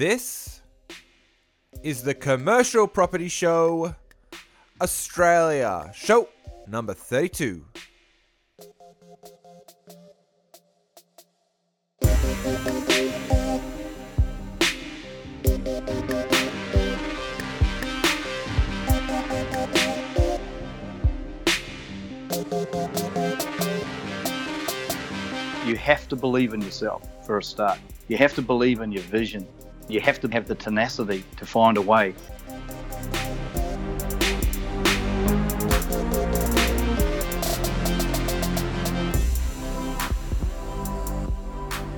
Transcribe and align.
This 0.00 0.62
is 1.82 2.02
the 2.02 2.14
Commercial 2.14 2.88
Property 2.88 3.28
Show 3.28 3.94
Australia, 4.80 5.92
show 5.94 6.26
number 6.66 6.94
32. 6.94 7.62
You 25.66 25.76
have 25.76 26.08
to 26.08 26.16
believe 26.16 26.54
in 26.54 26.62
yourself 26.62 27.06
for 27.26 27.36
a 27.36 27.42
start. 27.42 27.78
You 28.08 28.16
have 28.16 28.34
to 28.36 28.40
believe 28.40 28.80
in 28.80 28.92
your 28.92 29.02
vision. 29.02 29.46
You 29.90 30.00
have 30.02 30.20
to 30.20 30.28
have 30.28 30.46
the 30.46 30.54
tenacity 30.54 31.24
to 31.36 31.44
find 31.44 31.76
a 31.76 31.82
way. 31.82 32.14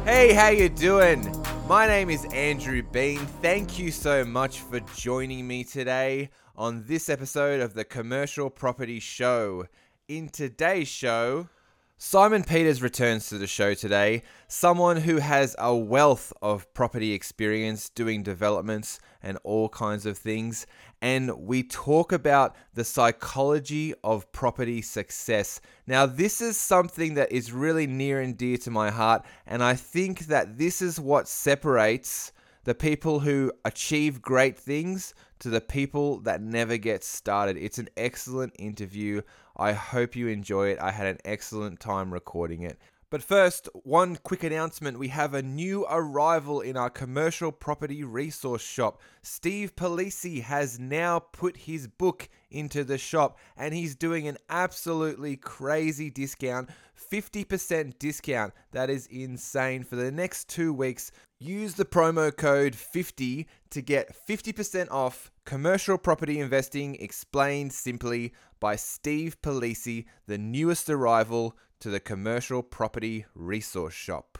Hey, 0.06 0.32
how 0.32 0.48
you 0.48 0.70
doing? 0.70 1.36
My 1.68 1.86
name 1.86 2.08
is 2.08 2.24
Andrew 2.32 2.82
Bean. 2.82 3.18
Thank 3.18 3.78
you 3.78 3.90
so 3.90 4.24
much 4.24 4.60
for 4.60 4.80
joining 4.96 5.46
me 5.46 5.62
today 5.62 6.30
on 6.56 6.84
this 6.86 7.10
episode 7.10 7.60
of 7.60 7.74
the 7.74 7.84
Commercial 7.84 8.48
Property 8.48 9.00
Show. 9.00 9.66
In 10.08 10.30
today's 10.30 10.88
show, 10.88 11.50
Simon 11.98 12.42
Peters 12.42 12.82
returns 12.82 13.28
to 13.28 13.38
the 13.38 13.46
show 13.46 13.74
today, 13.74 14.22
someone 14.48 14.96
who 14.96 15.18
has 15.18 15.54
a 15.58 15.74
wealth 15.74 16.32
of 16.42 16.72
property 16.74 17.12
experience 17.12 17.88
doing 17.88 18.22
developments 18.22 18.98
and 19.22 19.38
all 19.44 19.68
kinds 19.68 20.04
of 20.04 20.18
things. 20.18 20.66
And 21.00 21.30
we 21.46 21.62
talk 21.62 22.12
about 22.12 22.56
the 22.74 22.84
psychology 22.84 23.94
of 24.02 24.30
property 24.32 24.82
success. 24.82 25.60
Now, 25.86 26.04
this 26.06 26.40
is 26.40 26.56
something 26.56 27.14
that 27.14 27.30
is 27.30 27.52
really 27.52 27.86
near 27.86 28.20
and 28.20 28.36
dear 28.36 28.56
to 28.58 28.70
my 28.70 28.90
heart, 28.90 29.24
and 29.46 29.62
I 29.62 29.74
think 29.74 30.26
that 30.26 30.58
this 30.58 30.82
is 30.82 30.98
what 30.98 31.28
separates 31.28 32.32
the 32.64 32.74
people 32.74 33.20
who 33.20 33.52
achieve 33.64 34.22
great 34.22 34.56
things 34.56 35.14
to 35.40 35.50
the 35.50 35.60
people 35.60 36.20
that 36.20 36.40
never 36.40 36.76
get 36.76 37.02
started. 37.02 37.56
It's 37.56 37.78
an 37.78 37.88
excellent 37.96 38.54
interview. 38.58 39.22
I 39.56 39.72
hope 39.72 40.16
you 40.16 40.28
enjoy 40.28 40.68
it. 40.68 40.78
I 40.80 40.90
had 40.90 41.06
an 41.06 41.18
excellent 41.24 41.80
time 41.80 42.12
recording 42.12 42.62
it. 42.62 42.78
But 43.10 43.22
first, 43.22 43.68
one 43.74 44.16
quick 44.16 44.42
announcement. 44.42 44.98
We 44.98 45.08
have 45.08 45.34
a 45.34 45.42
new 45.42 45.84
arrival 45.90 46.62
in 46.62 46.78
our 46.78 46.88
commercial 46.88 47.52
property 47.52 48.02
resource 48.04 48.62
shop. 48.62 49.02
Steve 49.20 49.76
Polisi 49.76 50.42
has 50.42 50.78
now 50.78 51.18
put 51.18 51.58
his 51.58 51.86
book 51.88 52.30
into 52.52 52.84
the 52.84 52.98
shop 52.98 53.38
and 53.56 53.74
he's 53.74 53.94
doing 53.94 54.28
an 54.28 54.38
absolutely 54.48 55.36
crazy 55.36 56.10
discount 56.10 56.70
50% 57.10 57.98
discount. 57.98 58.54
That 58.72 58.88
is 58.88 59.06
insane. 59.06 59.84
For 59.84 59.96
the 59.96 60.10
next 60.10 60.48
two 60.48 60.72
weeks, 60.72 61.12
use 61.38 61.74
the 61.74 61.84
promo 61.84 62.34
code 62.34 62.74
50 62.74 63.46
to 63.70 63.82
get 63.82 64.14
50% 64.26 64.90
off 64.90 65.30
commercial 65.44 65.98
property 65.98 66.40
investing 66.40 66.96
explained 67.00 67.72
simply 67.72 68.32
by 68.60 68.76
Steve 68.76 69.40
Polisi, 69.42 70.06
the 70.26 70.38
newest 70.38 70.88
arrival 70.88 71.56
to 71.80 71.90
the 71.90 72.00
commercial 72.00 72.62
property 72.62 73.26
resource 73.34 73.94
shop. 73.94 74.38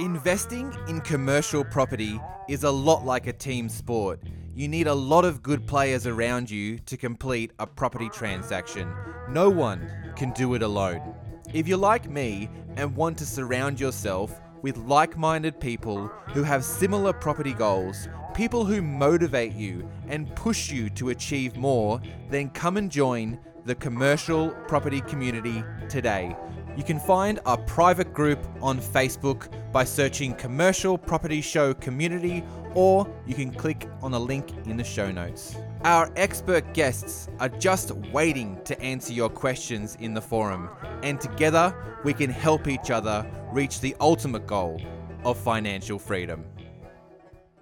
Investing 0.00 0.74
in 0.88 1.02
commercial 1.02 1.62
property 1.62 2.18
is 2.48 2.64
a 2.64 2.70
lot 2.70 3.04
like 3.04 3.26
a 3.26 3.34
team 3.34 3.68
sport. 3.68 4.18
You 4.54 4.66
need 4.66 4.86
a 4.86 4.94
lot 4.94 5.26
of 5.26 5.42
good 5.42 5.66
players 5.66 6.06
around 6.06 6.50
you 6.50 6.78
to 6.86 6.96
complete 6.96 7.52
a 7.58 7.66
property 7.66 8.08
transaction. 8.08 8.90
No 9.28 9.50
one 9.50 9.90
can 10.16 10.30
do 10.30 10.54
it 10.54 10.62
alone. 10.62 11.14
If 11.52 11.68
you're 11.68 11.76
like 11.76 12.08
me 12.08 12.48
and 12.76 12.96
want 12.96 13.18
to 13.18 13.26
surround 13.26 13.78
yourself 13.78 14.40
with 14.62 14.78
like 14.78 15.18
minded 15.18 15.60
people 15.60 16.06
who 16.28 16.44
have 16.44 16.64
similar 16.64 17.12
property 17.12 17.52
goals, 17.52 18.08
people 18.32 18.64
who 18.64 18.80
motivate 18.80 19.52
you 19.52 19.86
and 20.08 20.34
push 20.34 20.70
you 20.70 20.88
to 20.88 21.10
achieve 21.10 21.58
more, 21.58 22.00
then 22.30 22.48
come 22.48 22.78
and 22.78 22.90
join 22.90 23.38
the 23.66 23.74
commercial 23.74 24.48
property 24.66 25.02
community 25.02 25.62
today. 25.90 26.34
You 26.76 26.84
can 26.84 27.00
find 27.00 27.40
our 27.46 27.58
private 27.58 28.12
group 28.14 28.38
on 28.62 28.78
Facebook 28.78 29.48
by 29.72 29.84
searching 29.84 30.34
Commercial 30.34 30.96
Property 30.96 31.40
Show 31.40 31.74
Community, 31.74 32.44
or 32.74 33.12
you 33.26 33.34
can 33.34 33.52
click 33.52 33.88
on 34.02 34.12
the 34.12 34.20
link 34.20 34.50
in 34.66 34.76
the 34.76 34.84
show 34.84 35.10
notes. 35.10 35.56
Our 35.84 36.12
expert 36.16 36.72
guests 36.72 37.28
are 37.40 37.48
just 37.48 37.90
waiting 38.12 38.58
to 38.64 38.80
answer 38.80 39.12
your 39.12 39.28
questions 39.28 39.96
in 40.00 40.14
the 40.14 40.20
forum, 40.20 40.70
and 41.02 41.20
together 41.20 41.74
we 42.04 42.14
can 42.14 42.30
help 42.30 42.68
each 42.68 42.90
other 42.90 43.28
reach 43.52 43.80
the 43.80 43.96
ultimate 44.00 44.46
goal 44.46 44.80
of 45.24 45.38
financial 45.38 45.98
freedom. 45.98 46.44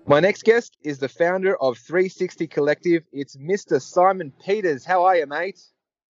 My 0.07 0.21
next 0.21 0.45
guest 0.45 0.77
is 0.83 0.99
the 0.99 1.09
founder 1.09 1.57
of 1.63 1.77
360 1.79 2.47
Collective. 2.47 3.03
It's 3.13 3.37
Mr. 3.37 3.81
Simon 3.81 4.33
Peters. 4.45 4.85
How 4.85 5.05
are 5.05 5.17
you, 5.17 5.27
mate? 5.27 5.61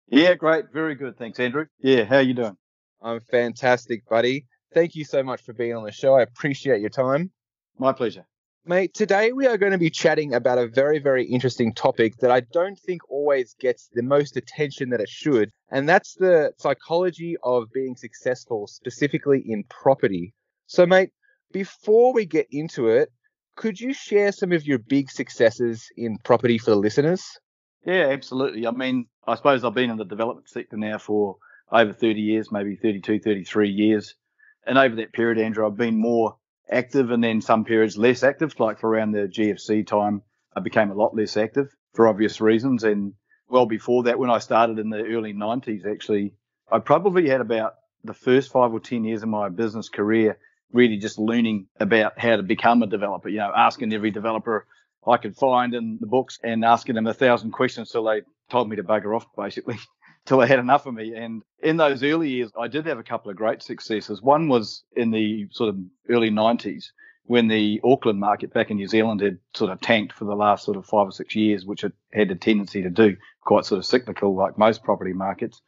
Yeah, 0.08 0.34
great. 0.36 0.66
Very 0.74 0.96
good. 0.96 1.18
Thanks, 1.18 1.40
Andrew. 1.40 1.66
Yeah, 1.82 2.04
how 2.04 2.18
are 2.18 2.22
you 2.22 2.34
doing? 2.34 2.58
I'm 3.02 3.20
fantastic, 3.20 4.08
buddy. 4.08 4.46
Thank 4.74 4.96
you 4.96 5.04
so 5.04 5.24
much 5.24 5.42
for 5.42 5.54
being 5.54 5.76
on 5.76 5.84
the 5.84 5.92
show. 5.92 6.16
I 6.16 6.22
appreciate 6.22 6.82
your 6.82 6.90
time. 6.90 7.32
My 7.78 7.94
pleasure. 7.94 8.26
Mate, 8.64 8.94
today 8.94 9.32
we 9.32 9.48
are 9.48 9.58
going 9.58 9.72
to 9.72 9.80
be 9.80 9.90
chatting 9.90 10.36
about 10.36 10.60
a 10.60 10.68
very, 10.68 11.00
very 11.00 11.26
interesting 11.26 11.74
topic 11.74 12.18
that 12.18 12.30
I 12.30 12.42
don't 12.42 12.78
think 12.78 13.02
always 13.10 13.56
gets 13.60 13.90
the 13.92 14.04
most 14.04 14.38
attention 14.38 14.92
that 14.92 15.02
it 15.02 15.10
should, 15.10 15.50
and 15.72 15.90
that's 15.90 16.14
the 16.14 16.54
psychology 16.60 17.38
of 17.42 17.72
being 17.74 17.96
successful, 17.96 18.68
specifically 18.68 19.44
in 19.44 19.64
property. 19.64 20.36
So, 20.68 20.86
mate, 20.86 21.10
before 21.52 22.14
we 22.14 22.28
get 22.28 22.46
into 22.52 22.88
it, 22.88 23.10
could 23.56 23.80
you 23.80 23.94
share 23.94 24.32
some 24.32 24.52
of 24.52 24.66
your 24.66 24.78
big 24.78 25.10
successes 25.10 25.88
in 25.98 26.20
property 26.24 26.60
for 26.60 26.70
the 26.70 26.78
listeners? 26.78 27.24
Yeah, 27.84 28.10
absolutely. 28.12 28.68
I 28.68 28.72
mean, 28.72 29.08
I 29.26 29.36
suppose 29.36 29.64
I've 29.64 29.74
been 29.74 29.90
in 29.90 29.98
the 29.98 30.06
development 30.06 30.50
sector 30.50 30.78
now 30.78 31.00
for 31.00 31.38
over 31.72 31.94
30 31.94 32.20
years, 32.20 32.52
maybe 32.52 32.76
32, 32.76 33.20
33 33.20 33.70
years. 33.70 34.16
And 34.66 34.78
over 34.78 34.96
that 34.96 35.14
period, 35.14 35.40
Andrew, 35.40 35.66
I've 35.66 35.78
been 35.78 36.00
more 36.00 36.38
active 36.70 37.12
and 37.12 37.24
then 37.24 37.42
some 37.42 37.66
periods 37.66 37.98
less 37.98 38.24
active, 38.24 38.60
like 38.60 38.80
for 38.80 38.90
around 38.90 39.12
the 39.12 39.28
GFC 39.28 39.86
time, 39.86 40.22
I 40.56 40.60
became 40.60 40.92
a 40.92 40.96
lot 40.96 41.16
less 41.16 41.38
active 41.38 41.68
for 41.94 42.08
obvious 42.08 42.42
reasons. 42.42 42.84
And 42.84 43.14
well 43.50 43.66
before 43.66 44.04
that, 44.04 44.20
when 44.20 44.30
I 44.30 44.40
started 44.40 44.80
in 44.80 44.90
the 44.90 45.04
early 45.04 45.34
90s, 45.34 45.86
actually, 45.86 46.34
I 46.72 46.80
probably 46.80 47.30
had 47.30 47.42
about 47.42 47.76
the 48.04 48.14
first 48.14 48.52
five 48.52 48.74
or 48.74 48.80
10 48.80 49.04
years 49.04 49.24
of 49.24 49.30
my 49.30 49.50
business 49.50 49.90
career 49.90 50.38
really 50.74 50.98
just 50.98 51.20
learning 51.20 51.68
about 51.80 52.18
how 52.18 52.38
to 52.38 52.44
become 52.44 52.82
a 52.82 52.88
developer, 52.88 53.30
you 53.30 53.40
know, 53.40 53.52
asking 53.56 53.94
every 53.94 54.12
developer 54.12 54.66
I 55.06 55.18
could 55.18 55.36
find 55.36 55.74
in 55.74 55.98
the 56.00 56.08
books 56.08 56.40
and 56.44 56.64
asking 56.64 56.96
them 56.96 57.08
a 57.08 57.14
thousand 57.14 57.52
questions 57.52 57.92
till 57.92 58.06
they 58.06 58.22
told 58.50 58.70
me 58.70 58.76
to 58.78 58.84
bugger 58.84 59.16
off, 59.16 59.26
basically. 59.36 59.80
till 60.26 60.40
they 60.40 60.48
had 60.48 60.60
enough 60.60 60.86
of 60.86 60.94
me. 60.94 61.14
And 61.16 61.44
in 61.62 61.78
those 61.78 62.04
early 62.04 62.30
years, 62.30 62.52
I 62.60 62.68
did 62.68 62.86
have 62.86 63.00
a 63.00 63.04
couple 63.04 63.32
of 63.32 63.38
great 63.38 63.62
successes. 63.62 64.22
One 64.22 64.48
was 64.48 64.84
in 64.96 65.12
the 65.12 65.48
sort 65.52 65.70
of 65.70 65.78
early 66.10 66.30
90s 66.30 66.86
when 67.26 67.48
the 67.48 67.80
Auckland 67.84 68.20
market 68.20 68.54
back 68.54 68.72
in 68.72 68.78
New 68.78 68.88
Zealand 68.88 69.22
had 69.22 69.38
sort 69.54 69.72
of 69.72 69.80
tanked 69.80 70.14
for 70.14 70.26
the 70.26 70.36
last 70.36 70.66
sort 70.66 70.78
of 70.78 70.86
five 70.86 71.08
or 71.08 71.12
six 71.12 71.36
years, 71.36 71.66
which 71.66 71.84
it 71.84 71.94
had 72.12 72.32
a 72.32 72.36
tendency 72.36 72.82
to 72.82 72.90
do, 72.90 73.16
quite 73.42 73.66
sort 73.66 73.80
of 73.80 73.86
cyclical 73.86 74.36
like 74.36 74.58
most 74.58 74.84
property 74.84 75.14
markets. 75.14 75.62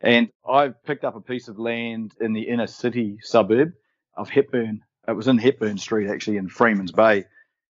And 0.00 0.28
I 0.46 0.68
picked 0.68 1.04
up 1.04 1.16
a 1.16 1.20
piece 1.20 1.48
of 1.48 1.58
land 1.58 2.12
in 2.20 2.32
the 2.32 2.42
inner 2.42 2.66
city 2.66 3.18
suburb 3.22 3.72
of 4.16 4.28
Hepburn. 4.28 4.82
It 5.08 5.12
was 5.12 5.28
in 5.28 5.38
Hepburn 5.38 5.78
Street, 5.78 6.10
actually, 6.10 6.36
in 6.36 6.48
Freeman's 6.48 6.92
Bay. 6.92 7.24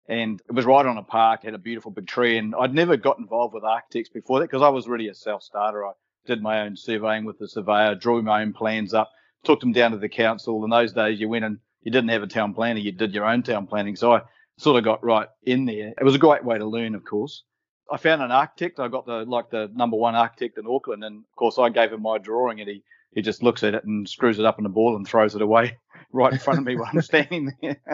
And 0.08 0.40
it 0.49 0.52
was 0.52 0.64
right 0.64 0.87
on 0.87 0.99
a 0.99 1.02
park, 1.02 1.44
had 1.44 1.55
a 1.55 1.58
beautiful 1.58 1.90
big 1.90 2.06
tree. 2.06 2.38
And 2.38 2.55
I'd 2.55 2.75
never 2.75 2.96
got 2.96 3.19
involved 3.19 3.55
with 3.55 3.64
architects 3.64 4.08
before 4.08 4.40
that 4.40 4.46
because 4.50 4.62
I 4.62 4.69
was 4.69 4.88
really 4.88 5.08
a 5.08 5.14
self 5.14 5.43
starter. 5.43 5.87
I 5.87 5.93
did 6.26 6.43
my 6.43 6.62
own 6.62 6.76
surveying 6.76 7.25
with 7.25 7.38
the 7.38 7.49
surveyor, 7.49 7.94
drew 7.94 8.23
my 8.23 8.43
own 8.43 8.52
plans 8.52 8.94
up, 8.94 9.11
took 9.44 9.61
them 9.61 9.73
down 9.73 9.93
to 9.93 9.99
the 9.99 10.08
council. 10.08 10.62
In 10.64 10.70
those 10.70 10.93
days, 10.93 11.20
you 11.20 11.28
went 11.28 11.44
and 11.44 11.58
you 11.82 11.90
didn't 11.90 12.11
have 12.11 12.23
a 12.23 12.26
town 12.26 12.55
planner, 12.55 12.81
you 12.81 12.93
did 12.93 13.14
your 13.14 13.25
own 13.25 13.43
town 13.43 13.67
planning. 13.67 13.96
So 13.96 14.12
I 14.12 14.23
sort 14.58 14.76
of 14.76 14.84
got 14.84 15.05
right 15.05 15.28
in 15.43 15.64
there. 15.64 15.94
It 15.99 16.05
was 16.05 16.14
a 16.14 16.19
great 16.19 16.44
way 16.44 16.58
to 16.58 16.67
learn, 16.67 16.94
of 16.94 17.05
course. 17.05 17.44
I 17.90 17.99
found 17.99 18.23
an 18.23 18.32
architect. 18.32 18.81
I 18.81 18.88
got 18.88 19.06
the 19.06 19.25
like 19.25 19.50
the 19.50 19.70
number 19.73 19.96
one 19.96 20.17
architect 20.17 20.58
in 20.58 20.67
Auckland, 20.67 21.05
and 21.05 21.19
of 21.19 21.37
course 21.37 21.58
I 21.58 21.69
gave 21.69 21.93
him 21.93 22.02
my 22.02 22.19
drawing, 22.19 22.61
and 22.61 22.69
he 22.69 22.82
he 23.12 23.22
just 23.22 23.43
looks 23.43 23.62
at 23.62 23.75
it 23.75 23.84
and 23.84 24.08
screws 24.08 24.38
it 24.38 24.44
up 24.44 24.58
in 24.58 24.67
a 24.67 24.69
ball 24.69 24.96
and 24.96 25.06
throws 25.06 25.34
it 25.34 25.43
away 25.43 25.79
right 26.12 26.32
in 26.32 26.38
front 26.38 26.58
of 26.58 26.67
me 26.67 26.76
while 26.76 26.90
I'm 26.93 27.00
standing 27.00 27.52
there. 27.62 27.76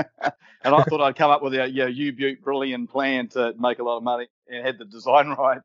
and 0.64 0.74
I 0.74 0.82
thought 0.82 1.00
I'd 1.00 1.16
come 1.16 1.30
up 1.30 1.42
with 1.42 1.54
a 1.54 1.68
yeah, 1.68 1.86
U 1.86 2.12
Butte 2.12 2.42
brilliant 2.42 2.90
plan 2.90 3.28
to 3.30 3.54
make 3.58 3.78
a 3.78 3.84
lot 3.84 3.98
of 3.98 4.02
money 4.02 4.28
and 4.48 4.66
had 4.66 4.78
the 4.78 4.84
design 4.84 5.28
right 5.38 5.60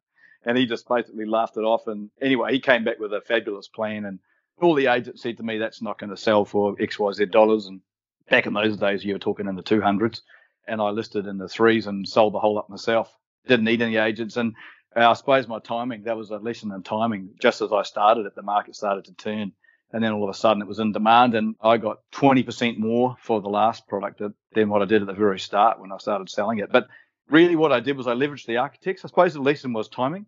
and 0.47 0.57
he 0.57 0.65
just 0.65 0.87
basically 0.87 1.25
laughed 1.25 1.57
it 1.57 1.61
off. 1.61 1.87
And 1.87 2.09
anyway, 2.21 2.53
he 2.53 2.61
came 2.61 2.85
back 2.85 2.99
with 2.99 3.13
a 3.13 3.19
fabulous 3.19 3.67
plan, 3.67 4.05
and 4.05 4.19
all 4.61 4.73
the 4.73 4.87
agents 4.87 5.21
said 5.21 5.37
to 5.37 5.43
me, 5.43 5.57
that's 5.57 5.81
not 5.81 5.99
going 5.99 6.09
to 6.09 6.17
sell 6.17 6.45
for 6.45 6.75
XYZ 6.77 7.29
dollars. 7.29 7.67
And 7.67 7.81
back 8.29 8.47
in 8.47 8.53
those 8.53 8.77
days, 8.77 9.03
you 9.03 9.13
were 9.13 9.19
talking 9.19 9.47
in 9.47 9.55
the 9.55 9.61
200s. 9.61 10.21
And 10.65 10.81
I 10.81 10.89
listed 10.89 11.27
in 11.27 11.37
the 11.37 11.49
threes 11.49 11.85
and 11.85 12.07
sold 12.07 12.33
the 12.33 12.39
whole 12.39 12.55
lot 12.55 12.69
myself. 12.69 13.13
Didn't 13.45 13.65
need 13.65 13.81
any 13.81 13.97
agents. 13.97 14.37
And 14.37 14.55
uh, 14.95 15.09
I 15.09 15.13
suppose 15.13 15.47
my 15.47 15.59
timing, 15.59 16.03
that 16.03 16.17
was 16.17 16.31
a 16.31 16.37
lesson 16.37 16.71
in 16.71 16.81
timing. 16.81 17.29
Just 17.41 17.61
as 17.61 17.71
I 17.71 17.83
started 17.83 18.25
it, 18.25 18.35
the 18.35 18.41
market 18.41 18.75
started 18.75 19.05
to 19.05 19.13
turn. 19.13 19.51
And 19.91 20.03
then 20.03 20.13
all 20.13 20.23
of 20.23 20.29
a 20.29 20.33
sudden 20.33 20.61
it 20.61 20.67
was 20.67 20.79
in 20.79 20.93
demand. 20.93 21.35
And 21.35 21.55
I 21.61 21.77
got 21.77 21.99
20% 22.13 22.77
more 22.77 23.17
for 23.21 23.41
the 23.41 23.49
last 23.49 23.87
product 23.87 24.21
than 24.53 24.69
what 24.69 24.81
I 24.81 24.85
did 24.85 25.01
at 25.01 25.07
the 25.07 25.13
very 25.13 25.39
start 25.39 25.79
when 25.79 25.91
I 25.91 25.97
started 25.97 26.29
selling 26.29 26.59
it. 26.59 26.71
But 26.71 26.87
really 27.29 27.55
what 27.55 27.71
I 27.73 27.81
did 27.81 27.97
was 27.97 28.07
I 28.07 28.13
leveraged 28.13 28.45
the 28.45 28.57
architects. 28.57 29.03
I 29.03 29.07
suppose 29.07 29.33
the 29.33 29.41
lesson 29.41 29.73
was 29.73 29.87
timing. 29.87 30.25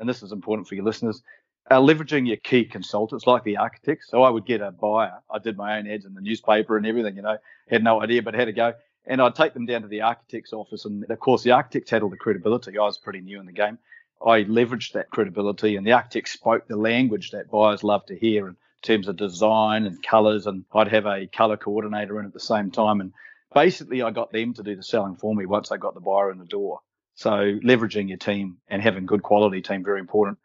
And 0.00 0.08
this 0.08 0.22
is 0.22 0.32
important 0.32 0.66
for 0.66 0.74
your 0.74 0.84
listeners 0.84 1.22
uh, 1.70 1.80
leveraging 1.80 2.26
your 2.26 2.36
key 2.36 2.64
consultants 2.64 3.26
like 3.26 3.44
the 3.44 3.56
architects. 3.56 4.08
So 4.08 4.22
I 4.22 4.30
would 4.30 4.44
get 4.44 4.60
a 4.60 4.72
buyer. 4.72 5.20
I 5.30 5.38
did 5.38 5.56
my 5.56 5.78
own 5.78 5.86
ads 5.86 6.04
in 6.04 6.14
the 6.14 6.20
newspaper 6.20 6.76
and 6.76 6.86
everything, 6.86 7.16
you 7.16 7.22
know, 7.22 7.38
had 7.68 7.84
no 7.84 8.02
idea, 8.02 8.22
but 8.22 8.34
had 8.34 8.46
to 8.46 8.52
go. 8.52 8.74
And 9.06 9.22
I'd 9.22 9.34
take 9.34 9.54
them 9.54 9.66
down 9.66 9.82
to 9.82 9.88
the 9.88 10.02
architect's 10.02 10.52
office. 10.52 10.84
And 10.84 11.08
of 11.08 11.20
course, 11.20 11.42
the 11.42 11.52
architects 11.52 11.90
had 11.90 12.02
all 12.02 12.10
the 12.10 12.16
credibility. 12.16 12.76
I 12.76 12.82
was 12.82 12.98
pretty 12.98 13.20
new 13.20 13.38
in 13.40 13.46
the 13.46 13.52
game. 13.52 13.78
I 14.24 14.42
leveraged 14.42 14.92
that 14.92 15.08
credibility, 15.08 15.76
and 15.76 15.86
the 15.86 15.92
architects 15.92 16.32
spoke 16.32 16.68
the 16.68 16.76
language 16.76 17.30
that 17.30 17.50
buyers 17.50 17.82
love 17.82 18.04
to 18.06 18.18
hear 18.18 18.48
in 18.48 18.56
terms 18.82 19.08
of 19.08 19.16
design 19.16 19.86
and 19.86 20.02
colors. 20.02 20.46
And 20.46 20.66
I'd 20.74 20.88
have 20.88 21.06
a 21.06 21.26
color 21.26 21.56
coordinator 21.56 22.20
in 22.20 22.26
at 22.26 22.34
the 22.34 22.40
same 22.40 22.70
time. 22.70 23.00
And 23.00 23.14
basically, 23.54 24.02
I 24.02 24.10
got 24.10 24.30
them 24.30 24.52
to 24.54 24.62
do 24.62 24.76
the 24.76 24.82
selling 24.82 25.16
for 25.16 25.34
me 25.34 25.46
once 25.46 25.72
I 25.72 25.78
got 25.78 25.94
the 25.94 26.00
buyer 26.00 26.30
in 26.30 26.38
the 26.38 26.44
door. 26.44 26.80
So 27.20 27.58
leveraging 27.62 28.08
your 28.08 28.18
team 28.18 28.56
and 28.68 28.80
having 28.80 29.04
good 29.04 29.22
quality 29.22 29.60
team 29.60 29.84
very 29.84 30.00
important 30.00 30.38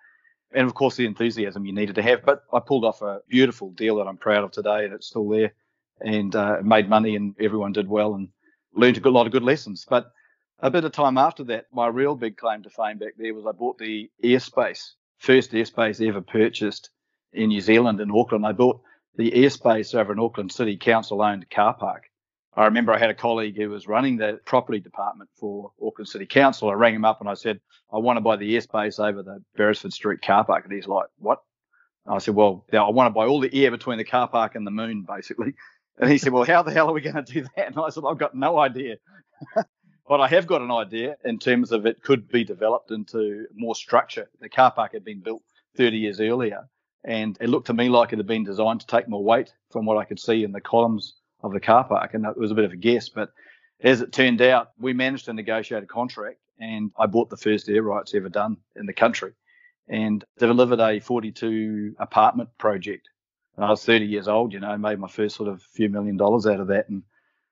and 0.56 0.68
of 0.68 0.74
course 0.74 0.96
the 0.96 1.06
enthusiasm 1.06 1.66
you 1.66 1.74
needed 1.74 1.96
to 1.96 2.02
have. 2.02 2.24
But 2.26 2.44
I 2.52 2.60
pulled 2.60 2.86
off 2.86 3.02
a 3.02 3.22
beautiful 3.28 3.72
deal 3.72 3.98
that 3.98 4.08
I'm 4.08 4.18
proud 4.18 4.44
of 4.44 4.52
today, 4.52 4.86
and 4.86 4.94
it's 4.94 5.08
still 5.08 5.28
there, 5.30 5.54
and 6.02 6.36
uh, 6.36 6.58
made 6.64 6.90
money, 6.90 7.16
and 7.16 7.36
everyone 7.40 7.74
did 7.74 7.88
well, 7.88 8.16
and 8.16 8.30
learned 8.74 8.98
a 8.98 9.02
good, 9.02 9.14
lot 9.14 9.26
of 9.26 9.32
good 9.32 9.44
lessons. 9.44 9.86
But 9.88 10.12
a 10.60 10.72
bit 10.72 10.86
of 10.86 10.92
time 10.94 11.18
after 11.18 11.44
that, 11.46 11.66
my 11.72 11.88
real 11.88 12.16
big 12.16 12.38
claim 12.38 12.64
to 12.64 12.70
fame 12.70 12.98
back 12.98 13.14
there 13.18 13.34
was 13.34 13.46
I 13.46 13.52
bought 13.52 13.78
the 13.78 14.10
airspace, 14.24 14.92
first 15.18 15.52
airspace 15.52 16.06
ever 16.06 16.22
purchased 16.22 16.90
in 17.34 17.50
New 17.50 17.62
Zealand 17.62 18.00
in 18.00 18.12
Auckland. 18.12 18.46
I 18.46 18.54
bought 18.54 18.82
the 19.18 19.32
airspace 19.32 19.94
over 19.94 20.14
an 20.14 20.20
Auckland 20.20 20.52
City 20.52 20.78
Council 20.78 21.22
owned 21.22 21.50
car 21.50 21.74
park. 21.74 22.06
I 22.58 22.66
remember 22.66 22.94
I 22.94 22.98
had 22.98 23.10
a 23.10 23.16
colleague 23.16 23.58
who 23.58 23.70
was 23.70 23.88
running 23.88 24.16
the 24.16 24.40
property 24.46 24.80
department 24.80 25.30
for 25.38 25.72
Auckland 25.82 26.08
City 26.08 26.26
Council. 26.26 26.70
I 26.70 26.74
rang 26.74 26.96
him 26.96 27.04
up 27.04 27.20
and 27.20 27.30
I 27.30 27.34
said, 27.34 27.60
I 27.92 27.98
want 27.98 28.18
to 28.18 28.22
buy 28.22 28.38
the 28.38 28.56
airspace 28.56 28.98
over 29.00 29.24
the 29.24 29.44
Beresford 29.58 29.92
Street 29.92 30.22
car 30.22 30.46
park. 30.46 30.64
And 30.64 30.74
he's 30.74 30.88
like, 30.88 31.08
what? 31.18 31.40
I 32.08 32.20
said, 32.20 32.36
well, 32.36 32.66
I 32.72 32.90
want 32.90 33.08
to 33.08 33.14
buy 33.14 33.26
all 33.26 33.42
the 33.42 33.66
air 33.66 33.72
between 33.72 33.98
the 33.98 34.06
car 34.06 34.28
park 34.28 34.56
and 34.56 34.66
the 34.66 34.72
moon, 34.72 35.06
basically. 35.08 35.54
And 35.98 36.12
he 36.12 36.18
said, 36.18 36.34
well, 36.34 36.44
how 36.44 36.62
the 36.62 36.74
hell 36.74 36.90
are 36.90 36.94
we 36.94 37.00
going 37.00 37.16
to 37.16 37.22
do 37.22 37.46
that? 37.56 37.68
And 37.68 37.80
I 37.80 37.88
said, 37.88 38.04
I've 38.06 38.18
got 38.18 38.36
no 38.36 38.60
idea. 38.60 38.98
but 39.56 40.20
I 40.20 40.28
have 40.28 40.46
got 40.46 40.62
an 40.62 40.70
idea 40.70 41.16
in 41.24 41.40
terms 41.40 41.72
of 41.72 41.86
it 41.86 42.04
could 42.04 42.28
be 42.28 42.44
developed 42.44 42.92
into 42.92 43.46
more 43.54 43.76
structure. 43.76 44.30
The 44.42 44.50
car 44.50 44.72
park 44.72 44.92
had 44.92 45.06
been 45.06 45.22
built 45.22 45.42
30 45.78 45.96
years 45.96 46.20
earlier, 46.20 46.68
and 47.06 47.38
it 47.40 47.48
looked 47.48 47.68
to 47.68 47.74
me 47.74 47.88
like 47.88 48.12
it 48.12 48.20
had 48.20 48.28
been 48.28 48.44
designed 48.44 48.82
to 48.82 48.88
take 48.88 49.08
more 49.08 49.24
weight 49.24 49.54
from 49.72 49.86
what 49.86 49.96
I 49.96 50.04
could 50.04 50.20
see 50.20 50.44
in 50.44 50.52
the 50.52 50.60
columns 50.60 51.14
of 51.46 51.54
the 51.54 51.60
car 51.60 51.84
park. 51.84 52.14
And 52.14 52.26
it 52.26 52.38
was 52.38 52.52
a 52.52 52.56
bit 52.56 52.66
of 52.66 52.72
a 52.72 52.78
guess, 52.78 53.10
but 53.10 53.32
as 53.82 54.02
it 54.02 54.12
turned 54.12 54.42
out, 54.42 54.72
we 54.80 54.94
managed 54.94 55.26
to 55.26 55.34
negotiate 55.34 55.84
a 55.84 55.88
contract 55.88 56.40
and 56.60 56.92
I 56.98 57.06
bought 57.06 57.30
the 57.30 57.38
first 57.38 57.70
air 57.70 57.84
rights 57.84 58.14
ever 58.16 58.30
done 58.30 58.58
in 58.76 58.86
the 58.86 58.94
country 58.94 59.34
and 59.88 60.24
delivered 60.40 60.80
a 60.80 61.00
42 61.00 61.96
apartment 62.00 62.50
project. 62.58 63.10
And 63.56 63.66
I 63.66 63.70
was 63.70 63.86
30 63.86 64.06
years 64.06 64.28
old, 64.28 64.54
you 64.54 64.60
know, 64.60 64.78
made 64.78 65.00
my 65.00 65.08
first 65.08 65.36
sort 65.36 65.50
of 65.50 65.62
few 65.62 65.90
million 65.90 66.18
dollars 66.18 66.46
out 66.46 66.60
of 66.60 66.68
that 66.68 66.90
and 66.90 67.04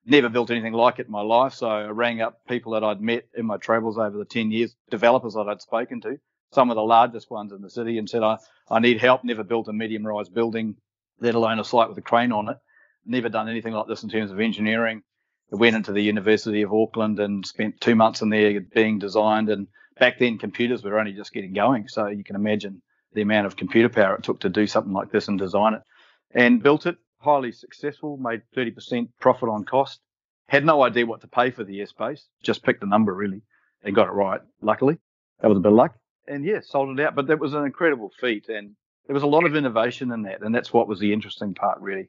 never 0.06 0.30
built 0.30 0.52
anything 0.52 0.74
like 0.74 1.00
it 1.00 1.06
in 1.06 1.12
my 1.12 1.22
life. 1.22 1.54
So 1.54 1.68
I 1.68 1.88
rang 1.88 2.22
up 2.22 2.46
people 2.48 2.74
that 2.74 2.84
I'd 2.84 3.02
met 3.02 3.28
in 3.36 3.46
my 3.46 3.58
travels 3.58 3.98
over 3.98 4.18
the 4.18 4.26
10 4.26 4.52
years, 4.52 4.76
developers 4.90 5.34
that 5.34 5.48
I'd 5.48 5.62
spoken 5.62 6.02
to, 6.02 6.20
some 6.52 6.70
of 6.70 6.76
the 6.76 6.82
largest 6.82 7.30
ones 7.30 7.52
in 7.52 7.62
the 7.62 7.70
city, 7.70 7.98
and 7.98 8.10
said, 8.10 8.24
I, 8.24 8.38
I 8.70 8.80
need 8.80 9.00
help. 9.00 9.24
Never 9.24 9.44
built 9.44 9.68
a 9.68 9.74
medium 9.74 10.06
rise 10.06 10.30
building, 10.30 10.76
let 11.20 11.36
alone 11.36 11.60
a 11.60 11.64
site 11.64 11.90
with 11.90 11.98
a 11.98 12.02
crane 12.02 12.32
on 12.32 12.50
it. 12.50 12.58
Never 13.06 13.30
done 13.30 13.50
anything 13.50 13.74
like 13.74 13.88
this 13.88 14.04
in 14.04 14.10
terms 14.10 14.32
of 14.32 14.40
engineering 14.40 15.04
went 15.54 15.76
into 15.76 15.92
the 15.92 16.02
University 16.02 16.62
of 16.64 16.74
Auckland 16.74 17.20
and 17.20 17.46
spent 17.46 17.80
two 17.80 17.96
months 17.96 18.22
in 18.22 18.30
there 18.30 18.60
being 18.60 19.00
designed. 19.00 19.50
And 19.50 19.68
back 20.00 20.20
then, 20.20 20.38
computers 20.38 20.84
were 20.84 21.00
only 21.00 21.14
just 21.14 21.34
getting 21.34 21.54
going. 21.54 21.88
So 21.88 22.08
you 22.08 22.24
can 22.24 22.36
imagine 22.36 22.82
the 23.14 23.22
amount 23.22 23.46
of 23.46 23.56
computer 23.56 23.90
power 23.90 24.16
it 24.16 24.24
took 24.24 24.40
to 24.42 24.50
do 24.50 24.66
something 24.66 24.94
like 24.94 25.12
this 25.12 25.28
and 25.28 25.38
design 25.38 25.76
it. 25.76 25.82
And 26.32 26.64
built 26.64 26.88
it, 26.88 26.98
highly 27.20 27.52
successful, 27.52 28.18
made 28.18 28.42
30% 28.56 29.10
profit 29.20 29.50
on 29.50 29.66
cost. 29.66 30.00
Had 30.48 30.66
no 30.66 30.84
idea 30.84 31.06
what 31.06 31.22
to 31.22 31.28
pay 31.28 31.52
for 31.52 31.64
the 31.64 31.80
airspace, 31.80 32.22
just 32.42 32.64
picked 32.64 32.84
a 32.84 32.88
number 32.88 33.14
really 33.14 33.42
and 33.84 33.96
got 33.96 34.08
it 34.08 34.12
right, 34.12 34.42
luckily. 34.62 34.98
That 35.42 35.50
was 35.50 35.58
a 35.58 35.62
bit 35.62 35.72
of 35.72 35.78
luck. 35.78 35.96
And 36.28 36.44
yeah, 36.44 36.60
sold 36.62 37.00
it 37.00 37.06
out. 37.06 37.16
But 37.16 37.28
that 37.28 37.40
was 37.40 37.54
an 37.54 37.66
incredible 37.66 38.12
feat. 38.20 38.50
And 38.50 38.76
there 39.06 39.14
was 39.14 39.24
a 39.24 39.28
lot 39.28 39.46
of 39.46 39.56
innovation 39.56 40.12
in 40.12 40.24
that. 40.24 40.42
And 40.42 40.56
that's 40.56 40.74
what 40.74 40.88
was 40.88 41.00
the 41.00 41.14
interesting 41.14 41.54
part, 41.54 41.80
really 41.82 42.08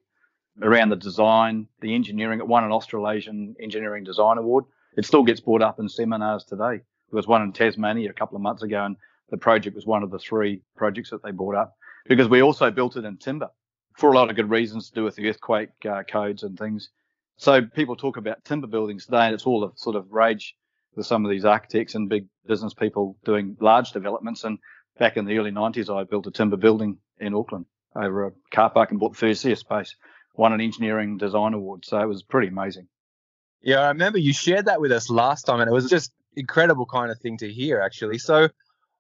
around 0.63 0.91
the 0.91 0.97
design, 0.97 1.69
the 1.81 1.95
engineering. 1.95 2.41
It 2.41 2.47
won 2.47 2.65
an 2.65 2.73
Australasian 2.73 3.57
Engineering 3.61 4.05
Design 4.05 4.39
Award. 4.39 4.65
It 4.97 5.05
still 5.05 5.25
gets 5.25 5.41
brought 5.41 5.63
up 5.63 5.81
in 5.81 5.89
seminars 5.89 6.45
today. 6.45 6.81
There 7.11 7.17
was 7.17 7.27
one 7.27 7.43
in 7.43 7.53
Tasmania 7.53 8.11
a 8.11 8.15
couple 8.15 8.37
of 8.37 8.43
months 8.43 8.63
ago, 8.63 8.85
and 8.85 8.97
the 9.31 9.37
project 9.37 9.75
was 9.75 9.87
one 9.87 10.03
of 10.03 10.11
the 10.11 10.19
three 10.19 10.63
projects 10.77 11.11
that 11.11 11.23
they 11.23 11.31
brought 11.31 11.57
up 11.57 11.77
because 12.07 12.29
we 12.29 12.43
also 12.43 12.71
built 12.71 12.97
it 12.97 13.05
in 13.05 13.17
timber 13.17 13.51
for 13.97 14.13
a 14.13 14.17
lot 14.17 14.31
of 14.31 14.37
good 14.37 14.51
reasons 14.51 14.89
to 14.89 14.95
do 14.95 15.05
with 15.05 15.17
the 15.17 15.29
earthquake 15.29 15.71
uh, 15.89 16.03
codes 16.03 16.43
and 16.43 16.59
things. 16.59 16.91
So 17.37 17.63
people 17.63 17.97
talk 17.97 18.17
about 18.17 18.45
timber 18.45 18.67
buildings 18.67 19.07
today, 19.07 19.27
and 19.27 19.35
it's 19.35 19.47
all 19.47 19.65
a 19.65 19.73
sort 19.77 19.97
of 19.97 20.13
rage 20.13 20.55
with 20.95 21.07
some 21.07 21.25
of 21.25 21.31
these 21.31 21.45
architects 21.45 21.95
and 21.95 22.09
big 22.09 22.27
business 22.47 22.75
people 22.75 23.17
doing 23.25 23.57
large 23.61 23.91
developments. 23.93 24.45
And 24.45 24.59
back 24.99 25.17
in 25.17 25.25
the 25.25 25.39
early 25.39 25.51
90s, 25.51 25.95
I 25.95 26.05
built 26.05 26.27
a 26.27 26.31
timber 26.31 26.57
building 26.57 26.99
in 27.19 27.35
Auckland 27.35 27.67
over 27.97 28.27
a 28.27 28.33
car 28.53 28.71
park 28.71 28.91
and 28.91 29.01
bought 29.01 29.13
the 29.13 29.19
first 29.19 29.45
airspace 29.45 29.95
won 30.35 30.53
an 30.53 30.61
engineering 30.61 31.17
design 31.17 31.55
award. 31.55 31.85
So 31.85 31.99
it 31.99 32.07
was 32.07 32.23
pretty 32.23 32.49
amazing. 32.49 32.89
Yeah, 33.63 33.81
I 33.81 33.89
remember 33.89 34.19
you 34.19 34.33
shared 34.33 34.67
that 34.67 34.81
with 34.81 34.93
us 34.93 35.09
last 35.09 35.45
time, 35.45 35.61
and 35.61 35.69
it 35.69 35.73
was 35.73 35.89
just 35.89 36.13
incredible 36.37 36.87
kind 36.87 37.11
of 37.11 37.19
thing 37.19 37.39
to 37.39 37.51
hear, 37.51 37.81
actually. 37.81 38.19
So 38.19 38.49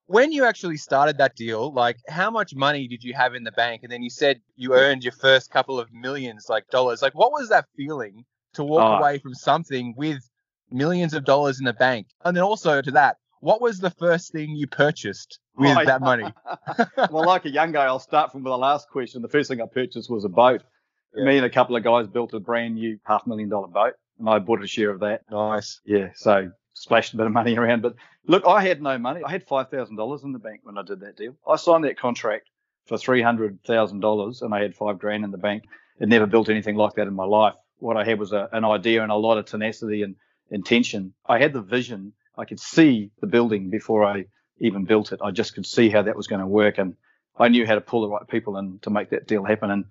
when 0.06 0.32
you 0.32 0.44
actually 0.44 0.76
started 0.76 1.18
that 1.18 1.34
deal, 1.36 1.72
like 1.72 1.98
how 2.08 2.30
much 2.30 2.54
money 2.54 2.88
did 2.88 3.02
you 3.02 3.14
have 3.14 3.34
in 3.34 3.44
the 3.44 3.52
bank? 3.52 3.82
And 3.82 3.92
then 3.92 4.02
you 4.02 4.10
said 4.10 4.40
you 4.56 4.74
earned 4.74 5.02
your 5.02 5.12
first 5.12 5.50
couple 5.50 5.78
of 5.78 5.92
millions, 5.92 6.46
like 6.48 6.68
dollars. 6.68 7.02
Like, 7.02 7.14
what 7.14 7.32
was 7.32 7.48
that 7.48 7.66
feeling 7.76 8.24
to 8.54 8.64
walk 8.64 8.82
oh. 8.82 9.02
away 9.02 9.18
from 9.18 9.34
something 9.34 9.94
with 9.96 10.28
millions 10.70 11.14
of 11.14 11.24
dollars 11.24 11.58
in 11.58 11.64
the 11.64 11.72
bank? 11.72 12.06
And 12.24 12.36
then 12.36 12.44
also 12.44 12.82
to 12.82 12.90
that, 12.92 13.16
what 13.40 13.60
was 13.60 13.78
the 13.78 13.90
first 13.90 14.32
thing 14.32 14.56
you 14.56 14.66
purchased 14.66 15.38
with 15.56 15.86
that 15.86 16.00
money? 16.00 16.32
well, 17.10 17.26
like 17.26 17.44
a 17.44 17.50
young 17.50 17.72
guy, 17.72 17.84
I'll 17.84 17.98
start 17.98 18.32
from 18.32 18.42
the 18.42 18.56
last 18.56 18.88
question. 18.88 19.20
The 19.20 19.28
first 19.28 19.50
thing 19.50 19.60
I 19.60 19.66
purchased 19.66 20.08
was 20.08 20.24
a 20.24 20.30
boat. 20.30 20.62
Yeah. 21.14 21.24
Me 21.24 21.36
and 21.36 21.46
a 21.46 21.50
couple 21.50 21.76
of 21.76 21.84
guys 21.84 22.06
built 22.06 22.34
a 22.34 22.40
brand 22.40 22.74
new 22.74 22.98
half 23.04 23.26
million 23.26 23.48
dollar 23.48 23.68
boat, 23.68 23.94
and 24.18 24.28
I 24.28 24.38
bought 24.38 24.62
a 24.62 24.66
share 24.66 24.90
of 24.90 25.00
that. 25.00 25.22
Nice. 25.30 25.80
Yeah, 25.84 26.08
so 26.14 26.50
splashed 26.74 27.14
a 27.14 27.16
bit 27.16 27.26
of 27.26 27.32
money 27.32 27.56
around. 27.58 27.82
But 27.82 27.94
look, 28.26 28.44
I 28.46 28.62
had 28.62 28.82
no 28.82 28.98
money. 28.98 29.22
I 29.24 29.30
had 29.30 29.46
five 29.46 29.70
thousand 29.70 29.96
dollars 29.96 30.22
in 30.24 30.32
the 30.32 30.38
bank 30.38 30.60
when 30.64 30.78
I 30.78 30.82
did 30.82 31.00
that 31.00 31.16
deal. 31.16 31.36
I 31.48 31.56
signed 31.56 31.84
that 31.84 31.98
contract 31.98 32.48
for 32.86 32.98
three 32.98 33.22
hundred 33.22 33.62
thousand 33.64 34.00
dollars, 34.00 34.42
and 34.42 34.54
I 34.54 34.60
had 34.62 34.74
five 34.74 34.98
grand 34.98 35.24
in 35.24 35.30
the 35.30 35.38
bank. 35.38 35.64
It 36.00 36.08
never 36.08 36.26
built 36.26 36.48
anything 36.48 36.76
like 36.76 36.94
that 36.94 37.06
in 37.06 37.14
my 37.14 37.24
life. 37.24 37.54
What 37.78 37.96
I 37.96 38.04
had 38.04 38.18
was 38.18 38.32
a, 38.32 38.48
an 38.52 38.64
idea 38.64 39.02
and 39.02 39.12
a 39.12 39.16
lot 39.16 39.38
of 39.38 39.46
tenacity 39.46 40.02
and 40.02 40.16
intention. 40.50 41.14
I 41.26 41.38
had 41.38 41.52
the 41.52 41.60
vision. 41.62 42.12
I 42.36 42.44
could 42.44 42.60
see 42.60 43.10
the 43.20 43.28
building 43.28 43.70
before 43.70 44.04
I 44.04 44.24
even 44.58 44.84
built 44.84 45.12
it. 45.12 45.20
I 45.22 45.30
just 45.30 45.54
could 45.54 45.66
see 45.66 45.88
how 45.88 46.02
that 46.02 46.16
was 46.16 46.26
going 46.26 46.40
to 46.40 46.46
work, 46.46 46.78
and 46.78 46.96
I 47.38 47.48
knew 47.48 47.66
how 47.66 47.74
to 47.74 47.80
pull 47.80 48.02
the 48.02 48.08
right 48.08 48.26
people 48.26 48.56
in 48.56 48.78
to 48.82 48.90
make 48.90 49.10
that 49.10 49.26
deal 49.26 49.44
happen. 49.44 49.70
And 49.70 49.84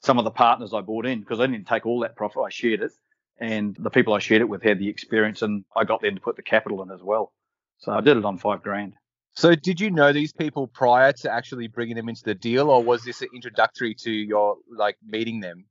some 0.00 0.18
of 0.18 0.24
the 0.24 0.30
partners 0.30 0.72
I 0.74 0.80
brought 0.80 1.06
in 1.06 1.20
because 1.20 1.40
I 1.40 1.46
didn't 1.46 1.66
take 1.66 1.86
all 1.86 2.00
that 2.00 2.16
profit. 2.16 2.42
I 2.46 2.50
shared 2.50 2.82
it, 2.82 2.92
and 3.38 3.76
the 3.78 3.90
people 3.90 4.14
I 4.14 4.18
shared 4.18 4.42
it 4.42 4.48
with 4.48 4.62
had 4.62 4.78
the 4.78 4.88
experience, 4.88 5.42
and 5.42 5.64
I 5.76 5.84
got 5.84 6.00
them 6.00 6.14
to 6.14 6.20
put 6.20 6.36
the 6.36 6.42
capital 6.42 6.82
in 6.82 6.90
as 6.90 7.02
well. 7.02 7.32
So 7.78 7.92
I 7.92 8.00
did 8.00 8.16
it 8.16 8.24
on 8.24 8.38
five 8.38 8.62
grand. 8.62 8.94
So 9.34 9.54
did 9.54 9.80
you 9.80 9.90
know 9.90 10.12
these 10.12 10.32
people 10.32 10.66
prior 10.66 11.12
to 11.12 11.32
actually 11.32 11.68
bringing 11.68 11.96
them 11.96 12.08
into 12.08 12.24
the 12.24 12.34
deal, 12.34 12.70
or 12.70 12.82
was 12.82 13.04
this 13.04 13.22
an 13.22 13.28
introductory 13.34 13.94
to 14.00 14.10
your 14.10 14.56
like 14.76 14.96
meeting 15.06 15.40
them? 15.40 15.66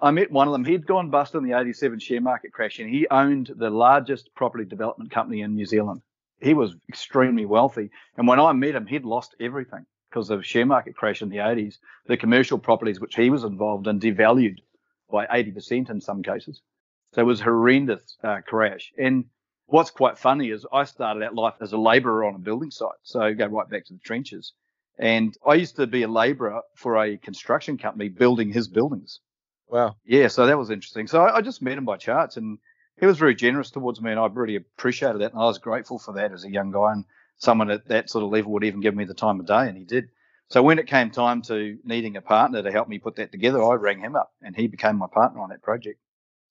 I 0.00 0.10
met 0.10 0.30
one 0.30 0.48
of 0.48 0.52
them. 0.52 0.64
He'd 0.64 0.86
gone 0.86 1.10
bust 1.10 1.34
in 1.34 1.44
the 1.44 1.58
87 1.58 1.98
share 1.98 2.22
market 2.22 2.52
crash, 2.52 2.78
and 2.78 2.88
he 2.88 3.06
owned 3.10 3.50
the 3.54 3.68
largest 3.68 4.30
property 4.34 4.64
development 4.64 5.10
company 5.10 5.42
in 5.42 5.54
New 5.54 5.66
Zealand. 5.66 6.00
He 6.40 6.54
was 6.54 6.74
extremely 6.88 7.44
wealthy, 7.44 7.90
and 8.16 8.26
when 8.26 8.40
I 8.40 8.52
met 8.52 8.74
him, 8.74 8.86
he'd 8.86 9.04
lost 9.04 9.36
everything 9.38 9.84
because 10.10 10.30
of 10.30 10.44
share 10.44 10.66
market 10.66 10.96
crash 10.96 11.22
in 11.22 11.28
the 11.28 11.36
80s, 11.38 11.78
the 12.06 12.16
commercial 12.16 12.58
properties 12.58 13.00
which 13.00 13.14
he 13.14 13.30
was 13.30 13.44
involved 13.44 13.86
in 13.86 14.00
devalued 14.00 14.58
by 15.10 15.26
80% 15.26 15.90
in 15.90 16.00
some 16.00 16.22
cases. 16.22 16.60
So 17.12 17.22
it 17.22 17.24
was 17.24 17.40
a 17.40 17.44
horrendous 17.44 18.16
uh, 18.22 18.40
crash. 18.46 18.92
And 18.98 19.26
what's 19.66 19.90
quite 19.90 20.18
funny 20.18 20.50
is 20.50 20.66
I 20.72 20.84
started 20.84 21.22
out 21.22 21.34
life 21.34 21.54
as 21.60 21.72
a 21.72 21.78
labourer 21.78 22.24
on 22.24 22.34
a 22.34 22.38
building 22.38 22.70
site, 22.70 22.90
so 23.02 23.20
I 23.20 23.32
go 23.32 23.46
right 23.46 23.68
back 23.68 23.84
to 23.86 23.92
the 23.92 24.00
trenches. 24.00 24.52
And 24.98 25.34
I 25.46 25.54
used 25.54 25.76
to 25.76 25.86
be 25.86 26.02
a 26.02 26.08
labourer 26.08 26.60
for 26.74 27.02
a 27.02 27.16
construction 27.16 27.78
company 27.78 28.08
building 28.08 28.52
his 28.52 28.68
buildings. 28.68 29.20
Wow. 29.68 29.96
Yeah, 30.04 30.28
so 30.28 30.46
that 30.46 30.58
was 30.58 30.70
interesting. 30.70 31.06
So 31.06 31.22
I, 31.22 31.36
I 31.36 31.40
just 31.40 31.62
met 31.62 31.78
him 31.78 31.84
by 31.84 31.96
chance, 31.96 32.36
and 32.36 32.58
he 32.98 33.06
was 33.06 33.18
very 33.18 33.34
generous 33.34 33.70
towards 33.70 34.00
me, 34.00 34.10
and 34.10 34.20
I 34.20 34.26
really 34.26 34.56
appreciated 34.56 35.20
that, 35.20 35.32
and 35.32 35.40
I 35.40 35.46
was 35.46 35.58
grateful 35.58 35.98
for 35.98 36.14
that 36.14 36.32
as 36.32 36.44
a 36.44 36.50
young 36.50 36.70
guy, 36.70 36.92
and 36.92 37.04
someone 37.40 37.70
at 37.70 37.88
that 37.88 38.08
sort 38.08 38.22
of 38.22 38.30
level 38.30 38.52
would 38.52 38.64
even 38.64 38.80
give 38.80 38.94
me 38.94 39.04
the 39.04 39.14
time 39.14 39.40
of 39.40 39.46
day, 39.46 39.66
and 39.66 39.76
he 39.76 39.84
did. 39.84 40.08
So 40.48 40.62
when 40.62 40.78
it 40.78 40.86
came 40.86 41.10
time 41.10 41.42
to 41.42 41.78
needing 41.84 42.16
a 42.16 42.20
partner 42.20 42.62
to 42.62 42.70
help 42.70 42.88
me 42.88 42.98
put 42.98 43.16
that 43.16 43.32
together, 43.32 43.62
I 43.64 43.74
rang 43.74 43.98
him 43.98 44.14
up, 44.14 44.32
and 44.42 44.54
he 44.54 44.66
became 44.66 44.96
my 44.96 45.06
partner 45.12 45.40
on 45.40 45.48
that 45.48 45.62
project. 45.62 45.98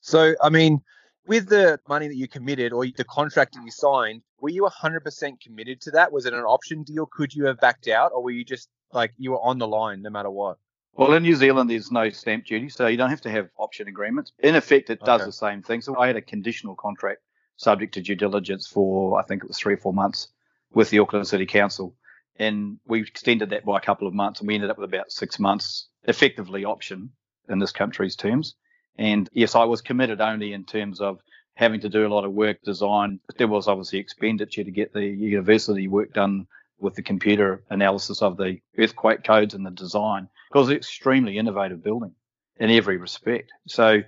So, 0.01 0.34
I 0.41 0.50
mean, 0.50 0.81
with 1.27 1.48
the 1.48 1.79
money 1.88 2.08
that 2.08 2.15
you 2.15 2.27
committed 2.27 2.74
or 2.74 2.86
the 2.86 3.03
contract 3.03 3.53
that 3.53 3.63
you 3.63 3.72
signed, 3.72 4.24
were 4.41 4.50
you 4.50 4.63
100% 4.63 5.41
committed 5.41 5.81
to 5.81 5.91
that? 5.91 6.12
Was 6.12 6.25
it 6.25 6.34
an 6.34 6.39
option 6.39 6.84
deal? 6.84 7.05
Could 7.05 7.36
you 7.36 7.46
have 7.46 7.60
backed 7.60 7.88
out, 7.88 8.12
or 8.13 8.24
were 8.24 8.31
you 8.31 8.43
just 8.43 8.69
like 8.91 9.13
you 9.17 9.31
were 9.31 9.41
on 9.41 9.60
the 9.60 9.67
line 9.67 10.01
no 10.01 10.10
matter 10.10 10.31
what? 10.31 10.58
Well, 10.93 11.13
in 11.13 11.24
New 11.24 11.36
Zealand, 11.36 11.69
there's 11.69 11.91
no 11.91 12.10
stamp 12.10 12.46
duty, 12.46 12.69
so 12.69 12.88
you 12.88 12.98
don't 12.98 13.12
have 13.12 13.22
to 13.22 13.29
have 13.29 13.50
option 13.58 13.88
agreements. 13.88 14.31
In 14.39 14.55
effect, 14.55 14.89
it 14.89 15.01
does 15.01 15.22
Okay. 15.22 15.27
the 15.27 15.34
same 15.34 15.62
thing. 15.62 15.81
So 15.81 15.98
I 16.00 16.08
had 16.08 16.15
a 16.15 16.22
conditional 16.22 16.75
contract 16.75 17.22
subject 17.58 17.93
to 17.93 18.01
due 18.01 18.15
diligence 18.15 18.65
for, 18.65 19.19
I 19.19 19.24
think 19.24 19.43
it 19.43 19.48
was 19.48 19.60
three 19.60 19.75
or 19.75 19.77
four 19.77 19.93
months 19.93 20.29
with 20.74 20.90
the 20.90 21.00
Auckland 21.00 21.28
City 21.28 21.46
Council. 21.46 21.96
And 22.38 22.80
we 22.86 23.02
extended 23.02 23.50
that 23.50 23.66
by 23.66 23.78
a 23.78 23.82
couple 23.82 24.08
of 24.08 24.14
months, 24.14 24.40
and 24.40 24.48
we 24.48 24.56
ended 24.56 24.70
up 24.70 24.78
with 24.78 24.90
about 24.90 25.12
six 25.12 25.40
months 25.40 25.88
effectively 26.04 26.64
option 26.66 27.12
in 27.50 27.60
this 27.60 27.72
country's 27.72 28.16
terms. 28.16 28.56
And 28.98 29.30
yes, 29.34 29.56
I 29.56 29.66
was 29.66 29.82
committed 29.82 30.22
only 30.22 30.54
in 30.54 30.66
terms 30.66 31.02
of 31.02 31.20
having 31.56 31.82
to 31.82 31.90
do 31.90 32.06
a 32.06 32.14
lot 32.14 32.24
of 32.24 32.32
work 32.32 32.62
design. 32.64 33.20
There 33.38 33.48
was 33.48 33.68
obviously 33.68 34.00
expenditure 34.00 34.64
to 34.64 34.72
get 34.72 34.94
the 34.94 35.06
university 35.06 35.88
work 35.88 36.14
done 36.14 36.48
with 36.80 36.96
the 36.96 37.02
computer 37.02 37.64
analysis 37.70 38.22
of 38.22 38.38
the 38.38 38.60
earthquake 38.78 39.24
codes 39.24 39.54
and 39.54 39.66
the 39.66 39.72
design 39.72 40.30
because 40.50 40.70
it's 40.70 40.88
extremely 40.88 41.38
innovative 41.38 41.84
building 41.84 42.14
in 42.58 42.70
every 42.70 42.98
respect. 42.98 43.52
So, 43.68 44.02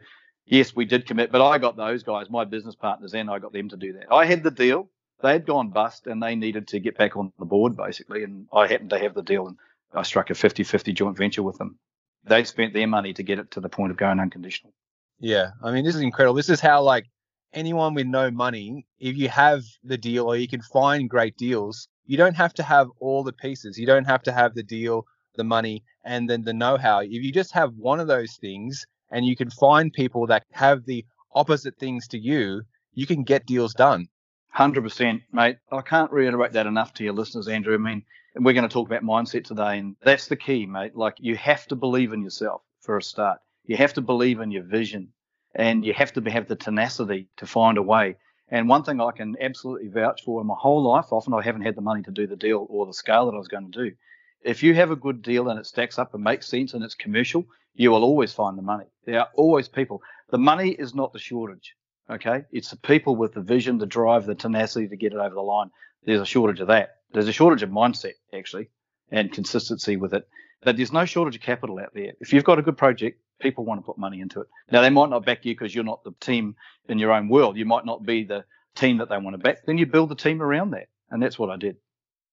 yes, 0.46 0.75
we 0.75 0.86
did 0.86 1.06
commit, 1.06 1.32
but 1.32 1.46
I 1.46 1.58
got 1.58 1.75
those 1.75 2.03
guys, 2.03 2.30
my 2.30 2.46
business 2.46 2.75
partners, 2.75 3.13
and 3.13 3.30
I 3.30 3.39
got 3.39 3.53
them 3.53 3.70
to 3.70 3.77
do 3.77 3.94
that. 3.94 4.12
I 4.12 4.25
had 4.25 4.44
the 4.44 4.51
deal. 4.51 4.89
They 5.21 5.33
had 5.33 5.45
gone 5.45 5.69
bust 5.69 6.07
and 6.07 6.21
they 6.21 6.35
needed 6.35 6.67
to 6.69 6.79
get 6.79 6.97
back 6.97 7.15
on 7.15 7.31
the 7.39 7.45
board, 7.45 7.77
basically. 7.77 8.23
And 8.23 8.47
I 8.53 8.67
happened 8.67 8.89
to 8.91 8.99
have 8.99 9.13
the 9.13 9.21
deal 9.21 9.47
and 9.47 9.57
I 9.93 10.03
struck 10.03 10.29
a 10.29 10.35
50 10.35 10.63
50 10.63 10.93
joint 10.93 11.17
venture 11.17 11.43
with 11.43 11.57
them. 11.57 11.77
They 12.23 12.43
spent 12.43 12.73
their 12.73 12.87
money 12.87 13.13
to 13.13 13.23
get 13.23 13.39
it 13.39 13.51
to 13.51 13.59
the 13.59 13.69
point 13.69 13.91
of 13.91 13.97
going 13.97 14.19
unconditional. 14.19 14.73
Yeah, 15.19 15.51
I 15.63 15.71
mean, 15.71 15.85
this 15.85 15.95
is 15.95 16.01
incredible. 16.01 16.35
This 16.35 16.49
is 16.49 16.59
how 16.59 16.81
like 16.81 17.05
anyone 17.53 17.93
with 17.93 18.07
no 18.07 18.31
money, 18.31 18.85
if 18.99 19.17
you 19.17 19.29
have 19.29 19.63
the 19.83 19.97
deal 19.97 20.25
or 20.25 20.35
you 20.35 20.47
can 20.47 20.61
find 20.61 21.09
great 21.09 21.35
deals, 21.37 21.87
you 22.05 22.17
don't 22.17 22.35
have 22.35 22.53
to 22.55 22.63
have 22.63 22.87
all 22.99 23.23
the 23.23 23.33
pieces. 23.33 23.77
You 23.77 23.85
don't 23.85 24.05
have 24.05 24.23
to 24.23 24.31
have 24.31 24.53
the 24.53 24.63
deal, 24.63 25.05
the 25.35 25.43
money, 25.43 25.83
and 26.03 26.29
then 26.29 26.43
the 26.43 26.53
know-how. 26.53 26.99
If 26.99 27.11
you 27.11 27.31
just 27.31 27.53
have 27.53 27.73
one 27.75 27.99
of 27.99 28.07
those 28.07 28.37
things 28.37 28.85
and 29.11 29.25
you 29.25 29.35
can 29.35 29.49
find 29.49 29.93
people 29.93 30.27
that 30.27 30.43
have 30.51 30.85
the 30.85 31.05
opposite 31.33 31.77
things 31.77 32.07
to 32.09 32.17
you, 32.17 32.63
you 32.93 33.05
can 33.05 33.23
get 33.23 33.45
deals 33.45 33.73
done. 33.73 34.07
100%, 34.55 35.22
mate. 35.31 35.58
I 35.72 35.81
can't 35.81 36.12
reiterate 36.12 36.53
that 36.53 36.67
enough 36.67 36.93
to 36.96 37.03
your 37.03 37.13
listeners, 37.13 37.48
Andrew. 37.48 37.74
I 37.74 37.77
mean, 37.77 38.03
we're 38.36 38.53
going 38.53 38.67
to 38.67 38.74
talk 38.74 38.88
about 38.88 39.03
mindset 39.03 39.46
today, 39.46 39.79
and 39.79 39.96
that's 40.03 40.27
the 40.27 40.36
key, 40.36 40.65
mate. 40.65 40.96
Like, 40.96 41.15
you 41.20 41.36
have 41.38 41.67
to 41.67 41.75
believe 41.75 42.13
in 42.13 42.22
yourself 42.22 42.62
for 42.81 42.98
a 42.98 43.03
start. 43.03 43.39
You 43.65 43.77
have 43.77 43.93
to 43.93 44.01
believe 44.01 44.39
in 44.39 44.51
your 44.51 44.63
vision, 44.63 45.10
and 45.55 45.86
you 45.86 45.93
have 45.93 46.13
to 46.13 46.22
have 46.29 46.48
the 46.48 46.55
tenacity 46.55 47.27
to 47.38 47.46
find 47.46 47.77
a 47.77 47.81
way. 47.81 48.17
And 48.50 48.67
one 48.67 48.84
thing 48.84 49.00
I 49.00 49.12
can 49.12 49.38
absolutely 49.39 49.88
vouch 49.88 50.24
for 50.25 50.41
in 50.41 50.48
my 50.48 50.55
whole 50.58 50.84
life, 50.84 51.05
often 51.12 51.34
I 51.34 51.41
haven't 51.41 51.62
had 51.62 51.75
the 51.75 51.81
money 51.81 52.03
to 52.03 52.12
do 52.12 52.27
the 52.27 52.36
deal 52.36 52.67
or 52.70 52.86
the 52.86 52.93
scale 52.93 53.27
that 53.27 53.36
I 53.36 53.39
was 53.39 53.48
going 53.48 53.72
to 53.72 53.89
do. 53.89 53.96
If 54.43 54.63
you 54.63 54.74
have 54.75 54.91
a 54.91 54.96
good 54.98 55.22
deal 55.22 55.48
and 55.48 55.58
it 55.60 55.65
stacks 55.65 55.98
up 55.98 56.13
and 56.13 56.24
makes 56.24 56.48
sense 56.48 56.74
and 56.74 56.84
it's 56.84 56.96
commercial, 56.96 57.46
you 57.75 57.91
will 57.91 58.03
always 58.03 58.34
find 58.34 58.58
the 58.58 58.62
money. 58.62 58.88
There 59.05 59.20
are 59.20 59.29
always 59.36 59.70
people. 59.70 60.01
The 60.31 60.38
money 60.38 60.72
is 60.72 60.93
not 60.93 61.13
the 61.13 61.20
shortage. 61.20 61.75
Okay. 62.10 62.43
It's 62.51 62.72
the 62.72 62.77
people 62.77 63.15
with 63.15 63.34
the 63.34 63.41
vision, 63.41 63.77
the 63.77 63.86
drive, 63.86 64.25
the 64.25 64.36
tenacity 64.36 64.88
to 64.88 64.96
get 64.96 65.13
it 65.13 65.20
over 65.20 65.36
the 65.36 65.41
line. 65.41 65.70
There's 66.03 66.22
a 66.22 66.25
shortage 66.25 66.60
of 66.60 66.67
that. 66.67 66.98
There's 67.13 67.27
a 67.27 67.34
shortage 67.34 67.63
of 67.63 67.70
mindset, 67.70 68.13
actually, 68.34 68.70
and 69.12 69.31
consistency 69.31 69.98
with 69.98 70.13
it. 70.13 70.27
But 70.63 70.77
there's 70.77 70.93
no 70.93 71.05
shortage 71.05 71.36
of 71.36 71.41
capital 71.41 71.79
out 71.79 71.93
there. 71.93 72.13
If 72.20 72.34
you've 72.34 72.43
got 72.43 72.60
a 72.60 72.62
good 72.62 72.77
project, 72.77 73.20
people 73.39 73.65
want 73.65 73.79
to 73.81 73.86
put 73.86 73.98
money 73.98 74.22
into 74.22 74.41
it. 74.41 74.48
Now, 74.72 74.81
they 74.81 74.89
might 74.89 75.10
not 75.10 75.25
back 75.25 75.43
you 75.46 75.53
because 75.53 75.74
you're 75.74 75.84
not 75.84 76.03
the 76.03 76.13
team 76.20 76.55
in 76.88 77.00
your 77.00 77.12
own 77.12 77.29
world. 77.29 77.58
You 77.58 77.65
might 77.65 77.86
not 77.86 78.05
be 78.05 78.24
the 78.24 78.46
team 78.75 78.98
that 78.98 79.10
they 79.10 79.17
want 79.17 79.34
to 79.34 79.38
back. 79.39 79.65
Then 79.65 79.77
you 79.77 79.86
build 79.86 80.10
the 80.10 80.15
team 80.15 80.41
around 80.41 80.72
that. 80.72 80.88
And 81.10 81.22
that's 81.22 81.38
what 81.38 81.50
I 81.50 81.58
did. 81.58 81.77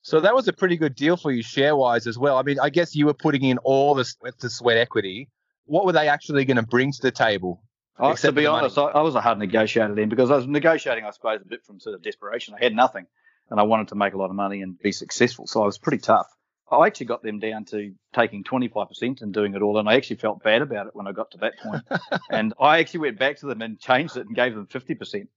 So 0.02 0.20
that 0.20 0.34
was 0.34 0.46
a 0.46 0.52
pretty 0.52 0.76
good 0.76 0.94
deal 0.94 1.16
for 1.16 1.32
you 1.32 1.42
share 1.42 1.74
wise 1.74 2.06
as 2.06 2.18
well. 2.18 2.38
I 2.38 2.42
mean, 2.42 2.60
I 2.60 2.70
guess 2.70 2.94
you 2.94 3.06
were 3.06 3.14
putting 3.14 3.42
in 3.42 3.58
all 3.58 3.94
the 3.94 4.04
sweat 4.04 4.40
sweat 4.40 4.76
equity. 4.76 5.28
What 5.64 5.84
were 5.84 5.92
they 5.92 6.08
actually 6.08 6.44
going 6.44 6.56
to 6.56 6.62
bring 6.62 6.92
to 6.92 7.02
the 7.02 7.10
table? 7.10 7.62
Except 8.00 8.22
to 8.22 8.32
be 8.32 8.46
money. 8.46 8.58
honest, 8.62 8.78
I, 8.78 8.84
I 8.84 9.00
was 9.02 9.14
a 9.14 9.20
hard 9.20 9.38
negotiator 9.38 9.94
then 9.94 10.08
because 10.08 10.30
I 10.30 10.36
was 10.36 10.46
negotiating, 10.46 11.04
I 11.04 11.10
suppose, 11.10 11.40
a 11.42 11.48
bit 11.48 11.64
from 11.64 11.80
sort 11.80 11.94
of 11.94 12.02
desperation. 12.02 12.54
I 12.54 12.62
had 12.62 12.74
nothing 12.74 13.06
and 13.50 13.58
I 13.58 13.64
wanted 13.64 13.88
to 13.88 13.94
make 13.94 14.14
a 14.14 14.18
lot 14.18 14.30
of 14.30 14.36
money 14.36 14.62
and 14.62 14.78
be 14.78 14.92
successful. 14.92 15.46
So 15.46 15.62
I 15.62 15.66
was 15.66 15.78
pretty 15.78 15.98
tough. 15.98 16.26
I 16.70 16.86
actually 16.86 17.06
got 17.06 17.22
them 17.22 17.38
down 17.38 17.64
to 17.66 17.94
taking 18.14 18.44
25% 18.44 19.22
and 19.22 19.32
doing 19.32 19.54
it 19.54 19.62
all. 19.62 19.78
And 19.78 19.88
I 19.88 19.94
actually 19.94 20.16
felt 20.16 20.42
bad 20.42 20.60
about 20.60 20.86
it 20.86 20.94
when 20.94 21.06
I 21.06 21.12
got 21.12 21.30
to 21.30 21.38
that 21.38 21.58
point. 21.58 21.82
and 22.30 22.52
I 22.60 22.78
actually 22.80 23.00
went 23.00 23.18
back 23.18 23.38
to 23.38 23.46
them 23.46 23.62
and 23.62 23.80
changed 23.80 24.16
it 24.16 24.26
and 24.26 24.36
gave 24.36 24.54
them 24.54 24.66
50%. 24.66 25.28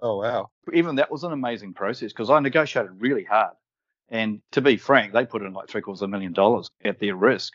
Oh, 0.00 0.18
wow. 0.18 0.50
Even 0.72 0.96
that 0.96 1.10
was 1.10 1.24
an 1.24 1.32
amazing 1.32 1.74
process 1.74 2.12
because 2.12 2.30
I 2.30 2.40
negotiated 2.40 2.92
really 2.98 3.24
hard. 3.24 3.52
And 4.08 4.40
to 4.52 4.62
be 4.62 4.78
frank, 4.78 5.12
they 5.12 5.26
put 5.26 5.42
in 5.42 5.52
like 5.52 5.68
three 5.68 5.82
quarters 5.82 6.00
of 6.02 6.08
a 6.08 6.10
million 6.10 6.32
dollars 6.32 6.70
at 6.82 6.98
their 6.98 7.14
risk. 7.14 7.52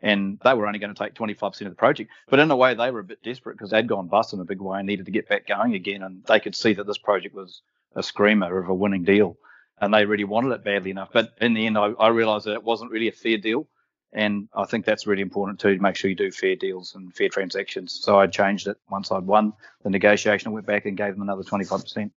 And 0.00 0.38
they 0.44 0.54
were 0.54 0.66
only 0.66 0.78
going 0.78 0.94
to 0.94 0.98
take 0.98 1.14
25% 1.14 1.60
of 1.62 1.70
the 1.70 1.74
project. 1.74 2.10
But 2.28 2.38
in 2.38 2.50
a 2.50 2.56
way, 2.56 2.74
they 2.74 2.90
were 2.90 3.00
a 3.00 3.04
bit 3.04 3.22
desperate 3.22 3.54
because 3.54 3.70
they'd 3.70 3.88
gone 3.88 4.06
bust 4.06 4.32
in 4.32 4.40
a 4.40 4.44
big 4.44 4.60
way 4.60 4.78
and 4.78 4.86
needed 4.86 5.06
to 5.06 5.12
get 5.12 5.28
back 5.28 5.46
going 5.46 5.74
again. 5.74 6.02
And 6.02 6.22
they 6.24 6.38
could 6.38 6.54
see 6.54 6.74
that 6.74 6.86
this 6.86 6.98
project 6.98 7.34
was 7.34 7.62
a 7.96 8.02
screamer 8.02 8.58
of 8.58 8.68
a 8.68 8.74
winning 8.74 9.04
deal. 9.04 9.36
And 9.80 9.92
they 9.92 10.04
really 10.04 10.24
wanted 10.24 10.52
it 10.52 10.64
badly 10.64 10.90
enough. 10.90 11.10
But 11.12 11.32
in 11.40 11.54
the 11.54 11.66
end, 11.66 11.78
I, 11.78 11.90
I 11.98 12.08
realized 12.08 12.46
that 12.46 12.54
it 12.54 12.64
wasn't 12.64 12.90
really 12.90 13.08
a 13.08 13.12
fair 13.12 13.38
deal. 13.38 13.66
And 14.12 14.48
I 14.54 14.64
think 14.64 14.86
that's 14.86 15.06
really 15.06 15.22
important 15.22 15.60
too, 15.60 15.74
to 15.74 15.82
make 15.82 15.96
sure 15.96 16.08
you 16.08 16.16
do 16.16 16.30
fair 16.30 16.56
deals 16.56 16.94
and 16.94 17.14
fair 17.14 17.28
transactions. 17.28 17.98
So 18.02 18.18
I 18.18 18.26
changed 18.26 18.66
it 18.66 18.76
once 18.90 19.12
I'd 19.12 19.26
won 19.26 19.52
the 19.82 19.90
negotiation. 19.90 20.48
I 20.48 20.54
went 20.54 20.66
back 20.66 20.86
and 20.86 20.96
gave 20.96 21.12
them 21.12 21.22
another 21.22 21.42
25%. 21.42 22.10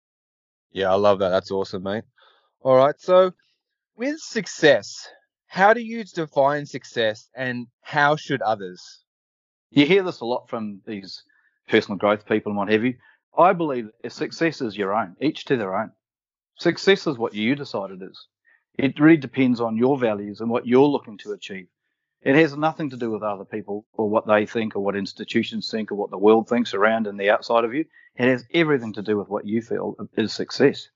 Yeah, 0.73 0.93
I 0.93 0.97
love 0.97 1.21
that. 1.21 1.31
That's 1.31 1.51
awesome, 1.51 1.83
mate. 1.85 2.05
All 2.61 2.77
right. 2.77 2.95
So, 2.99 3.33
with 3.97 4.19
success, 4.19 5.09
how 5.49 5.73
do 5.73 5.81
you 5.81 6.05
define 6.05 6.67
success 6.67 7.29
and 7.35 7.67
how 7.81 8.17
should 8.17 8.43
others? 8.43 9.03
You 9.71 9.87
hear 9.87 10.03
this 10.03 10.21
a 10.21 10.27
lot 10.27 10.49
from 10.49 10.83
these 10.87 11.23
personal 11.69 11.99
growth 11.99 12.27
people 12.27 12.51
and 12.51 12.57
what 12.59 12.71
have 12.71 12.85
you. 12.85 12.95
I 13.37 13.55
believe 13.55 13.89
success 14.09 14.61
is 14.61 14.77
your 14.77 14.95
own, 14.95 15.17
each 15.21 15.47
to 15.47 15.57
their 15.57 15.75
own. 15.75 15.93
Success 16.59 17.07
is 17.07 17.17
what 17.17 17.35
you 17.35 17.55
decide 17.55 17.91
it 17.91 18.03
is. 18.03 18.27
It 18.77 19.01
really 19.01 19.17
depends 19.17 19.61
on 19.61 19.77
your 19.77 19.99
values 19.99 20.41
and 20.41 20.51
what 20.51 20.67
you're 20.67 20.87
looking 20.87 21.19
to 21.19 21.33
achieve. 21.33 21.69
It 22.23 22.35
has 22.35 22.57
nothing 22.57 22.91
to 22.91 22.97
do 22.97 23.11
with 23.11 23.23
other 23.23 23.45
people 23.45 23.87
or 23.93 24.11
what 24.11 24.27
they 24.27 24.45
think 24.45 24.77
or 24.77 24.81
what 24.81 24.97
institutions 24.97 25.71
think 25.71 25.91
or 25.91 25.95
what 25.95 26.11
the 26.11 26.19
world 26.19 26.49
thinks 26.49 26.75
around 26.75 27.07
and 27.07 27.19
the 27.19 27.31
outside 27.31 27.65
of 27.65 27.73
you. 27.73 27.87
It 28.17 28.29
has 28.29 28.45
everything 28.53 28.93
to 28.95 29.03
do 29.03 29.17
with 29.17 29.29
what 29.29 29.47
you 29.47 29.63
feel 29.63 29.97
is 30.17 30.33
success. 30.33 30.89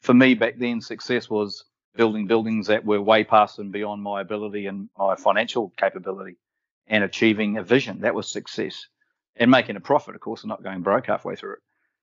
For 0.00 0.14
me 0.14 0.34
back 0.34 0.58
then, 0.58 0.80
success 0.80 1.28
was 1.28 1.64
building 1.96 2.26
buildings 2.26 2.66
that 2.68 2.84
were 2.84 3.00
way 3.00 3.24
past 3.24 3.58
and 3.58 3.72
beyond 3.72 4.02
my 4.02 4.20
ability 4.20 4.66
and 4.66 4.88
my 4.98 5.16
financial 5.16 5.72
capability 5.76 6.36
and 6.86 7.02
achieving 7.02 7.58
a 7.58 7.62
vision. 7.62 8.00
That 8.00 8.14
was 8.14 8.30
success. 8.30 8.86
And 9.38 9.50
making 9.50 9.76
a 9.76 9.80
profit, 9.80 10.14
of 10.14 10.20
course, 10.20 10.42
and 10.42 10.48
not 10.48 10.62
going 10.62 10.80
broke 10.80 11.06
halfway 11.06 11.36
through 11.36 11.54
it. 11.54 11.58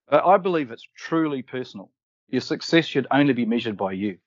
But 0.10 0.26
I 0.26 0.38
believe 0.38 0.70
it's 0.70 0.88
truly 0.96 1.42
personal. 1.42 1.90
Your 2.30 2.42
success 2.42 2.86
should 2.86 3.08
only 3.10 3.34
be 3.34 3.46
measured 3.46 3.78
by 3.78 3.94
you. 3.94 4.18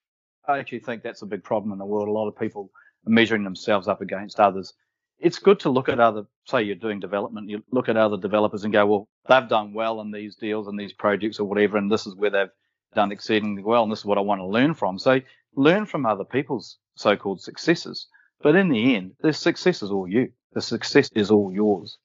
I 0.48 0.58
actually 0.58 0.80
think 0.80 1.02
that's 1.02 1.22
a 1.22 1.26
big 1.26 1.44
problem 1.44 1.72
in 1.72 1.78
the 1.78 1.84
world. 1.84 2.08
A 2.08 2.12
lot 2.12 2.28
of 2.28 2.38
people 2.38 2.70
are 3.06 3.10
measuring 3.10 3.44
themselves 3.44 3.86
up 3.86 4.00
against 4.00 4.40
others. 4.40 4.72
It's 5.18 5.38
good 5.38 5.60
to 5.60 5.70
look 5.70 5.88
at 5.88 6.00
other, 6.00 6.24
say 6.44 6.62
you're 6.62 6.74
doing 6.74 7.00
development, 7.00 7.48
you 7.48 7.62
look 7.70 7.88
at 7.88 7.96
other 7.96 8.18
developers 8.18 8.64
and 8.64 8.72
go, 8.72 8.84
well, 8.86 9.08
they've 9.28 9.48
done 9.48 9.72
well 9.72 10.00
in 10.00 10.10
these 10.10 10.36
deals 10.36 10.66
and 10.66 10.78
these 10.78 10.92
projects 10.92 11.40
or 11.40 11.48
whatever, 11.48 11.78
and 11.78 11.90
this 11.90 12.06
is 12.06 12.14
where 12.14 12.30
they've 12.30 12.50
done 12.94 13.12
exceedingly 13.12 13.62
well, 13.62 13.82
and 13.82 13.90
this 13.90 14.00
is 14.00 14.04
what 14.04 14.18
I 14.18 14.22
want 14.22 14.40
to 14.40 14.46
learn 14.46 14.74
from. 14.74 14.98
So 14.98 15.20
learn 15.56 15.86
from 15.86 16.06
other 16.06 16.24
people's 16.24 16.78
so-called 16.94 17.40
successes. 17.40 18.06
But 18.42 18.54
in 18.54 18.68
the 18.68 18.94
end, 18.94 19.12
the 19.20 19.32
success 19.32 19.82
is 19.82 19.90
all 19.90 20.06
you. 20.08 20.32
The 20.52 20.62
success 20.62 21.10
is 21.14 21.30
all 21.30 21.52
yours. 21.52 21.98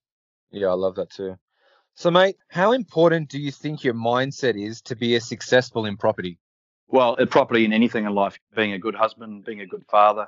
Yeah, 0.52 0.68
I 0.68 0.74
love 0.74 0.96
that 0.96 1.12
too. 1.12 1.36
So, 1.94 2.10
mate, 2.10 2.38
how 2.48 2.72
important 2.72 3.30
do 3.30 3.40
you 3.40 3.52
think 3.52 3.84
your 3.84 3.94
mindset 3.94 4.62
is 4.62 4.82
to 4.84 4.96
be 4.96 5.16
a 5.16 5.22
successful 5.22 5.86
in 5.86 5.98
property? 5.98 6.40
Well, 6.88 7.16
in 7.16 7.28
property 7.28 7.66
in 7.66 7.74
anything 7.74 8.06
in 8.06 8.14
life, 8.14 8.40
being 8.56 8.74
a 8.74 8.80
good 8.80 8.96
husband, 8.96 9.46
being 9.46 9.62
a 9.62 9.66
good 9.66 9.84
father, 9.90 10.28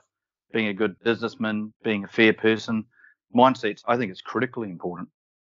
being 0.52 0.68
a 0.68 0.74
good 0.74 1.00
businessman, 1.04 1.74
being 1.84 2.04
a 2.04 2.08
fair 2.08 2.34
person, 2.34 2.86
mindsets, 3.36 3.82
I 3.88 3.98
think 3.98 4.12
it's 4.12 4.22
critically 4.22 4.70
important. 4.70 5.10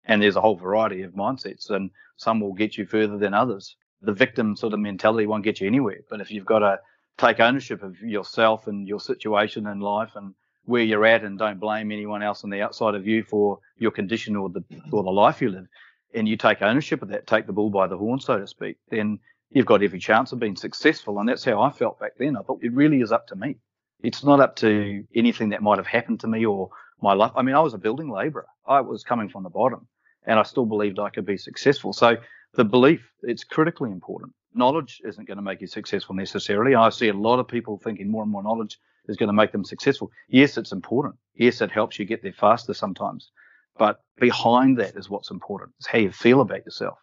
And 0.06 0.22
there's 0.22 0.36
a 0.36 0.42
whole 0.42 0.56
variety 0.56 1.04
of 1.04 1.14
mindsets, 1.14 1.70
and 1.70 1.92
some 2.18 2.40
will 2.40 2.54
get 2.54 2.78
you 2.78 2.86
further 2.86 3.18
than 3.18 3.34
others. 3.34 3.76
The 4.02 4.14
victim 4.14 4.56
sort 4.56 4.74
of 4.74 4.80
mentality 4.80 5.28
won't 5.28 5.44
get 5.44 5.62
you 5.62 5.68
anywhere. 5.68 6.00
But 6.10 6.22
if 6.22 6.32
you've 6.32 6.46
got 6.46 6.64
a 6.64 6.80
take 7.20 7.40
ownership 7.40 7.84
of 7.84 8.00
yourself 8.02 8.68
and 8.68 8.88
your 8.88 9.00
situation 9.00 9.68
in 9.68 9.80
life 9.80 10.12
and 10.16 10.34
where 10.66 10.84
you're 10.84 11.06
at 11.06 11.24
and 11.24 11.38
don't 11.38 11.60
blame 11.60 11.92
anyone 11.92 12.24
else 12.24 12.44
on 12.44 12.50
the 12.50 12.62
outside 12.62 12.96
of 12.96 13.06
you 13.06 13.24
for 13.24 13.60
your 13.78 13.92
condition 13.92 14.36
or 14.36 14.50
the 14.50 14.64
or 14.92 15.04
the 15.04 15.10
life 15.10 15.42
you 15.42 15.50
live 15.50 15.68
and 16.14 16.28
you 16.28 16.38
take 16.38 16.62
ownership 16.62 17.02
of 17.02 17.10
that, 17.10 17.28
take 17.28 17.46
the 17.46 17.54
bull 17.54 17.70
by 17.70 17.88
the 17.88 17.98
horn, 17.98 18.20
so 18.20 18.40
to 18.40 18.48
speak, 18.48 18.78
then 18.90 19.20
you've 19.52 19.66
got 19.66 19.84
every 19.84 20.00
chance 20.00 20.32
of 20.32 20.40
being 20.40 20.56
successful. 20.56 21.20
And 21.20 21.30
that's 21.30 21.44
how 21.44 21.62
I 21.62 21.72
felt 21.72 22.00
back 22.00 22.14
then. 22.18 22.38
I 22.38 22.42
thought 22.42 22.64
it 22.64 22.74
really 22.74 23.02
is 23.02 23.12
up 23.12 23.28
to 23.28 23.36
me. 23.36 23.58
It's 24.02 24.24
not 24.24 24.40
up 24.40 24.56
to 24.58 25.04
anything 25.14 25.50
that 25.50 25.62
might 25.62 25.78
have 25.78 25.88
happened 25.88 26.22
to 26.22 26.28
me 26.28 26.46
or 26.46 26.70
my 27.02 27.14
life. 27.14 27.32
I 27.36 27.42
mean, 27.42 27.56
I 27.56 27.60
was 27.60 27.74
a 27.74 27.78
building 27.78 28.10
labourer. 28.10 28.48
I 28.66 28.82
was 28.82 29.04
coming 29.04 29.30
from 29.30 29.44
the 29.44 29.50
bottom 29.50 29.88
and 30.26 30.40
I 30.40 30.44
still 30.44 30.66
believed 30.66 31.00
I 31.00 31.10
could 31.10 31.26
be 31.26 31.38
successful. 31.38 31.94
So 31.94 32.18
the 32.54 32.64
belief, 32.64 33.02
it's 33.24 33.44
critically 33.44 33.92
important. 33.92 34.34
Knowledge 34.54 35.02
isn't 35.06 35.28
going 35.28 35.38
to 35.38 35.44
make 35.44 35.62
you 35.62 35.68
successful 35.68 36.16
necessarily. 36.16 36.76
I 36.76 36.90
see 36.90 37.10
a 37.10 37.14
lot 37.14 37.40
of 37.40 37.48
people 37.48 37.78
thinking 37.78 38.10
more 38.10 38.24
and 38.24 38.32
more 38.32 38.44
knowledge 38.44 38.80
is 39.08 39.18
going 39.18 39.28
to 39.28 39.34
make 39.34 39.52
them 39.52 39.64
successful. 39.64 40.12
Yes, 40.28 40.58
it's 40.58 40.72
important. 40.72 41.16
Yes, 41.36 41.62
it 41.62 41.72
helps 41.72 42.00
you 42.00 42.06
get 42.06 42.24
there 42.24 42.34
faster 42.34 42.74
sometimes. 42.74 43.32
But 43.78 44.02
behind 44.20 44.78
that 44.80 44.96
is 44.96 45.10
what's 45.10 45.32
important. 45.32 45.72
It's 45.80 45.88
how 45.88 46.00
you 46.00 46.12
feel 46.12 46.42
about 46.42 46.66
yourself. 46.66 46.98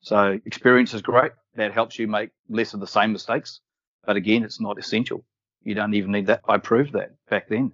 So 0.00 0.38
experience 0.44 0.94
is 0.94 1.02
great. 1.02 1.32
That 1.56 1.72
helps 1.72 1.98
you 1.98 2.06
make 2.06 2.30
less 2.48 2.74
of 2.74 2.80
the 2.80 2.86
same 2.86 3.12
mistakes. 3.12 3.60
But 4.04 4.16
again, 4.16 4.44
it's 4.44 4.60
not 4.60 4.78
essential. 4.78 5.24
You 5.62 5.74
don't 5.74 5.94
even 5.94 6.12
need 6.12 6.26
that. 6.26 6.42
I 6.48 6.58
proved 6.58 6.92
that 6.92 7.10
back 7.28 7.48
then 7.48 7.72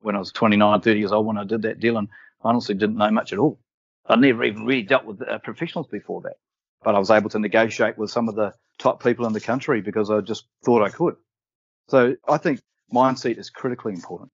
when 0.00 0.14
I 0.14 0.18
was 0.18 0.32
29, 0.32 0.80
30 0.80 0.98
years 0.98 1.12
old 1.12 1.26
when 1.26 1.38
I 1.38 1.44
did 1.44 1.62
that 1.62 1.80
deal 1.80 1.96
and 1.96 2.08
honestly 2.42 2.74
didn't 2.74 2.96
know 2.96 3.10
much 3.10 3.32
at 3.32 3.38
all. 3.38 3.58
I'd 4.06 4.20
never 4.20 4.44
even 4.44 4.66
really 4.66 4.82
dealt 4.82 5.04
with 5.04 5.22
uh, 5.26 5.38
professionals 5.38 5.86
before 5.88 6.20
that. 6.22 6.36
But 6.82 6.94
I 6.94 6.98
was 6.98 7.10
able 7.10 7.30
to 7.30 7.38
negotiate 7.38 7.96
with 7.96 8.10
some 8.10 8.28
of 8.28 8.34
the 8.34 8.52
top 8.78 9.02
people 9.02 9.26
in 9.26 9.32
the 9.32 9.40
country 9.40 9.80
because 9.80 10.10
I 10.10 10.20
just 10.20 10.46
thought 10.64 10.82
I 10.82 10.88
could. 10.88 11.16
So 11.88 12.16
I 12.28 12.38
think 12.38 12.60
mindset 12.92 13.38
is 13.38 13.50
critically 13.50 13.92
important. 13.92 14.30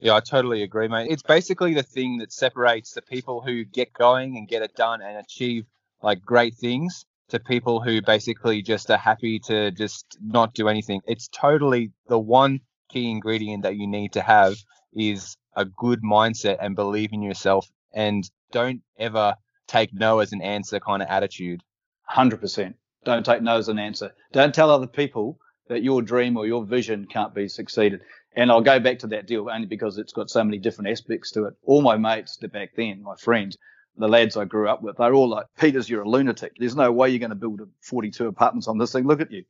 Yeah, 0.00 0.14
I 0.14 0.20
totally 0.20 0.62
agree, 0.62 0.88
mate. 0.88 1.08
It's 1.10 1.22
basically 1.22 1.74
the 1.74 1.82
thing 1.82 2.18
that 2.18 2.32
separates 2.32 2.92
the 2.92 3.02
people 3.02 3.40
who 3.40 3.64
get 3.64 3.92
going 3.92 4.36
and 4.36 4.48
get 4.48 4.62
it 4.62 4.74
done 4.74 5.00
and 5.00 5.16
achieve 5.16 5.66
like 6.02 6.22
great 6.22 6.54
things 6.54 7.06
to 7.28 7.40
people 7.40 7.80
who 7.80 8.02
basically 8.02 8.62
just 8.62 8.90
are 8.90 8.98
happy 8.98 9.38
to 9.46 9.70
just 9.70 10.18
not 10.20 10.54
do 10.54 10.68
anything. 10.68 11.00
It's 11.06 11.28
totally 11.28 11.92
the 12.08 12.18
one 12.18 12.60
key 12.90 13.10
ingredient 13.10 13.62
that 13.62 13.76
you 13.76 13.86
need 13.86 14.12
to 14.12 14.20
have 14.20 14.56
is 14.92 15.36
a 15.56 15.64
good 15.64 16.02
mindset 16.02 16.58
and 16.60 16.76
believe 16.76 17.12
in 17.12 17.22
yourself 17.22 17.66
and 17.92 18.28
don't 18.52 18.82
ever 18.98 19.36
take 19.66 19.94
no 19.94 20.18
as 20.18 20.32
an 20.32 20.42
answer 20.42 20.80
kind 20.80 21.02
of 21.02 21.08
attitude. 21.08 21.62
100%. 22.10 22.74
Don't 23.04 23.24
take 23.24 23.42
no 23.42 23.58
as 23.58 23.68
an 23.68 23.78
answer. 23.78 24.12
Don't 24.32 24.54
tell 24.54 24.70
other 24.70 24.86
people 24.86 25.38
that 25.68 25.82
your 25.82 26.02
dream 26.02 26.36
or 26.36 26.46
your 26.46 26.64
vision 26.64 27.06
can't 27.06 27.34
be 27.34 27.48
succeeded. 27.48 28.00
And 28.36 28.50
I'll 28.50 28.60
go 28.60 28.80
back 28.80 29.00
to 29.00 29.06
that 29.08 29.26
deal 29.26 29.48
only 29.48 29.66
because 29.66 29.98
it's 29.98 30.12
got 30.12 30.28
so 30.28 30.42
many 30.42 30.58
different 30.58 30.90
aspects 30.90 31.30
to 31.32 31.44
it. 31.44 31.54
All 31.64 31.82
my 31.82 31.96
mates 31.96 32.36
back 32.36 32.70
then, 32.76 33.02
my 33.02 33.14
friends, 33.16 33.56
the 33.96 34.08
lads 34.08 34.36
I 34.36 34.44
grew 34.44 34.68
up 34.68 34.82
with, 34.82 34.96
they're 34.96 35.14
all 35.14 35.28
like, 35.28 35.46
Peters, 35.56 35.88
you're 35.88 36.02
a 36.02 36.08
lunatic. 36.08 36.52
There's 36.58 36.74
no 36.74 36.90
way 36.90 37.10
you're 37.10 37.20
going 37.20 37.30
to 37.30 37.36
build 37.36 37.60
42 37.82 38.26
apartments 38.26 38.66
on 38.66 38.78
this 38.78 38.92
thing. 38.92 39.06
Look 39.06 39.20
at 39.20 39.30
you. 39.30 39.44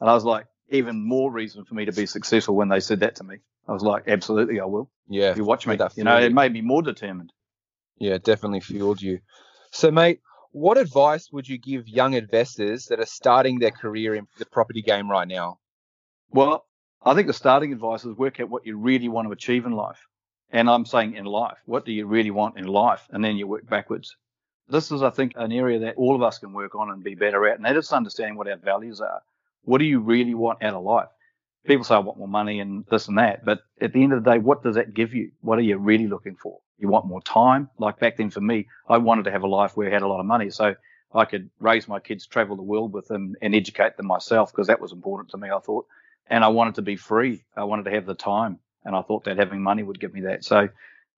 And 0.00 0.08
I 0.08 0.14
was 0.14 0.24
like, 0.24 0.46
even 0.70 1.06
more 1.06 1.32
reason 1.32 1.64
for 1.64 1.74
me 1.74 1.86
to 1.86 1.92
be 1.92 2.06
successful 2.06 2.54
when 2.54 2.68
they 2.68 2.80
said 2.80 3.00
that 3.00 3.16
to 3.16 3.24
me. 3.24 3.38
I 3.66 3.72
was 3.72 3.82
like, 3.82 4.04
absolutely, 4.06 4.60
I 4.60 4.66
will. 4.66 4.90
Yeah. 5.08 5.30
If 5.30 5.36
you 5.36 5.44
watch 5.44 5.66
me, 5.66 5.76
you 5.96 6.04
know, 6.04 6.18
it 6.18 6.32
made 6.32 6.52
me 6.52 6.60
more 6.60 6.82
determined. 6.82 7.32
Yeah, 7.98 8.18
definitely 8.18 8.60
fueled 8.60 9.02
you. 9.02 9.20
So, 9.72 9.90
mate, 9.90 10.20
what 10.58 10.76
advice 10.76 11.30
would 11.30 11.48
you 11.48 11.56
give 11.56 11.88
young 11.88 12.14
investors 12.14 12.86
that 12.86 12.98
are 12.98 13.06
starting 13.06 13.58
their 13.58 13.70
career 13.70 14.16
in 14.16 14.26
the 14.38 14.46
property 14.46 14.82
game 14.82 15.08
right 15.08 15.28
now? 15.28 15.58
Well, 16.30 16.64
I 17.04 17.14
think 17.14 17.28
the 17.28 17.32
starting 17.32 17.72
advice 17.72 18.04
is 18.04 18.16
work 18.16 18.40
out 18.40 18.50
what 18.50 18.66
you 18.66 18.76
really 18.76 19.08
want 19.08 19.28
to 19.28 19.32
achieve 19.32 19.66
in 19.66 19.72
life. 19.72 20.00
And 20.50 20.68
I'm 20.68 20.84
saying 20.84 21.14
in 21.14 21.26
life, 21.26 21.58
what 21.66 21.84
do 21.84 21.92
you 21.92 22.06
really 22.06 22.32
want 22.32 22.58
in 22.58 22.66
life? 22.66 23.06
And 23.10 23.24
then 23.24 23.36
you 23.36 23.46
work 23.46 23.68
backwards. 23.68 24.16
This 24.68 24.90
is, 24.90 25.02
I 25.02 25.10
think, 25.10 25.32
an 25.36 25.52
area 25.52 25.78
that 25.78 25.96
all 25.96 26.16
of 26.16 26.22
us 26.22 26.38
can 26.38 26.52
work 26.52 26.74
on 26.74 26.90
and 26.90 27.04
be 27.04 27.14
better 27.14 27.46
at. 27.46 27.56
And 27.56 27.64
that 27.64 27.76
is 27.76 27.92
understanding 27.92 28.36
what 28.36 28.48
our 28.48 28.56
values 28.56 29.00
are. 29.00 29.20
What 29.62 29.78
do 29.78 29.84
you 29.84 30.00
really 30.00 30.34
want 30.34 30.62
out 30.62 30.74
of 30.74 30.82
life? 30.82 31.08
People 31.66 31.84
say, 31.84 31.94
I 31.94 31.98
want 31.98 32.18
more 32.18 32.26
money 32.26 32.58
and 32.58 32.84
this 32.90 33.06
and 33.06 33.18
that. 33.18 33.44
But 33.44 33.60
at 33.80 33.92
the 33.92 34.02
end 34.02 34.12
of 34.12 34.24
the 34.24 34.30
day, 34.32 34.38
what 34.38 34.64
does 34.64 34.74
that 34.74 34.92
give 34.92 35.14
you? 35.14 35.30
What 35.40 35.58
are 35.58 35.62
you 35.62 35.78
really 35.78 36.08
looking 36.08 36.34
for? 36.34 36.58
You 36.78 36.88
want 36.88 37.06
more 37.06 37.20
time? 37.22 37.68
Like 37.78 37.98
back 37.98 38.16
then 38.16 38.30
for 38.30 38.40
me, 38.40 38.68
I 38.88 38.98
wanted 38.98 39.24
to 39.24 39.30
have 39.30 39.42
a 39.42 39.48
life 39.48 39.76
where 39.76 39.88
I 39.88 39.92
had 39.92 40.02
a 40.02 40.08
lot 40.08 40.20
of 40.20 40.26
money. 40.26 40.50
So 40.50 40.74
I 41.12 41.24
could 41.24 41.50
raise 41.58 41.88
my 41.88 42.00
kids, 42.00 42.26
travel 42.26 42.56
the 42.56 42.62
world 42.62 42.92
with 42.92 43.08
them 43.08 43.34
and 43.42 43.54
educate 43.54 43.96
them 43.96 44.06
myself 44.06 44.52
because 44.52 44.68
that 44.68 44.80
was 44.80 44.92
important 44.92 45.30
to 45.30 45.38
me, 45.38 45.50
I 45.50 45.58
thought. 45.58 45.86
And 46.28 46.44
I 46.44 46.48
wanted 46.48 46.76
to 46.76 46.82
be 46.82 46.96
free. 46.96 47.44
I 47.56 47.64
wanted 47.64 47.84
to 47.86 47.90
have 47.92 48.06
the 48.06 48.14
time 48.14 48.58
and 48.84 48.94
I 48.94 49.02
thought 49.02 49.24
that 49.24 49.38
having 49.38 49.62
money 49.62 49.82
would 49.82 50.00
give 50.00 50.14
me 50.14 50.22
that. 50.22 50.44
So 50.44 50.68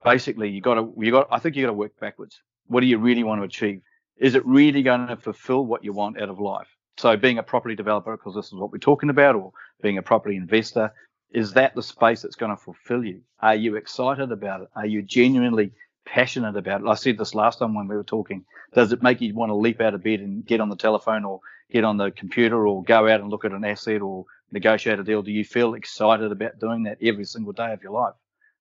basically, 0.04 0.48
you 0.50 0.60
got 0.60 0.74
to, 0.74 0.92
you 0.96 1.10
got, 1.10 1.28
I 1.30 1.38
think 1.38 1.56
you 1.56 1.62
got 1.62 1.68
to 1.68 1.74
work 1.74 1.98
backwards. 2.00 2.40
What 2.66 2.80
do 2.80 2.86
you 2.86 2.98
really 2.98 3.24
want 3.24 3.40
to 3.40 3.44
achieve? 3.44 3.82
Is 4.16 4.34
it 4.34 4.46
really 4.46 4.82
going 4.82 5.08
to 5.08 5.16
fulfill 5.16 5.64
what 5.66 5.84
you 5.84 5.92
want 5.92 6.20
out 6.20 6.28
of 6.28 6.38
life? 6.38 6.68
So 6.96 7.16
being 7.16 7.38
a 7.38 7.42
property 7.42 7.74
developer, 7.74 8.16
because 8.16 8.34
this 8.34 8.46
is 8.46 8.54
what 8.54 8.70
we're 8.72 8.78
talking 8.78 9.10
about, 9.10 9.34
or 9.34 9.52
being 9.82 9.98
a 9.98 10.02
property 10.02 10.36
investor, 10.36 10.92
is 11.32 11.52
that 11.54 11.74
the 11.74 11.82
space 11.82 12.22
that's 12.22 12.36
going 12.36 12.50
to 12.50 12.62
fulfill 12.62 13.04
you? 13.04 13.20
Are 13.40 13.54
you 13.54 13.76
excited 13.76 14.32
about 14.32 14.62
it? 14.62 14.68
Are 14.74 14.86
you 14.86 15.02
genuinely 15.02 15.72
passionate 16.04 16.56
about 16.56 16.82
it? 16.82 16.88
I 16.88 16.94
said 16.94 17.18
this 17.18 17.34
last 17.34 17.58
time 17.58 17.74
when 17.74 17.88
we 17.88 17.96
were 17.96 18.04
talking. 18.04 18.44
Does 18.74 18.92
it 18.92 19.02
make 19.02 19.20
you 19.20 19.34
want 19.34 19.50
to 19.50 19.54
leap 19.54 19.80
out 19.80 19.94
of 19.94 20.02
bed 20.02 20.20
and 20.20 20.44
get 20.44 20.60
on 20.60 20.68
the 20.68 20.76
telephone 20.76 21.24
or 21.24 21.40
get 21.70 21.84
on 21.84 21.96
the 21.96 22.10
computer 22.10 22.66
or 22.66 22.82
go 22.82 23.08
out 23.08 23.20
and 23.20 23.30
look 23.30 23.44
at 23.44 23.52
an 23.52 23.64
asset 23.64 24.02
or 24.02 24.26
negotiate 24.52 24.98
a 24.98 25.04
deal, 25.04 25.22
do 25.22 25.30
you 25.30 25.44
feel 25.44 25.74
excited 25.74 26.32
about 26.32 26.58
doing 26.58 26.84
that 26.84 26.98
every 27.02 27.24
single 27.24 27.52
day 27.52 27.72
of 27.72 27.82
your 27.82 27.92
life? 27.92 28.14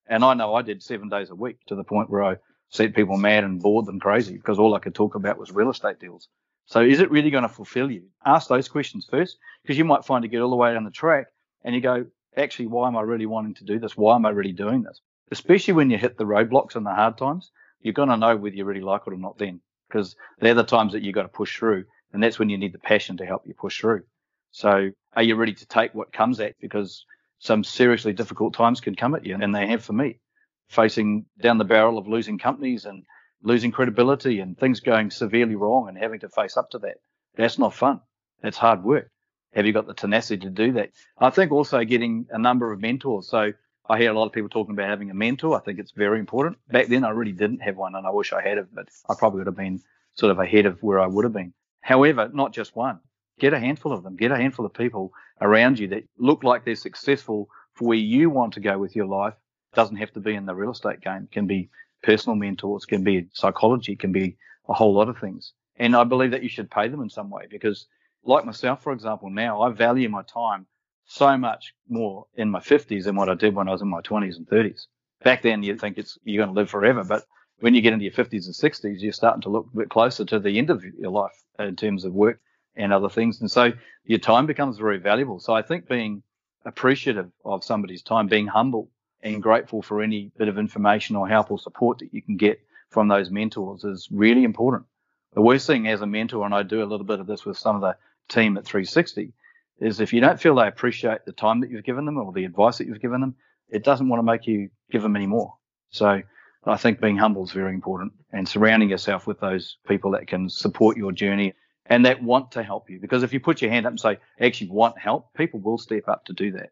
And 0.07 0.23
I 0.23 0.33
know 0.33 0.55
I 0.55 0.61
did 0.61 0.81
seven 0.81 1.09
days 1.09 1.29
a 1.29 1.35
week 1.35 1.57
to 1.67 1.75
the 1.75 1.83
point 1.83 2.09
where 2.09 2.23
I 2.23 2.37
set 2.69 2.95
people 2.95 3.17
mad 3.17 3.43
and 3.43 3.61
bored 3.61 3.85
them 3.85 3.99
crazy 3.99 4.33
because 4.33 4.59
all 4.59 4.75
I 4.75 4.79
could 4.79 4.95
talk 4.95 5.15
about 5.15 5.37
was 5.37 5.51
real 5.51 5.69
estate 5.69 5.99
deals. 5.99 6.27
So 6.65 6.81
is 6.81 6.99
it 6.99 7.09
really 7.09 7.31
going 7.31 7.43
to 7.43 7.49
fulfill 7.49 7.89
you? 7.89 8.03
Ask 8.25 8.47
those 8.47 8.67
questions 8.67 9.07
first 9.09 9.37
because 9.63 9.77
you 9.77 9.85
might 9.85 10.05
find 10.05 10.23
you 10.23 10.29
get 10.29 10.41
all 10.41 10.51
the 10.51 10.55
way 10.55 10.73
down 10.73 10.83
the 10.83 10.91
track 10.91 11.27
and 11.63 11.73
you 11.73 11.81
go, 11.81 12.05
actually, 12.39 12.67
why 12.67 12.87
am 12.87 12.97
I 12.97 13.01
really 13.01 13.25
wanting 13.25 13.55
to 13.55 13.65
do 13.65 13.79
this? 13.79 13.97
Why 13.97 14.15
am 14.15 14.25
I 14.25 14.29
really 14.29 14.53
doing 14.53 14.83
this? 14.83 15.01
Especially 15.31 15.73
when 15.73 15.89
you 15.89 15.97
hit 15.97 16.17
the 16.17 16.25
roadblocks 16.25 16.75
and 16.75 16.85
the 16.85 16.93
hard 16.93 17.17
times, 17.17 17.51
you're 17.81 17.93
going 17.93 18.09
to 18.09 18.17
know 18.17 18.35
whether 18.35 18.55
you 18.55 18.65
really 18.65 18.81
like 18.81 19.01
it 19.05 19.13
or 19.13 19.17
not 19.17 19.37
then 19.37 19.61
because 19.87 20.15
they're 20.39 20.53
the 20.53 20.63
times 20.63 20.93
that 20.93 21.01
you've 21.01 21.15
got 21.15 21.23
to 21.23 21.29
push 21.29 21.57
through. 21.57 21.85
And 22.13 22.23
that's 22.23 22.39
when 22.39 22.49
you 22.49 22.57
need 22.57 22.73
the 22.73 22.79
passion 22.79 23.17
to 23.17 23.25
help 23.25 23.43
you 23.45 23.53
push 23.53 23.79
through. 23.79 24.03
So 24.51 24.89
are 25.15 25.23
you 25.23 25.35
ready 25.35 25.53
to 25.53 25.65
take 25.65 25.93
what 25.93 26.13
comes 26.13 26.39
at? 26.39 26.55
Because 26.59 27.05
some 27.39 27.63
seriously 27.63 28.13
difficult 28.13 28.53
times 28.53 28.81
can 28.81 28.95
come 28.95 29.15
at 29.15 29.25
you, 29.25 29.37
and 29.39 29.53
they 29.53 29.67
have 29.67 29.83
for 29.83 29.93
me, 29.93 30.19
facing 30.67 31.25
down 31.41 31.57
the 31.57 31.63
barrel 31.63 31.97
of 31.97 32.07
losing 32.07 32.37
companies 32.37 32.85
and 32.85 33.03
losing 33.43 33.71
credibility 33.71 34.39
and 34.39 34.57
things 34.57 34.79
going 34.79 35.11
severely 35.11 35.55
wrong 35.55 35.87
and 35.87 35.97
having 35.97 36.19
to 36.19 36.29
face 36.29 36.57
up 36.57 36.69
to 36.71 36.79
that. 36.79 36.97
That's 37.35 37.57
not 37.57 37.73
fun. 37.73 38.01
That's 38.41 38.57
hard 38.57 38.83
work. 38.83 39.09
Have 39.53 39.65
you 39.65 39.73
got 39.73 39.87
the 39.87 39.93
tenacity 39.93 40.41
to 40.45 40.49
do 40.49 40.73
that? 40.73 40.91
I 41.17 41.29
think 41.29 41.51
also 41.51 41.83
getting 41.83 42.27
a 42.29 42.37
number 42.37 42.71
of 42.71 42.79
mentors. 42.79 43.27
So 43.27 43.53
I 43.89 43.97
hear 43.97 44.11
a 44.11 44.13
lot 44.13 44.27
of 44.27 44.31
people 44.31 44.49
talking 44.49 44.75
about 44.75 44.89
having 44.89 45.09
a 45.09 45.15
mentor. 45.15 45.57
I 45.57 45.59
think 45.59 45.79
it's 45.79 45.91
very 45.91 46.19
important. 46.19 46.57
Back 46.69 46.87
then, 46.87 47.03
I 47.03 47.09
really 47.09 47.31
didn't 47.31 47.59
have 47.59 47.75
one, 47.75 47.95
and 47.95 48.05
I 48.05 48.11
wish 48.11 48.31
I 48.31 48.41
had 48.41 48.59
it, 48.59 48.67
but 48.73 48.87
I 49.09 49.15
probably 49.17 49.39
would 49.39 49.47
have 49.47 49.57
been 49.57 49.81
sort 50.13 50.31
of 50.31 50.39
ahead 50.39 50.65
of 50.65 50.81
where 50.83 50.99
I 50.99 51.07
would 51.07 51.25
have 51.25 51.33
been. 51.33 51.53
However, 51.81 52.29
not 52.31 52.53
just 52.53 52.75
one 52.75 52.99
get 53.39 53.53
a 53.53 53.59
handful 53.59 53.91
of 53.91 54.03
them, 54.03 54.15
get 54.15 54.31
a 54.31 54.37
handful 54.37 54.65
of 54.65 54.73
people 54.73 55.11
around 55.41 55.79
you 55.79 55.87
that 55.87 56.03
look 56.17 56.43
like 56.43 56.65
they're 56.65 56.75
successful 56.75 57.49
for 57.73 57.87
where 57.87 57.97
you 57.97 58.29
want 58.29 58.53
to 58.53 58.59
go 58.59 58.77
with 58.77 58.95
your 58.95 59.05
life. 59.05 59.33
It 59.73 59.75
doesn't 59.75 59.95
have 59.95 60.11
to 60.13 60.19
be 60.19 60.35
in 60.35 60.45
the 60.45 60.53
real 60.53 60.71
estate 60.71 61.01
game. 61.01 61.23
It 61.23 61.31
can 61.31 61.47
be 61.47 61.69
personal 62.03 62.35
mentors, 62.35 62.85
can 62.85 63.03
be 63.03 63.27
psychology, 63.33 63.95
can 63.95 64.11
be 64.11 64.37
a 64.67 64.73
whole 64.73 64.93
lot 64.93 65.09
of 65.09 65.17
things. 65.17 65.53
And 65.77 65.95
I 65.95 66.03
believe 66.03 66.31
that 66.31 66.43
you 66.43 66.49
should 66.49 66.69
pay 66.69 66.89
them 66.89 67.01
in 67.01 67.09
some 67.09 67.29
way 67.29 67.47
because 67.49 67.87
like 68.23 68.45
myself, 68.45 68.83
for 68.83 68.93
example, 68.93 69.29
now 69.29 69.61
I 69.61 69.71
value 69.71 70.09
my 70.09 70.23
time 70.23 70.65
so 71.05 71.37
much 71.37 71.73
more 71.87 72.25
in 72.35 72.51
my 72.51 72.59
50s 72.59 73.05
than 73.05 73.15
what 73.15 73.29
I 73.29 73.33
did 73.33 73.55
when 73.55 73.67
I 73.67 73.71
was 73.71 73.81
in 73.81 73.87
my 73.87 74.01
20s 74.01 74.37
and 74.37 74.47
30s. 74.47 74.85
Back 75.23 75.41
then, 75.41 75.63
you 75.63 75.75
think 75.75 75.97
it's 75.97 76.17
you're 76.23 76.43
going 76.43 76.53
to 76.53 76.59
live 76.59 76.69
forever, 76.69 77.03
but 77.03 77.23
when 77.59 77.73
you 77.73 77.81
get 77.81 77.93
into 77.93 78.05
your 78.05 78.13
50s 78.13 78.45
and 78.45 78.55
60s, 78.55 79.01
you're 79.01 79.11
starting 79.11 79.41
to 79.41 79.49
look 79.49 79.67
a 79.73 79.77
bit 79.77 79.89
closer 79.89 80.23
to 80.25 80.39
the 80.39 80.57
end 80.57 80.69
of 80.69 80.83
your 80.83 81.11
life 81.11 81.43
in 81.57 81.75
terms 81.75 82.05
of 82.05 82.13
work 82.13 82.39
and 82.75 82.93
other 82.93 83.09
things. 83.09 83.41
And 83.41 83.51
so 83.51 83.73
your 84.05 84.19
time 84.19 84.45
becomes 84.45 84.77
very 84.77 84.97
valuable. 84.97 85.39
So 85.39 85.53
I 85.53 85.61
think 85.61 85.87
being 85.87 86.23
appreciative 86.65 87.29
of 87.43 87.63
somebody's 87.63 88.03
time, 88.03 88.27
being 88.27 88.47
humble 88.47 88.89
and 89.21 89.43
grateful 89.43 89.81
for 89.81 90.01
any 90.01 90.31
bit 90.37 90.47
of 90.47 90.57
information 90.57 91.15
or 91.15 91.27
help 91.27 91.51
or 91.51 91.59
support 91.59 91.99
that 91.99 92.13
you 92.13 92.21
can 92.21 92.37
get 92.37 92.61
from 92.89 93.07
those 93.07 93.29
mentors 93.29 93.83
is 93.83 94.07
really 94.11 94.43
important. 94.43 94.85
The 95.33 95.41
worst 95.41 95.67
thing 95.67 95.87
as 95.87 96.01
a 96.01 96.07
mentor, 96.07 96.45
and 96.45 96.55
I 96.55 96.63
do 96.63 96.81
a 96.81 96.85
little 96.85 97.05
bit 97.05 97.19
of 97.19 97.27
this 97.27 97.45
with 97.45 97.57
some 97.57 97.75
of 97.75 97.81
the 97.81 97.95
team 98.29 98.57
at 98.57 98.65
360, 98.65 99.33
is 99.79 99.99
if 99.99 100.13
you 100.13 100.21
don't 100.21 100.39
feel 100.39 100.55
they 100.55 100.67
appreciate 100.67 101.25
the 101.25 101.31
time 101.31 101.61
that 101.61 101.69
you've 101.69 101.83
given 101.83 102.05
them 102.05 102.17
or 102.17 102.31
the 102.31 102.45
advice 102.45 102.77
that 102.77 102.87
you've 102.87 103.01
given 103.01 103.21
them, 103.21 103.35
it 103.69 103.83
doesn't 103.83 104.09
want 104.09 104.19
to 104.19 104.23
make 104.23 104.47
you 104.47 104.69
give 104.91 105.01
them 105.01 105.15
any 105.15 105.27
more. 105.27 105.53
So 105.91 106.21
I 106.65 106.77
think 106.77 106.99
being 106.99 107.17
humble 107.17 107.43
is 107.43 107.51
very 107.51 107.73
important 107.73 108.13
and 108.31 108.47
surrounding 108.47 108.89
yourself 108.89 109.27
with 109.27 109.39
those 109.39 109.77
people 109.87 110.11
that 110.11 110.27
can 110.27 110.49
support 110.49 110.97
your 110.97 111.11
journey 111.11 111.53
and 111.85 112.05
that 112.05 112.21
want 112.21 112.51
to 112.51 112.63
help 112.63 112.89
you. 112.89 112.99
Because 112.99 113.23
if 113.23 113.33
you 113.33 113.39
put 113.39 113.61
your 113.61 113.71
hand 113.71 113.85
up 113.85 113.91
and 113.91 113.99
say, 113.99 114.19
I 114.39 114.45
actually 114.45 114.69
want 114.69 114.99
help, 114.99 115.33
people 115.33 115.59
will 115.59 115.77
step 115.77 116.07
up 116.07 116.25
to 116.25 116.33
do 116.33 116.51
that. 116.53 116.69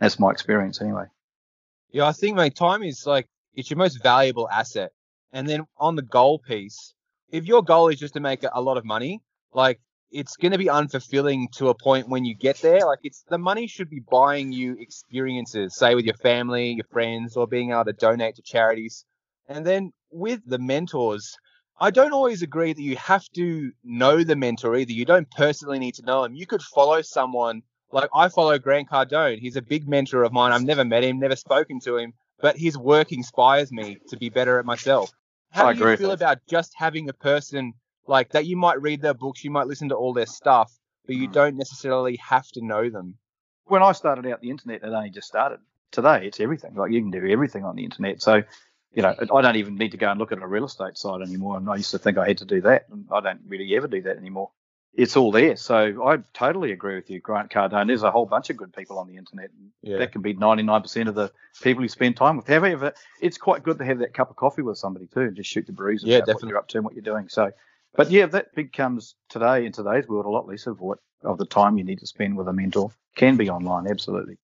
That's 0.00 0.18
my 0.18 0.30
experience 0.30 0.80
anyway. 0.80 1.04
Yeah, 1.90 2.06
I 2.06 2.12
think 2.12 2.36
my 2.36 2.48
time 2.48 2.82
is 2.82 3.06
like 3.06 3.28
it's 3.54 3.70
your 3.70 3.78
most 3.78 4.02
valuable 4.02 4.48
asset. 4.48 4.92
And 5.32 5.48
then 5.48 5.66
on 5.78 5.96
the 5.96 6.02
goal 6.02 6.38
piece, 6.38 6.94
if 7.30 7.44
your 7.44 7.62
goal 7.62 7.88
is 7.88 7.98
just 7.98 8.14
to 8.14 8.20
make 8.20 8.44
a 8.50 8.60
lot 8.60 8.76
of 8.76 8.84
money, 8.84 9.22
like 9.52 9.80
it's 10.10 10.36
going 10.36 10.52
to 10.52 10.58
be 10.58 10.66
unfulfilling 10.66 11.50
to 11.52 11.68
a 11.68 11.74
point 11.74 12.08
when 12.08 12.24
you 12.24 12.34
get 12.34 12.58
there. 12.58 12.80
Like 12.80 13.00
it's 13.02 13.24
the 13.28 13.38
money 13.38 13.66
should 13.66 13.90
be 13.90 14.00
buying 14.00 14.52
you 14.52 14.76
experiences, 14.78 15.76
say 15.76 15.94
with 15.94 16.04
your 16.04 16.16
family, 16.16 16.72
your 16.72 16.86
friends, 16.90 17.36
or 17.36 17.46
being 17.46 17.72
able 17.72 17.84
to 17.84 17.92
donate 17.92 18.36
to 18.36 18.42
charities. 18.42 19.04
And 19.48 19.64
then 19.64 19.92
with 20.10 20.40
the 20.46 20.58
mentors, 20.58 21.36
I 21.78 21.90
don't 21.90 22.12
always 22.12 22.42
agree 22.42 22.72
that 22.72 22.82
you 22.82 22.96
have 22.96 23.28
to 23.34 23.70
know 23.84 24.24
the 24.24 24.36
mentor 24.36 24.76
either. 24.76 24.92
You 24.92 25.04
don't 25.04 25.30
personally 25.30 25.78
need 25.78 25.94
to 25.96 26.04
know 26.04 26.24
him. 26.24 26.34
You 26.34 26.46
could 26.46 26.62
follow 26.62 27.02
someone 27.02 27.62
like 27.92 28.08
I 28.14 28.28
follow 28.28 28.58
Grant 28.58 28.88
Cardone. 28.88 29.38
He's 29.38 29.56
a 29.56 29.62
big 29.62 29.86
mentor 29.88 30.22
of 30.22 30.32
mine. 30.32 30.52
I've 30.52 30.64
never 30.64 30.84
met 30.84 31.04
him, 31.04 31.18
never 31.18 31.36
spoken 31.36 31.80
to 31.80 31.96
him, 31.98 32.14
but 32.40 32.56
his 32.56 32.78
work 32.78 33.12
inspires 33.12 33.70
me 33.70 33.98
to 34.08 34.16
be 34.16 34.30
better 34.30 34.58
at 34.58 34.64
myself. 34.64 35.12
How 35.50 35.68
I 35.68 35.74
do 35.74 35.88
you 35.88 35.96
feel 35.96 36.10
about 36.10 36.38
just 36.48 36.72
having 36.76 37.08
a 37.08 37.12
person 37.12 37.74
like 38.08 38.30
that? 38.32 38.46
You 38.46 38.56
might 38.56 38.80
read 38.80 39.00
their 39.02 39.14
books, 39.14 39.44
you 39.44 39.50
might 39.50 39.66
listen 39.66 39.88
to 39.90 39.94
all 39.94 40.12
their 40.12 40.26
stuff, 40.26 40.72
but 41.06 41.16
you 41.16 41.28
Mm. 41.28 41.32
don't 41.32 41.56
necessarily 41.56 42.16
have 42.16 42.48
to 42.52 42.64
know 42.64 42.88
them. 42.90 43.18
When 43.66 43.82
I 43.82 43.92
started 43.92 44.26
out 44.26 44.40
the 44.40 44.50
internet, 44.50 44.82
it 44.82 44.86
only 44.92 45.10
just 45.10 45.28
started. 45.28 45.60
Today, 45.90 46.26
it's 46.26 46.40
everything. 46.40 46.74
Like 46.74 46.92
you 46.92 47.00
can 47.00 47.10
do 47.10 47.26
everything 47.26 47.64
on 47.64 47.76
the 47.76 47.84
internet. 47.84 48.22
So, 48.22 48.42
you 48.92 49.02
know, 49.02 49.14
I 49.34 49.42
don't 49.42 49.56
even 49.56 49.76
need 49.76 49.92
to 49.92 49.96
go 49.96 50.10
and 50.10 50.18
look 50.18 50.32
at 50.32 50.42
a 50.42 50.46
real 50.46 50.64
estate 50.64 50.96
site 50.96 51.20
anymore. 51.22 51.56
And 51.56 51.68
I 51.68 51.76
used 51.76 51.90
to 51.92 51.98
think 51.98 52.18
I 52.18 52.26
had 52.26 52.38
to 52.38 52.44
do 52.44 52.60
that, 52.62 52.86
and 52.90 53.06
I 53.12 53.20
don't 53.20 53.40
really 53.46 53.74
ever 53.76 53.86
do 53.88 54.02
that 54.02 54.16
anymore. 54.16 54.50
It's 54.94 55.14
all 55.16 55.30
there. 55.30 55.56
So 55.56 56.06
I 56.08 56.16
totally 56.32 56.72
agree 56.72 56.94
with 56.94 57.10
you, 57.10 57.20
Grant 57.20 57.50
Cardone. 57.50 57.86
There's 57.88 58.02
a 58.02 58.10
whole 58.10 58.24
bunch 58.24 58.48
of 58.48 58.56
good 58.56 58.72
people 58.72 58.98
on 58.98 59.06
the 59.08 59.16
internet. 59.18 59.50
Yeah. 59.82 59.98
That 59.98 60.12
can 60.12 60.22
be 60.22 60.32
99% 60.34 61.08
of 61.08 61.14
the 61.14 61.30
people 61.60 61.82
you 61.82 61.88
spend 61.90 62.16
time 62.16 62.38
with. 62.38 62.46
However, 62.46 62.94
it's 63.20 63.36
quite 63.36 63.62
good 63.62 63.76
to 63.78 63.84
have 63.84 63.98
that 63.98 64.14
cup 64.14 64.30
of 64.30 64.36
coffee 64.36 64.62
with 64.62 64.78
somebody 64.78 65.06
too, 65.06 65.20
and 65.20 65.36
just 65.36 65.50
shoot 65.50 65.66
the 65.66 65.72
breeze 65.72 66.02
about 66.02 66.10
Yeah, 66.10 66.18
what 66.20 66.26
definitely. 66.26 66.48
you're 66.50 66.58
up 66.58 66.68
to 66.68 66.78
and 66.78 66.84
what 66.86 66.94
you're 66.94 67.02
doing. 67.02 67.28
So, 67.28 67.52
but 67.96 68.10
yeah, 68.10 68.26
that 68.26 68.54
becomes 68.54 69.14
today 69.28 69.66
in 69.66 69.72
today's 69.72 70.06
world 70.08 70.26
a 70.26 70.30
lot 70.30 70.48
less 70.48 70.66
of 70.66 70.80
what 70.80 70.98
of 71.22 71.38
the 71.38 71.46
time 71.46 71.78
you 71.78 71.84
need 71.84 71.98
to 72.00 72.06
spend 72.06 72.36
with 72.36 72.48
a 72.48 72.52
mentor 72.52 72.90
can 73.16 73.36
be 73.36 73.50
online. 73.50 73.86
Absolutely. 73.86 74.38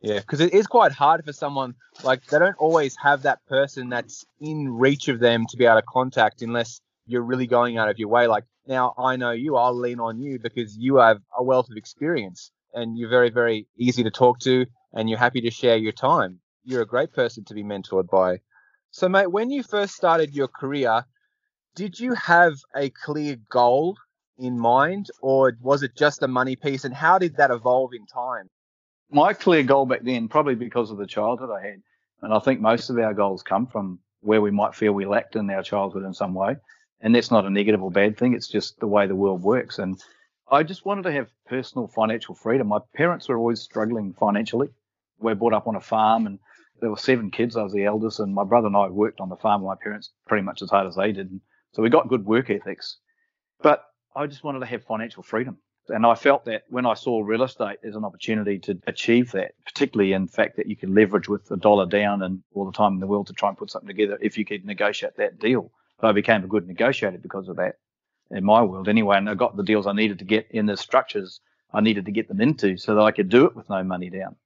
Yeah, 0.00 0.20
because 0.20 0.40
it 0.40 0.54
is 0.54 0.66
quite 0.66 0.92
hard 0.92 1.24
for 1.24 1.32
someone 1.32 1.74
like 2.04 2.24
they 2.26 2.38
don't 2.38 2.56
always 2.58 2.96
have 3.02 3.22
that 3.22 3.44
person 3.46 3.88
that's 3.88 4.24
in 4.40 4.68
reach 4.68 5.08
of 5.08 5.18
them 5.18 5.46
to 5.48 5.56
be 5.56 5.64
able 5.64 5.80
to 5.80 5.82
contact 5.88 6.42
unless 6.42 6.80
you're 7.06 7.22
really 7.22 7.48
going 7.48 7.78
out 7.78 7.88
of 7.88 7.98
your 7.98 8.08
way. 8.08 8.28
Like 8.28 8.44
now, 8.66 8.94
I 8.96 9.16
know 9.16 9.32
you, 9.32 9.56
I'll 9.56 9.74
lean 9.74 9.98
on 9.98 10.20
you 10.20 10.38
because 10.38 10.76
you 10.76 10.96
have 10.96 11.20
a 11.36 11.42
wealth 11.42 11.68
of 11.70 11.76
experience 11.76 12.52
and 12.74 12.96
you're 12.96 13.08
very, 13.08 13.30
very 13.30 13.66
easy 13.76 14.04
to 14.04 14.10
talk 14.10 14.38
to 14.40 14.66
and 14.92 15.08
you're 15.08 15.18
happy 15.18 15.40
to 15.40 15.50
share 15.50 15.76
your 15.76 15.92
time. 15.92 16.38
You're 16.64 16.82
a 16.82 16.86
great 16.86 17.12
person 17.12 17.44
to 17.46 17.54
be 17.54 17.64
mentored 17.64 18.08
by. 18.08 18.40
So, 18.90 19.08
mate, 19.08 19.32
when 19.32 19.50
you 19.50 19.62
first 19.62 19.94
started 19.94 20.34
your 20.34 20.48
career, 20.48 21.04
did 21.78 22.00
you 22.00 22.12
have 22.14 22.54
a 22.74 22.90
clear 22.90 23.36
goal 23.52 23.96
in 24.36 24.58
mind 24.58 25.06
or 25.22 25.56
was 25.62 25.84
it 25.84 25.96
just 25.96 26.24
a 26.24 26.26
money 26.26 26.56
piece? 26.56 26.84
And 26.84 26.92
how 26.92 27.18
did 27.18 27.36
that 27.36 27.52
evolve 27.52 27.92
in 27.94 28.04
time? 28.06 28.50
My 29.12 29.32
clear 29.32 29.62
goal 29.62 29.86
back 29.86 30.02
then, 30.02 30.26
probably 30.26 30.56
because 30.56 30.90
of 30.90 30.98
the 30.98 31.06
childhood 31.06 31.50
I 31.56 31.64
had, 31.64 31.80
and 32.20 32.34
I 32.34 32.40
think 32.40 32.60
most 32.60 32.90
of 32.90 32.98
our 32.98 33.14
goals 33.14 33.44
come 33.44 33.68
from 33.68 34.00
where 34.22 34.42
we 34.42 34.50
might 34.50 34.74
feel 34.74 34.92
we 34.92 35.06
lacked 35.06 35.36
in 35.36 35.48
our 35.50 35.62
childhood 35.62 36.02
in 36.02 36.12
some 36.12 36.34
way. 36.34 36.56
And 37.00 37.14
that's 37.14 37.30
not 37.30 37.46
a 37.46 37.50
negative 37.50 37.80
or 37.80 37.92
bad 37.92 38.18
thing. 38.18 38.34
It's 38.34 38.48
just 38.48 38.80
the 38.80 38.88
way 38.88 39.06
the 39.06 39.14
world 39.14 39.42
works. 39.44 39.78
And 39.78 40.02
I 40.50 40.64
just 40.64 40.84
wanted 40.84 41.02
to 41.02 41.12
have 41.12 41.30
personal 41.46 41.86
financial 41.86 42.34
freedom. 42.34 42.66
My 42.66 42.80
parents 42.96 43.28
were 43.28 43.38
always 43.38 43.60
struggling 43.60 44.14
financially. 44.18 44.70
We're 45.20 45.36
brought 45.36 45.54
up 45.54 45.68
on 45.68 45.76
a 45.76 45.80
farm 45.80 46.26
and 46.26 46.40
there 46.80 46.90
were 46.90 46.96
seven 46.96 47.30
kids. 47.30 47.56
I 47.56 47.62
was 47.62 47.72
the 47.72 47.84
eldest 47.84 48.18
and 48.18 48.34
my 48.34 48.42
brother 48.42 48.66
and 48.66 48.76
I 48.76 48.88
worked 48.88 49.20
on 49.20 49.28
the 49.28 49.36
farm 49.36 49.62
with 49.62 49.68
my 49.68 49.80
parents 49.80 50.10
pretty 50.26 50.42
much 50.42 50.60
as 50.60 50.70
hard 50.70 50.88
as 50.88 50.96
they 50.96 51.12
did. 51.12 51.30
And 51.30 51.40
so 51.72 51.82
we 51.82 51.90
got 51.90 52.08
good 52.08 52.24
work 52.24 52.50
ethics, 52.50 52.98
but 53.62 53.84
I 54.14 54.26
just 54.26 54.44
wanted 54.44 54.60
to 54.60 54.66
have 54.66 54.84
financial 54.84 55.22
freedom. 55.22 55.58
And 55.88 56.04
I 56.04 56.14
felt 56.14 56.44
that 56.44 56.64
when 56.68 56.84
I 56.84 56.94
saw 56.94 57.22
real 57.22 57.42
estate 57.42 57.78
as 57.82 57.96
an 57.96 58.04
opportunity 58.04 58.58
to 58.60 58.78
achieve 58.86 59.32
that, 59.32 59.52
particularly 59.64 60.12
in 60.12 60.28
fact 60.28 60.56
that 60.56 60.66
you 60.66 60.76
can 60.76 60.94
leverage 60.94 61.28
with 61.28 61.50
a 61.50 61.56
dollar 61.56 61.86
down 61.86 62.22
and 62.22 62.42
all 62.54 62.66
the 62.66 62.76
time 62.76 62.94
in 62.94 63.00
the 63.00 63.06
world 63.06 63.28
to 63.28 63.32
try 63.32 63.48
and 63.48 63.56
put 63.56 63.70
something 63.70 63.88
together 63.88 64.18
if 64.20 64.36
you 64.36 64.44
could 64.44 64.66
negotiate 64.66 65.16
that 65.16 65.38
deal. 65.38 65.72
So 66.00 66.08
I 66.08 66.12
became 66.12 66.44
a 66.44 66.48
good 66.48 66.66
negotiator 66.66 67.18
because 67.18 67.48
of 67.48 67.56
that 67.56 67.76
in 68.30 68.44
my 68.44 68.62
world 68.62 68.88
anyway. 68.88 69.16
And 69.16 69.30
I 69.30 69.34
got 69.34 69.56
the 69.56 69.62
deals 69.62 69.86
I 69.86 69.92
needed 69.92 70.18
to 70.18 70.24
get 70.24 70.48
in 70.50 70.66
the 70.66 70.76
structures 70.76 71.40
I 71.72 71.80
needed 71.80 72.06
to 72.06 72.12
get 72.12 72.28
them 72.28 72.40
into 72.40 72.76
so 72.76 72.94
that 72.94 73.02
I 73.02 73.10
could 73.10 73.28
do 73.28 73.44
it 73.46 73.54
with 73.56 73.68
no 73.68 73.82
money 73.84 74.10
down. 74.10 74.36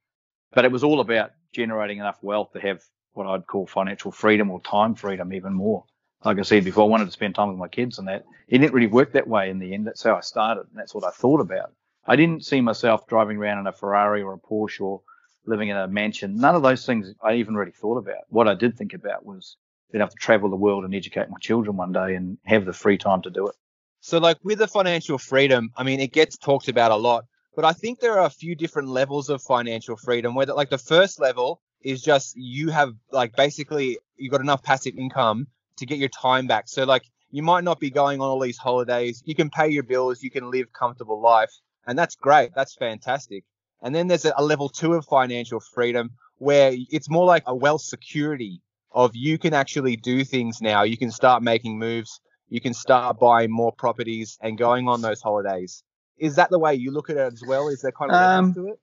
But 0.53 0.65
it 0.65 0.73
was 0.73 0.85
all 0.85 1.01
about 1.01 1.33
generating 1.53 1.99
enough 1.99 2.19
wealth 2.23 2.53
to 2.53 2.61
have 2.61 2.83
what 3.13 3.27
I'd 3.27 3.47
call 3.47 3.67
financial 3.67 4.11
freedom 4.11 4.51
or 4.51 4.61
time 4.61 4.95
freedom 4.95 5.33
even 5.33 5.55
more. 5.55 5.85
Like 6.25 6.39
I 6.39 6.43
said 6.43 6.65
before, 6.65 6.85
I 6.85 6.89
wanted 6.89 7.07
to 7.07 7.11
spend 7.11 7.35
time 7.35 7.49
with 7.49 7.59
my 7.59 7.69
kids 7.69 7.99
and 7.99 8.07
that. 8.09 8.25
It 8.49 8.59
didn't 8.59 8.75
really 8.75 8.87
work 8.87 9.13
that 9.13 9.27
way 9.27 9.51
in 9.51 9.59
the 9.59 9.75
end. 9.75 9.87
That's 9.87 10.03
how 10.03 10.17
I 10.17 10.21
started 10.21 10.67
and 10.71 10.79
that's 10.79 10.95
what 10.95 11.05
I 11.05 11.11
thought 11.11 11.41
about. 11.41 11.73
I 12.07 12.17
didn't 12.17 12.45
see 12.45 12.61
myself 12.61 13.07
driving 13.07 13.37
around 13.37 13.61
in 13.61 13.67
a 13.67 13.73
Ferrari 13.73 14.23
or 14.23 14.35
a 14.35 14.39
Porsche 14.39 14.81
or 14.81 15.03
living 15.47 15.69
in 15.69 15.77
a 15.77 15.89
mansion. 15.89 16.37
None 16.37 16.55
of 16.55 16.63
those 16.63 16.87
things 16.87 17.13
I 17.23 17.35
even 17.35 17.55
really 17.55 17.73
thought 17.73 17.99
about. 17.99 18.25
What 18.29 18.49
I 18.49 18.55
did 18.55 18.77
think 18.77 18.95
about 18.95 19.25
was 19.25 19.57
being 19.91 20.01
able 20.01 20.11
to 20.11 20.17
travel 20.17 20.51
the 20.51 20.57
world 20.57 20.85
and 20.85 20.95
educate 20.95 21.29
my 21.29 21.39
children 21.41 21.77
one 21.77 21.93
day 21.93 22.15
and 22.15 22.39
have 22.45 22.65
the 22.65 22.73
free 22.73 22.99
time 22.99 23.23
to 23.23 23.31
do 23.31 23.49
it. 23.49 23.55
So, 24.01 24.19
like 24.19 24.39
with 24.43 24.59
the 24.59 24.67
financial 24.67 25.19
freedom, 25.19 25.71
I 25.77 25.85
mean, 25.85 26.01
it 26.01 26.13
gets 26.13 26.37
talked 26.37 26.69
about 26.69 26.91
a 26.91 26.97
lot, 26.97 27.25
but 27.55 27.65
I 27.65 27.73
think 27.73 28.01
there 28.01 28.19
are 28.19 28.27
a 28.27 28.31
few 28.31 28.57
different 28.57 28.89
levels 28.89 29.29
of 29.29 29.43
financial 29.43 29.97
freedom. 29.97 30.35
Where, 30.35 30.47
like, 30.47 30.71
the 30.71 30.79
first 30.79 31.21
level 31.21 31.61
is 31.83 32.03
just 32.03 32.35
you 32.37 32.71
have, 32.71 32.95
like, 33.13 33.37
basically, 33.37 33.99
you've 34.17 34.33
got 34.33 34.41
enough 34.41 34.63
passive 34.63 34.97
income 34.97 35.47
to 35.77 35.87
get 35.87 35.99
your 35.99 36.09
time 36.09 36.47
back. 36.47 36.69
So, 36.69 36.85
like, 36.85 37.05
you 37.31 37.43
might 37.43 37.65
not 37.65 37.81
be 37.81 37.91
going 37.91 38.21
on 38.21 38.29
all 38.29 38.41
these 38.41 38.59
holidays. 38.59 39.23
You 39.25 39.35
can 39.35 39.51
pay 39.51 39.69
your 39.69 39.83
bills, 39.83 40.23
you 40.23 40.31
can 40.31 40.51
live 40.51 40.73
comfortable 40.73 41.21
life, 41.21 41.53
and 41.87 41.99
that's 41.99 42.17
great. 42.17 42.51
That's 42.55 42.75
fantastic. 42.75 43.45
And 43.83 43.95
then 43.95 44.07
there's 44.07 44.25
a, 44.25 44.33
a 44.37 44.45
level 44.45 44.69
two 44.69 44.95
of 44.95 45.05
financial 45.07 45.61
freedom 45.61 46.11
where 46.39 46.73
it's 46.91 47.11
more 47.11 47.27
like 47.27 47.45
a 47.47 47.55
wealth 47.55 47.83
security 47.83 48.61
of 48.91 49.13
you 49.15 49.39
can 49.39 49.55
actually 49.55 49.97
do 49.97 50.25
things 50.25 50.61
now. 50.61 50.83
You 50.83 50.97
can 50.97 51.11
start 51.11 51.43
making 51.43 51.79
moves 51.79 52.21
you 52.53 52.61
can 52.61 52.75
start 52.75 53.19
buying 53.19 53.51
more 53.51 53.73
properties 53.73 54.37
and 54.43 54.59
going 54.59 54.87
on 54.87 55.01
those 55.01 55.23
holidays. 55.23 55.83
Is 56.19 56.37
that 56.37 56.51
the 56.51 56.59
way 56.59 56.75
you 56.75 56.91
look 56.91 57.09
at 57.09 57.17
it 57.17 57.33
as 57.33 57.43
well? 57.43 57.69
Is 57.69 57.81
there 57.81 57.93
kind 57.93 58.11
of 58.11 58.17
Um, 58.17 58.53
to 58.53 58.69
it? 58.69 58.79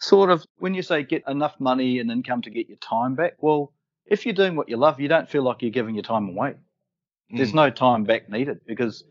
Sort 0.00 0.30
of, 0.30 0.42
when 0.56 0.72
you 0.72 0.80
say 0.80 1.02
get 1.02 1.22
enough 1.28 1.54
money 1.60 1.98
and 1.98 2.10
income 2.10 2.40
to 2.40 2.50
get 2.50 2.70
your 2.70 2.78
time 2.78 3.14
back, 3.14 3.34
well, 3.38 3.74
if 4.12 4.26
you're 4.26 4.34
doing 4.34 4.56
what 4.56 4.68
you 4.68 4.76
love, 4.76 5.00
you 5.00 5.08
don't 5.08 5.28
feel 5.28 5.42
like 5.42 5.62
you're 5.62 5.70
giving 5.70 5.94
your 5.94 6.02
time 6.02 6.28
away. 6.28 6.54
There's 7.30 7.52
Mm. 7.52 7.62
no 7.64 7.70
time 7.70 8.04
back 8.04 8.28
needed 8.28 8.60
because 8.66 9.04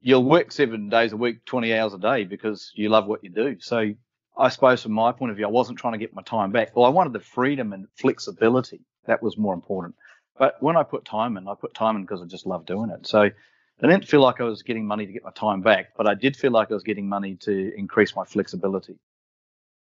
you'll 0.00 0.24
work 0.24 0.50
seven 0.50 0.88
days 0.88 1.12
a 1.12 1.16
week, 1.16 1.44
20 1.44 1.72
hours 1.72 1.94
a 1.94 1.98
day 1.98 2.24
because 2.24 2.72
you 2.74 2.88
love 2.88 3.06
what 3.06 3.22
you 3.22 3.30
do. 3.30 3.60
So 3.60 3.94
I 4.36 4.48
suppose 4.48 4.82
from 4.82 4.92
my 4.92 5.12
point 5.12 5.30
of 5.30 5.36
view, 5.36 5.46
I 5.46 5.50
wasn't 5.50 5.78
trying 5.78 5.92
to 5.92 5.98
get 5.98 6.12
my 6.12 6.22
time 6.22 6.50
back. 6.50 6.74
Well, 6.74 6.86
I 6.86 6.88
wanted 6.88 7.12
the 7.12 7.20
freedom 7.20 7.72
and 7.72 7.86
flexibility. 7.94 8.80
That 9.06 9.22
was 9.22 9.38
more 9.38 9.54
important. 9.54 9.94
But 10.36 10.60
when 10.60 10.76
I 10.76 10.82
put 10.82 11.04
time 11.04 11.36
in, 11.36 11.46
I 11.46 11.54
put 11.54 11.72
time 11.74 11.94
in 11.94 12.02
because 12.02 12.20
I 12.20 12.26
just 12.26 12.46
love 12.46 12.66
doing 12.66 12.90
it. 12.90 13.06
So 13.06 13.22
I 13.22 13.86
didn't 13.86 14.08
feel 14.08 14.20
like 14.20 14.40
I 14.40 14.44
was 14.44 14.62
getting 14.62 14.86
money 14.86 15.06
to 15.06 15.12
get 15.12 15.22
my 15.22 15.30
time 15.30 15.60
back, 15.60 15.96
but 15.96 16.08
I 16.08 16.14
did 16.14 16.36
feel 16.36 16.50
like 16.50 16.72
I 16.72 16.74
was 16.74 16.82
getting 16.82 17.08
money 17.08 17.36
to 17.36 17.72
increase 17.76 18.16
my 18.16 18.24
flexibility. 18.24 18.98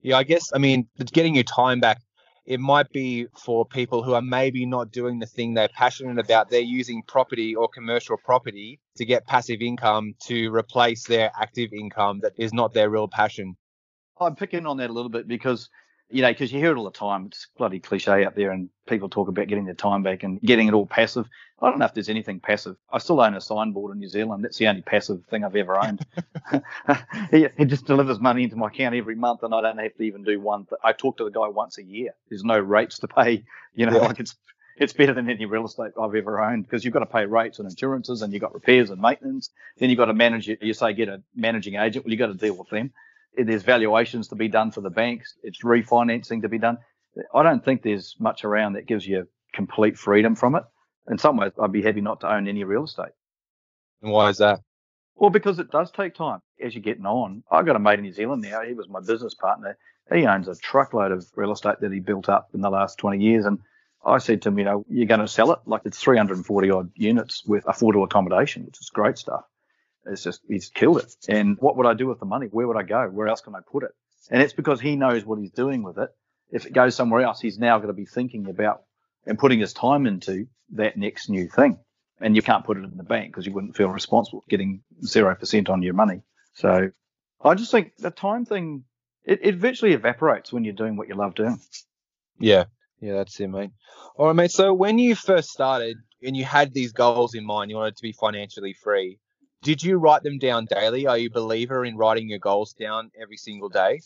Yeah, 0.02 0.18
I 0.18 0.24
guess, 0.24 0.54
I 0.54 0.60
mean, 0.60 0.88
getting 1.12 1.34
your 1.34 1.44
time 1.44 1.80
back, 1.80 2.02
it 2.50 2.60
might 2.60 2.92
be 2.92 3.28
for 3.38 3.64
people 3.64 4.02
who 4.02 4.16
are 4.16 4.24
maybe 4.24 4.66
not 4.66 4.92
doing 4.92 5.20
the 5.20 5.28
thing 5.28 5.54
they're 5.54 5.70
passionate 5.70 6.18
about. 6.18 6.50
They're 6.50 6.62
using 6.62 7.04
property 7.04 7.54
or 7.54 7.70
commercial 7.70 8.18
property 8.18 8.80
to 8.98 9.06
get 9.06 9.28
passive 9.28 9.62
income 9.62 10.16
to 10.24 10.52
replace 10.52 11.06
their 11.06 11.32
active 11.40 11.72
income 11.72 12.22
that 12.24 12.34
is 12.38 12.52
not 12.52 12.74
their 12.74 12.90
real 12.90 13.08
passion. 13.08 13.56
I'm 14.20 14.36
picking 14.36 14.66
on 14.66 14.78
that 14.78 14.90
a 14.90 14.94
little 14.94 15.12
bit 15.12 15.28
because, 15.28 15.70
you 16.10 16.22
know, 16.22 16.30
because 16.30 16.52
you 16.52 16.60
hear 16.60 16.72
it 16.72 16.78
all 16.78 16.86
the 16.86 16.92
time. 16.92 17.26
It's 17.28 17.48
bloody 17.58 17.80
cliche 17.80 18.26
out 18.26 18.36
there, 18.36 18.52
and 18.52 18.70
people 18.88 19.10
talk 19.10 19.28
about 19.28 19.48
getting 19.48 19.66
their 19.66 19.76
time 19.76 20.02
back 20.04 20.24
and 20.24 20.42
getting 20.42 20.68
it 20.68 20.74
all 20.74 20.86
passive. 20.88 21.28
I 21.62 21.70
don't 21.70 21.80
know 21.80 21.86
if 21.86 21.94
there's 21.94 22.10
anything 22.10 22.40
passive. 22.40 22.78
I 22.92 22.98
still 23.00 23.20
own 23.22 23.36
a 23.36 23.42
signboard 23.42 23.94
in 23.94 24.00
New 24.00 24.08
Zealand. 24.08 24.44
That's 24.44 24.58
the 24.58 24.68
only 24.68 24.82
passive 24.82 25.24
thing 25.30 25.44
I've 25.44 25.56
ever 25.56 25.78
owned. 25.78 26.06
it 27.32 27.66
just 27.66 27.86
delivers 27.86 28.20
money 28.20 28.44
into 28.44 28.56
my 28.56 28.68
account 28.68 28.96
every 28.96 29.16
month, 29.16 29.44
and 29.44 29.54
I 29.54 29.62
don't 29.62 29.78
have 29.78 29.96
to 29.96 30.04
even 30.04 30.24
do 30.24 30.40
one. 30.40 30.66
Th- 30.66 30.80
I 30.84 30.94
talk 30.94 31.18
to 31.18 31.26
the 31.26 31.32
guy 31.32 31.48
once 31.48 31.78
a 31.78 31.84
year. 31.84 32.12
There's 32.30 32.44
no 32.44 32.58
rates 32.58 33.00
to 33.00 33.08
pay. 33.08 33.44
You 33.76 33.86
know, 33.86 33.98
Yeah. 33.98 34.08
like 34.08 34.20
it's 34.20 34.36
it's 34.78 34.94
better 34.94 35.14
than 35.14 35.30
any 35.30 35.46
real 35.46 35.66
estate 35.66 35.92
I've 36.02 36.16
ever 36.16 36.42
owned 36.42 36.64
because 36.64 36.86
you've 36.86 36.94
got 36.94 37.02
to 37.02 37.06
pay 37.06 37.26
rates 37.26 37.60
and 37.60 37.70
insurances, 37.70 38.22
and 38.22 38.32
you've 38.34 38.42
got 38.42 38.54
repairs 38.54 38.90
and 38.90 39.02
maintenance. 39.02 39.50
Then 39.78 39.90
you've 39.90 39.98
got 39.98 40.06
to 40.06 40.14
manage 40.14 40.50
it. 40.50 40.64
You 40.64 40.74
say 40.74 40.94
get 40.94 41.10
a 41.10 41.22
managing 41.36 41.76
agent. 41.76 42.06
Well, 42.06 42.12
you've 42.12 42.20
got 42.20 42.28
to 42.28 42.34
deal 42.34 42.56
with 42.56 42.70
them 42.70 42.92
there's 43.44 43.64
valuations 43.64 44.28
to 44.30 44.36
be 44.36 44.48
done 44.48 44.72
for 44.72 44.82
the 44.82 44.90
banks. 44.90 45.36
It's 45.44 45.64
refinancing 45.64 46.42
to 46.42 46.50
be 46.50 46.58
done. 46.58 46.78
I 47.34 47.44
don't 47.44 47.64
think 47.64 47.82
there's 47.82 48.16
much 48.20 48.44
around 48.44 48.74
that 48.74 48.88
gives 48.88 49.08
you 49.08 49.28
complete 49.54 49.98
freedom 49.98 50.36
from 50.36 50.56
it. 50.56 50.64
In 51.10 51.18
some 51.18 51.38
ways, 51.38 51.52
I'd 51.62 51.72
be 51.72 51.82
happy 51.82 52.02
not 52.02 52.22
to 52.22 52.32
own 52.32 52.48
any 52.48 52.64
real 52.64 52.84
estate. 52.84 53.12
And 54.02 54.12
why 54.12 54.30
is 54.30 54.38
that? 54.38 54.60
Well, 55.16 55.30
because 55.30 55.60
it 55.60 55.72
does 55.72 55.92
take 55.92 56.16
time 56.16 56.40
as 56.64 56.74
you're 56.74 56.82
getting 56.82 57.06
on. 57.06 57.44
I 57.52 57.64
got 57.64 57.76
a 57.76 57.80
mate 57.80 58.00
in 58.00 58.06
New 58.06 58.14
Zealand 58.14 58.42
now. 58.42 58.62
He 58.62 58.74
was 58.74 58.88
my 58.88 59.02
business 59.02 59.34
partner. 59.34 59.78
He 60.14 60.26
owns 60.26 60.48
a 60.48 60.56
truckload 60.56 61.12
of 61.12 61.26
real 61.36 61.52
estate 61.52 61.82
that 61.82 61.92
he 61.92 62.00
built 62.00 62.30
up 62.30 62.50
in 62.54 62.62
the 62.62 62.70
last 62.70 62.98
20 63.00 63.22
years. 63.24 63.46
And 63.46 63.60
I 64.06 64.20
said 64.20 64.42
to 64.44 64.50
him, 64.50 64.60
you 64.60 64.66
know, 64.66 64.86
you're 64.88 65.08
going 65.08 65.20
to 65.20 65.28
sell 65.28 65.52
it 65.52 65.60
like 65.66 65.82
it's 65.86 66.00
340 66.00 66.72
odd 66.72 66.92
units 66.96 67.44
with 67.46 67.66
affordable 67.66 68.06
accommodation, 68.06 68.66
which 68.66 68.80
is 68.80 68.90
great 68.90 69.18
stuff. 69.18 69.44
It's 70.06 70.24
just, 70.24 70.42
he's 70.48 70.70
killed 70.70 71.00
it. 71.00 71.14
And 71.28 71.58
what 71.60 71.78
would 71.78 71.86
I 71.86 71.94
do 71.94 72.08
with 72.08 72.20
the 72.20 72.26
money? 72.26 72.48
Where 72.48 72.68
would 72.68 72.78
I 72.78 72.84
go? 72.84 73.08
Where 73.08 73.28
else 73.28 73.42
can 73.42 73.56
I 73.56 73.60
put 73.70 73.84
it? 73.84 73.92
And 74.32 74.42
it's 74.42 74.54
because 74.54 74.80
he 74.80 74.96
knows 74.96 75.26
what 75.26 75.40
he's 75.40 75.52
doing 75.52 75.84
with 75.84 75.98
it. 75.98 76.10
If 76.52 76.66
it 76.66 76.74
goes 76.74 76.96
somewhere 76.96 77.22
else, 77.22 77.40
he's 77.40 77.60
now 77.60 77.78
going 77.78 77.88
to 77.90 77.94
be 77.94 78.06
thinking 78.06 78.50
about 78.50 78.84
and 79.26 79.38
putting 79.38 79.60
his 79.60 79.74
time 79.74 80.08
into 80.08 80.48
that 80.74 80.98
next 80.98 81.30
new 81.30 81.48
thing. 81.48 81.80
And 82.22 82.36
you 82.36 82.42
can't 82.42 82.66
put 82.66 82.78
it 82.78 82.84
in 82.84 82.98
the 82.98 83.04
bank 83.04 83.32
because 83.32 83.46
you 83.46 83.54
wouldn't 83.54 83.78
feel 83.78 83.90
responsible 83.90 84.44
getting 84.50 84.82
0% 85.06 85.70
on 85.70 85.82
your 85.82 85.94
money. 85.94 86.22
So 86.54 86.90
I 87.42 87.56
just 87.56 87.72
think 87.72 87.96
the 87.98 88.12
time 88.12 88.46
thing, 88.46 88.84
it, 89.24 89.40
it 89.44 89.56
virtually 89.56 89.94
evaporates 89.94 90.52
when 90.52 90.64
you're 90.64 90.74
doing 90.74 90.98
what 90.98 91.08
you 91.08 91.16
love 91.16 91.36
doing. 91.36 91.60
Yeah. 92.40 92.66
Yeah, 93.02 93.14
that's 93.14 93.40
it, 93.40 93.48
mate. 93.48 93.72
All 94.18 94.28
right, 94.28 94.36
mate. 94.36 94.52
So 94.52 94.74
when 94.74 95.00
you 95.00 95.16
first 95.16 95.50
started 95.50 95.98
and 96.22 96.36
you 96.36 96.44
had 96.44 96.74
these 96.74 96.92
goals 96.92 97.34
in 97.34 97.46
mind, 97.46 97.72
you 97.72 97.78
wanted 97.78 97.96
to 97.96 98.02
be 98.02 98.12
financially 98.12 98.74
free, 98.74 99.20
did 99.62 99.84
you 99.84 99.98
write 99.98 100.24
them 100.24 100.38
down 100.38 100.66
daily? 100.66 101.06
Are 101.08 101.18
you 101.18 101.28
a 101.28 101.32
believer 101.32 101.84
in 101.84 101.98
writing 101.98 102.30
your 102.30 102.40
goals 102.40 102.74
down 102.74 103.12
every 103.22 103.38
single 103.38 103.70
day? 103.70 104.02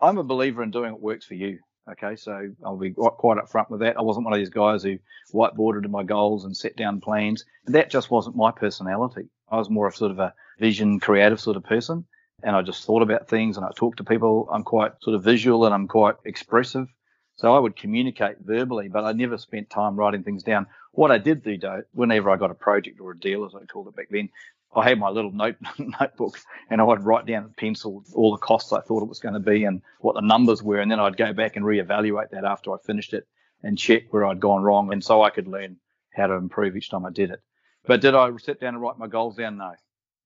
I'm 0.00 0.18
a 0.18 0.24
believer 0.24 0.62
in 0.62 0.70
doing 0.70 0.92
what 0.92 1.00
works 1.00 1.26
for 1.26 1.34
you. 1.34 1.58
Okay, 1.90 2.14
so 2.14 2.48
I'll 2.64 2.76
be 2.76 2.92
quite 2.92 3.38
upfront 3.38 3.68
with 3.68 3.80
that. 3.80 3.96
I 3.96 4.02
wasn't 4.02 4.24
one 4.24 4.32
of 4.32 4.38
these 4.38 4.50
guys 4.50 4.84
who 4.84 4.98
whiteboarded 5.34 5.88
my 5.90 6.04
goals 6.04 6.44
and 6.44 6.56
set 6.56 6.76
down 6.76 7.00
plans. 7.00 7.44
That 7.66 7.90
just 7.90 8.10
wasn't 8.10 8.36
my 8.36 8.52
personality. 8.52 9.28
I 9.50 9.56
was 9.56 9.68
more 9.68 9.88
of 9.88 9.96
sort 9.96 10.12
of 10.12 10.20
a 10.20 10.32
vision, 10.60 11.00
creative 11.00 11.40
sort 11.40 11.56
of 11.56 11.64
person, 11.64 12.04
and 12.44 12.54
I 12.54 12.62
just 12.62 12.84
thought 12.84 13.02
about 13.02 13.28
things 13.28 13.56
and 13.56 13.66
I 13.66 13.70
talked 13.74 13.98
to 13.98 14.04
people. 14.04 14.48
I'm 14.52 14.62
quite 14.62 14.92
sort 15.02 15.16
of 15.16 15.24
visual 15.24 15.64
and 15.64 15.74
I'm 15.74 15.88
quite 15.88 16.14
expressive, 16.24 16.86
so 17.34 17.52
I 17.52 17.58
would 17.58 17.74
communicate 17.74 18.36
verbally, 18.40 18.88
but 18.88 19.04
I 19.04 19.10
never 19.10 19.36
spent 19.36 19.68
time 19.68 19.96
writing 19.96 20.22
things 20.22 20.44
down. 20.44 20.68
What 20.92 21.10
I 21.10 21.18
did 21.18 21.42
do, 21.42 21.58
though, 21.58 21.82
whenever 21.92 22.30
I 22.30 22.36
got 22.36 22.52
a 22.52 22.54
project 22.54 23.00
or 23.00 23.10
a 23.10 23.18
deal, 23.18 23.44
as 23.44 23.54
I 23.56 23.64
called 23.64 23.88
it 23.88 23.96
back 23.96 24.08
then, 24.10 24.28
I 24.74 24.88
had 24.88 24.98
my 24.98 25.10
little 25.10 25.32
note 25.32 25.56
notebook 26.00 26.38
and 26.70 26.80
I 26.80 26.84
would 26.84 27.04
write 27.04 27.26
down 27.26 27.44
in 27.44 27.50
pencil 27.50 28.02
all 28.14 28.32
the 28.32 28.38
costs 28.38 28.72
I 28.72 28.80
thought 28.80 29.02
it 29.02 29.08
was 29.08 29.20
going 29.20 29.34
to 29.34 29.40
be 29.40 29.64
and 29.64 29.82
what 30.00 30.14
the 30.14 30.22
numbers 30.22 30.62
were, 30.62 30.80
and 30.80 30.90
then 30.90 31.00
I'd 31.00 31.16
go 31.16 31.32
back 31.32 31.56
and 31.56 31.64
reevaluate 31.64 32.30
that 32.30 32.44
after 32.44 32.72
I 32.72 32.76
finished 32.84 33.12
it 33.12 33.26
and 33.62 33.78
check 33.78 34.04
where 34.10 34.26
I'd 34.26 34.40
gone 34.40 34.62
wrong, 34.62 34.92
and 34.92 35.04
so 35.04 35.22
I 35.22 35.30
could 35.30 35.46
learn 35.46 35.76
how 36.14 36.26
to 36.26 36.34
improve 36.34 36.76
each 36.76 36.90
time 36.90 37.06
I 37.06 37.10
did 37.10 37.30
it. 37.30 37.40
But 37.86 38.00
did 38.00 38.14
I 38.14 38.30
sit 38.38 38.60
down 38.60 38.74
and 38.74 38.82
write 38.82 38.98
my 38.98 39.06
goals 39.06 39.36
down? 39.36 39.58
No, 39.58 39.74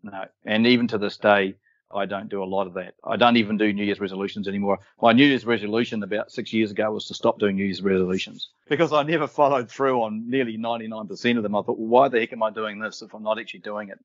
no. 0.02 0.24
And 0.44 0.66
even 0.66 0.88
to 0.88 0.98
this 0.98 1.16
day, 1.16 1.54
I 1.94 2.06
don't 2.06 2.28
do 2.28 2.42
a 2.42 2.44
lot 2.44 2.66
of 2.66 2.74
that. 2.74 2.94
I 3.04 3.16
don't 3.16 3.36
even 3.36 3.56
do 3.56 3.72
New 3.72 3.84
Year's 3.84 4.00
resolutions 4.00 4.48
anymore. 4.48 4.80
My 5.00 5.12
New 5.12 5.24
Year's 5.24 5.46
resolution 5.46 6.02
about 6.02 6.32
six 6.32 6.52
years 6.52 6.70
ago 6.70 6.90
was 6.90 7.06
to 7.06 7.14
stop 7.14 7.38
doing 7.38 7.56
New 7.56 7.64
Year's 7.64 7.82
resolutions 7.82 8.50
because 8.68 8.92
I 8.92 9.04
never 9.04 9.26
followed 9.26 9.70
through 9.70 10.02
on 10.02 10.28
nearly 10.28 10.58
99% 10.58 11.36
of 11.36 11.42
them. 11.42 11.54
I 11.54 11.62
thought, 11.62 11.78
well, 11.78 11.88
why 11.88 12.08
the 12.08 12.20
heck 12.20 12.32
am 12.32 12.42
I 12.42 12.50
doing 12.50 12.80
this 12.80 13.02
if 13.02 13.14
I'm 13.14 13.22
not 13.22 13.38
actually 13.38 13.60
doing 13.60 13.90
it? 13.90 13.98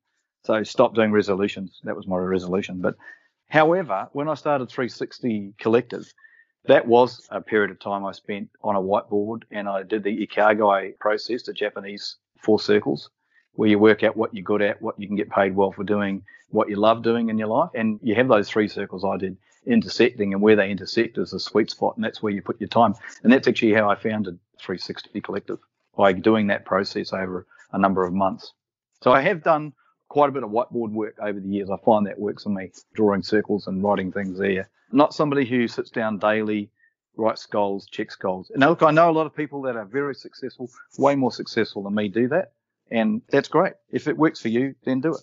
So 0.43 0.63
stop 0.63 0.95
doing 0.95 1.12
resolutions. 1.12 1.80
That 1.84 1.95
was 1.95 2.08
my 2.08 2.17
resolution. 2.17 2.82
But 2.82 2.95
however, 3.49 4.10
when 4.13 4.27
I 4.27 4.34
started 4.34 4.69
360 4.69 5.54
Collective, 5.60 6.12
that 6.65 6.88
was 6.88 7.27
a 7.32 7.41
period 7.41 7.71
of 7.71 7.80
time 7.80 8.06
I 8.06 8.12
spent 8.12 8.49
on 8.63 8.75
a 8.75 8.82
whiteboard 8.82 9.43
and 9.51 9.67
I 9.67 9.84
did 9.84 10.04
the 10.04 10.27
Ikigai 10.27 10.97
process, 10.99 11.43
the 11.43 11.54
Japanese 11.54 12.17
four 12.38 12.60
circles, 12.60 13.10
where 13.54 13.69
you 13.69 13.80
work 13.80 14.04
out 14.04 14.17
what 14.17 14.34
you're 14.34 14.43
good 14.43 14.62
at, 14.62 14.82
what 14.82 14.99
you 14.99 15.08
can 15.08 15.15
get 15.15 15.30
paid 15.30 15.56
well 15.56 15.71
for 15.71 15.84
doing, 15.84 16.23
what 16.49 16.69
you 16.69 16.75
love 16.75 17.04
doing 17.04 17.30
in 17.30 17.38
your 17.38 17.47
life. 17.47 17.69
And 17.73 17.99
you 18.04 18.15
have 18.15 18.27
those 18.27 18.49
three 18.49 18.67
circles 18.67 19.04
I 19.04 19.17
did 19.17 19.38
intersecting 19.65 20.34
and 20.34 20.41
where 20.41 20.56
they 20.56 20.71
intersect 20.71 21.19
is 21.19 21.32
the 21.32 21.39
sweet 21.39 21.69
spot 21.69 21.95
and 21.95 22.04
that's 22.04 22.23
where 22.23 22.34
you 22.34 22.41
put 22.41 22.60
your 22.60 22.67
time. 22.67 22.95
And 23.23 23.32
that's 23.32 23.47
actually 23.47 23.73
how 23.73 23.89
I 23.89 23.95
founded 23.95 24.39
360 24.60 25.21
Collective 25.21 25.60
by 25.95 26.13
doing 26.13 26.47
that 26.47 26.65
process 26.65 27.13
over 27.13 27.45
a 27.71 27.77
number 27.77 28.04
of 28.04 28.13
months. 28.13 28.54
So 29.04 29.12
I 29.12 29.21
have 29.21 29.43
done 29.43 29.73
quite 30.12 30.28
a 30.28 30.34
bit 30.34 30.43
of 30.43 30.50
whiteboard 30.50 30.91
work 30.91 31.15
over 31.21 31.39
the 31.39 31.47
years. 31.47 31.69
I 31.69 31.78
find 31.86 32.06
that 32.06 32.19
works 32.19 32.43
for 32.43 32.50
me, 32.50 32.69
drawing 32.93 33.24
circles 33.24 33.67
and 33.67 33.82
writing 33.82 34.12
things 34.12 34.38
there. 34.38 34.69
Not 34.91 35.13
somebody 35.13 35.45
who 35.45 35.69
sits 35.69 35.89
down 35.89 36.17
daily, 36.17 36.69
writes 37.15 37.45
goals, 37.45 37.88
checks 37.89 38.17
goals. 38.17 38.52
And 38.52 38.60
look, 38.60 38.84
I 38.84 38.91
know 38.91 39.10
a 39.10 39.13
lot 39.13 39.26
of 39.26 39.34
people 39.34 39.62
that 39.62 39.78
are 39.78 39.86
very 39.86 40.13
successful, 40.13 40.69
way 40.97 41.15
more 41.15 41.32
successful 41.32 41.84
than 41.84 41.95
me, 41.95 42.10
do 42.10 42.28
that. 42.28 42.52
And 42.91 43.21
that's 43.30 43.47
great. 43.47 43.71
If 43.89 44.10
it 44.10 44.17
works 44.17 44.41
for 44.41 44.50
you, 44.50 44.76
then 44.84 45.00
do 45.00 45.13
it. 45.13 45.21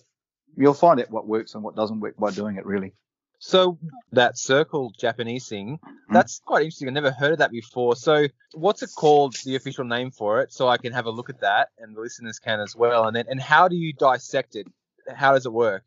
You'll 0.57 0.73
find 0.73 0.99
out 0.99 1.11
what 1.11 1.27
works 1.27 1.53
and 1.53 1.63
what 1.63 1.75
doesn't 1.75 1.99
work 1.99 2.17
by 2.17 2.31
doing 2.31 2.55
it, 2.55 2.65
really. 2.65 2.93
So 3.37 3.77
that 4.11 4.39
circle 4.39 4.91
Japanese 4.99 5.47
thing, 5.47 5.77
mm-hmm. 5.77 6.13
that's 6.13 6.41
quite 6.43 6.63
interesting. 6.63 6.87
I've 6.87 6.95
never 6.95 7.11
heard 7.11 7.33
of 7.33 7.37
that 7.37 7.51
before. 7.51 7.95
So 7.95 8.27
what's 8.53 8.81
it 8.81 8.89
called, 8.97 9.35
the 9.45 9.55
official 9.55 9.85
name 9.85 10.09
for 10.09 10.41
it, 10.41 10.51
so 10.51 10.67
I 10.67 10.77
can 10.77 10.93
have 10.93 11.05
a 11.05 11.11
look 11.11 11.29
at 11.29 11.41
that 11.41 11.69
and 11.77 11.95
the 11.95 12.01
listeners 12.01 12.39
can 12.39 12.59
as 12.59 12.75
well. 12.75 13.05
And 13.05 13.15
then 13.15 13.25
and 13.29 13.39
how 13.39 13.67
do 13.67 13.75
you 13.75 13.93
dissect 13.93 14.55
it? 14.55 14.67
How 15.15 15.33
does 15.33 15.45
it 15.45 15.53
work? 15.53 15.83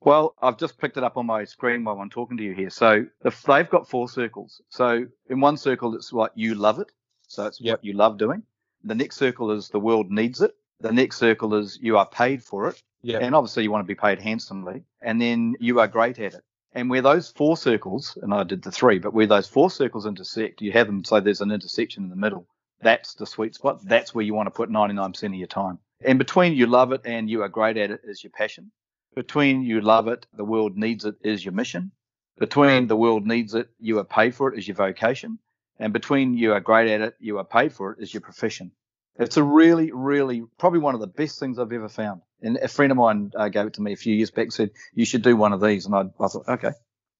Well, 0.00 0.34
I've 0.40 0.58
just 0.58 0.78
picked 0.78 0.96
it 0.96 1.04
up 1.04 1.16
on 1.16 1.26
my 1.26 1.44
screen 1.44 1.84
while 1.84 1.98
I'm 1.98 2.10
talking 2.10 2.36
to 2.36 2.44
you 2.44 2.54
here. 2.54 2.70
So 2.70 3.06
they've 3.22 3.70
got 3.70 3.88
four 3.88 4.08
circles. 4.08 4.60
So 4.68 5.06
in 5.28 5.40
one 5.40 5.56
circle, 5.56 5.94
it's 5.96 6.12
what 6.12 6.36
you 6.36 6.54
love 6.54 6.78
it. 6.78 6.92
So 7.28 7.46
it's 7.46 7.60
yep. 7.60 7.78
what 7.78 7.84
you 7.84 7.94
love 7.94 8.18
doing. 8.18 8.42
The 8.84 8.94
next 8.94 9.16
circle 9.16 9.50
is 9.50 9.68
the 9.68 9.80
world 9.80 10.10
needs 10.10 10.40
it. 10.40 10.54
The 10.80 10.92
next 10.92 11.16
circle 11.16 11.54
is 11.54 11.78
you 11.80 11.96
are 11.96 12.06
paid 12.06 12.42
for 12.42 12.68
it. 12.68 12.82
Yep. 13.02 13.22
And 13.22 13.34
obviously 13.34 13.64
you 13.64 13.70
want 13.70 13.84
to 13.84 13.94
be 13.94 13.98
paid 13.98 14.20
handsomely. 14.20 14.84
And 15.00 15.20
then 15.20 15.56
you 15.58 15.80
are 15.80 15.88
great 15.88 16.18
at 16.18 16.34
it. 16.34 16.44
And 16.72 16.90
where 16.90 17.02
those 17.02 17.30
four 17.30 17.56
circles, 17.56 18.18
and 18.20 18.34
I 18.34 18.44
did 18.44 18.62
the 18.62 18.70
three, 18.70 18.98
but 18.98 19.14
where 19.14 19.26
those 19.26 19.48
four 19.48 19.70
circles 19.70 20.06
intersect, 20.06 20.60
you 20.60 20.72
have 20.72 20.86
them 20.86 21.04
so 21.04 21.20
there's 21.20 21.40
an 21.40 21.50
intersection 21.50 22.04
in 22.04 22.10
the 22.10 22.16
middle. 22.16 22.46
That's 22.82 23.14
the 23.14 23.26
sweet 23.26 23.54
spot. 23.54 23.80
That's 23.84 24.14
where 24.14 24.24
you 24.24 24.34
want 24.34 24.46
to 24.48 24.50
put 24.50 24.70
99% 24.70 25.24
of 25.24 25.34
your 25.34 25.46
time. 25.46 25.78
And 26.04 26.18
between 26.18 26.54
you 26.54 26.66
love 26.66 26.92
it 26.92 27.02
and 27.04 27.28
you 27.30 27.42
are 27.42 27.48
great 27.48 27.76
at 27.76 27.90
it 27.90 28.00
is 28.04 28.22
your 28.22 28.30
passion. 28.30 28.70
Between 29.14 29.62
you 29.62 29.80
love 29.80 30.08
it, 30.08 30.26
the 30.34 30.44
world 30.44 30.76
needs 30.76 31.04
it 31.04 31.16
is 31.22 31.44
your 31.44 31.54
mission. 31.54 31.92
Between 32.38 32.86
the 32.86 32.96
world 32.96 33.26
needs 33.26 33.54
it, 33.54 33.70
you 33.78 33.98
are 33.98 34.04
paid 34.04 34.34
for 34.34 34.52
it 34.52 34.58
is 34.58 34.68
your 34.68 34.76
vocation. 34.76 35.38
And 35.78 35.92
between 35.92 36.34
you 36.34 36.52
are 36.52 36.60
great 36.60 36.90
at 36.90 37.00
it, 37.00 37.14
you 37.18 37.38
are 37.38 37.44
paid 37.44 37.72
for 37.72 37.92
it 37.92 38.02
is 38.02 38.12
your 38.12 38.20
profession. 38.20 38.72
It's 39.18 39.38
a 39.38 39.42
really, 39.42 39.90
really, 39.92 40.42
probably 40.58 40.80
one 40.80 40.94
of 40.94 41.00
the 41.00 41.06
best 41.06 41.40
things 41.40 41.58
I've 41.58 41.72
ever 41.72 41.88
found. 41.88 42.20
And 42.42 42.58
a 42.58 42.68
friend 42.68 42.92
of 42.92 42.98
mine 42.98 43.32
uh, 43.34 43.48
gave 43.48 43.66
it 43.66 43.74
to 43.74 43.82
me 43.82 43.94
a 43.94 43.96
few 43.96 44.14
years 44.14 44.30
back, 44.30 44.52
said, 44.52 44.70
you 44.92 45.06
should 45.06 45.22
do 45.22 45.34
one 45.36 45.54
of 45.54 45.62
these. 45.62 45.86
And 45.86 45.94
I, 45.94 46.02
I 46.22 46.28
thought, 46.28 46.48
okay. 46.48 46.72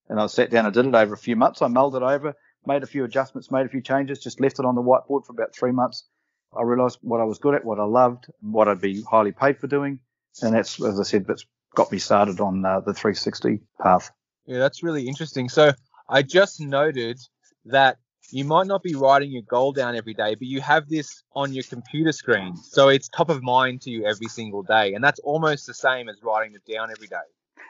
And 0.09 0.21
I 0.21 0.27
sat 0.27 0.51
down 0.51 0.67
and 0.67 0.75
did 0.75 0.85
it 0.85 0.95
over 0.95 1.15
a 1.15 1.19
few 1.19 1.37
months. 1.37 1.63
I 1.63 1.69
mulled 1.69 1.97
it 1.97 2.03
over, 2.03 2.35
made 2.67 2.83
a 2.83 2.87
few 2.87 3.05
adjustments, 3.05 3.51
made 3.51 3.65
a 3.65 3.71
few 3.71 3.81
changes, 3.81 4.19
just 4.19 4.41
left 4.41 4.59
it 4.59 4.67
on 4.67 4.75
the 4.75 4.83
whiteboard 4.83 5.25
for 5.25 5.33
about 5.33 5.55
three 5.55 5.73
months. 5.73 6.07
I 6.57 6.63
realised 6.63 6.99
what 7.03 7.21
I 7.21 7.25
was 7.25 7.39
good 7.39 7.55
at, 7.55 7.65
what 7.65 7.79
I 7.79 7.85
loved, 7.85 8.27
what 8.41 8.69
I'd 8.69 8.81
be 8.81 9.03
highly 9.03 9.33
paid 9.33 9.59
for 9.59 9.67
doing, 9.67 9.99
and 10.43 10.55
that's, 10.55 10.83
as 10.83 11.01
I 11.01 11.03
said, 11.03 11.27
that's 11.27 11.45
got 11.75 11.93
me 11.93 11.99
started 11.99 12.41
on 12.41 12.65
uh, 12.65 12.81
the 12.81 12.95
360 12.95 13.61
path. 13.81 14.11
Yeah, 14.47 14.59
that's 14.59 14.83
really 14.83 15.07
interesting. 15.07 15.49
So 15.49 15.73
I 16.09 16.23
just 16.23 16.61
noted 16.61 17.19
that 17.67 17.99
you 18.31 18.45
might 18.45 18.67
not 18.67 18.83
be 18.83 18.95
writing 18.95 19.31
your 19.31 19.43
goal 19.43 19.73
down 19.73 19.95
every 19.95 20.15
day, 20.15 20.35
but 20.35 20.47
you 20.47 20.61
have 20.61 20.89
this 20.89 21.23
on 21.35 21.53
your 21.53 21.65
computer 21.65 22.13
screen. 22.13 22.57
So 22.57 22.89
it's 22.89 23.09
top 23.09 23.29
of 23.29 23.43
mind 23.43 23.83
to 23.83 23.91
you 23.91 24.07
every 24.07 24.29
single 24.29 24.63
day. 24.63 24.95
And 24.95 25.05
that's 25.05 25.21
almost 25.21 25.67
the 25.67 25.75
same 25.75 26.09
as 26.09 26.17
writing 26.23 26.55
it 26.55 26.73
down 26.73 26.91
every 26.91 27.07
day. 27.07 27.17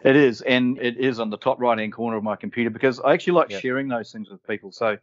It 0.05 0.17
is. 0.17 0.41
And 0.43 0.79
it 0.79 0.97
is 0.99 1.21
on 1.21 1.31
the 1.31 1.37
top 1.37 1.61
right 1.61 1.79
hand 1.79 1.93
corner 1.93 2.17
of 2.17 2.23
my 2.25 2.37
computer 2.37 2.71
because 2.71 3.01
I 3.01 3.13
actually 3.13 3.35
like 3.35 3.51
yep. 3.51 3.61
sharing 3.61 3.89
those 3.89 4.13
things 4.13 4.31
with 4.31 4.47
people. 4.47 4.73
So 4.73 4.97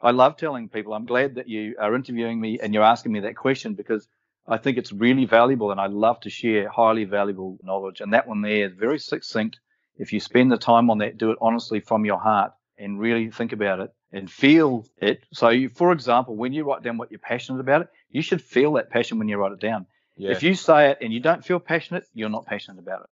I 0.00 0.12
love 0.12 0.36
telling 0.36 0.68
people. 0.68 0.94
I'm 0.94 1.06
glad 1.06 1.36
that 1.36 1.48
you 1.48 1.74
are 1.80 1.94
interviewing 1.94 2.40
me 2.40 2.58
and 2.60 2.72
you're 2.72 2.84
asking 2.84 3.12
me 3.12 3.20
that 3.20 3.36
question 3.36 3.74
because 3.74 4.06
I 4.46 4.56
think 4.56 4.78
it's 4.78 4.92
really 4.92 5.24
valuable 5.24 5.70
and 5.70 5.80
I 5.80 5.86
love 5.86 6.20
to 6.20 6.30
share 6.30 6.68
highly 6.68 7.04
valuable 7.04 7.58
knowledge. 7.62 8.00
And 8.00 8.12
that 8.12 8.26
one 8.26 8.40
there 8.42 8.66
is 8.66 8.72
very 8.72 8.98
succinct. 8.98 9.58
If 9.96 10.12
you 10.12 10.20
spend 10.20 10.52
the 10.52 10.56
time 10.56 10.90
on 10.90 10.98
that, 10.98 11.18
do 11.18 11.32
it 11.32 11.38
honestly 11.40 11.80
from 11.80 12.04
your 12.04 12.18
heart 12.18 12.52
and 12.78 13.00
really 13.00 13.30
think 13.30 13.52
about 13.52 13.80
it 13.80 13.92
and 14.12 14.30
feel 14.30 14.86
it. 14.98 15.24
So, 15.32 15.50
you, 15.50 15.68
for 15.68 15.92
example, 15.92 16.36
when 16.36 16.52
you 16.52 16.64
write 16.64 16.82
down 16.82 16.96
what 16.96 17.10
you're 17.10 17.18
passionate 17.18 17.60
about 17.60 17.82
it, 17.82 17.88
you 18.10 18.22
should 18.22 18.40
feel 18.40 18.74
that 18.74 18.90
passion 18.90 19.18
when 19.18 19.28
you 19.28 19.36
write 19.36 19.52
it 19.52 19.60
down. 19.60 19.86
Yeah. 20.16 20.30
If 20.30 20.42
you 20.42 20.54
say 20.54 20.90
it 20.90 20.98
and 21.00 21.12
you 21.12 21.20
don't 21.20 21.44
feel 21.44 21.60
passionate, 21.60 22.04
you're 22.14 22.28
not 22.28 22.46
passionate 22.46 22.78
about 22.78 23.02
it. 23.02 23.10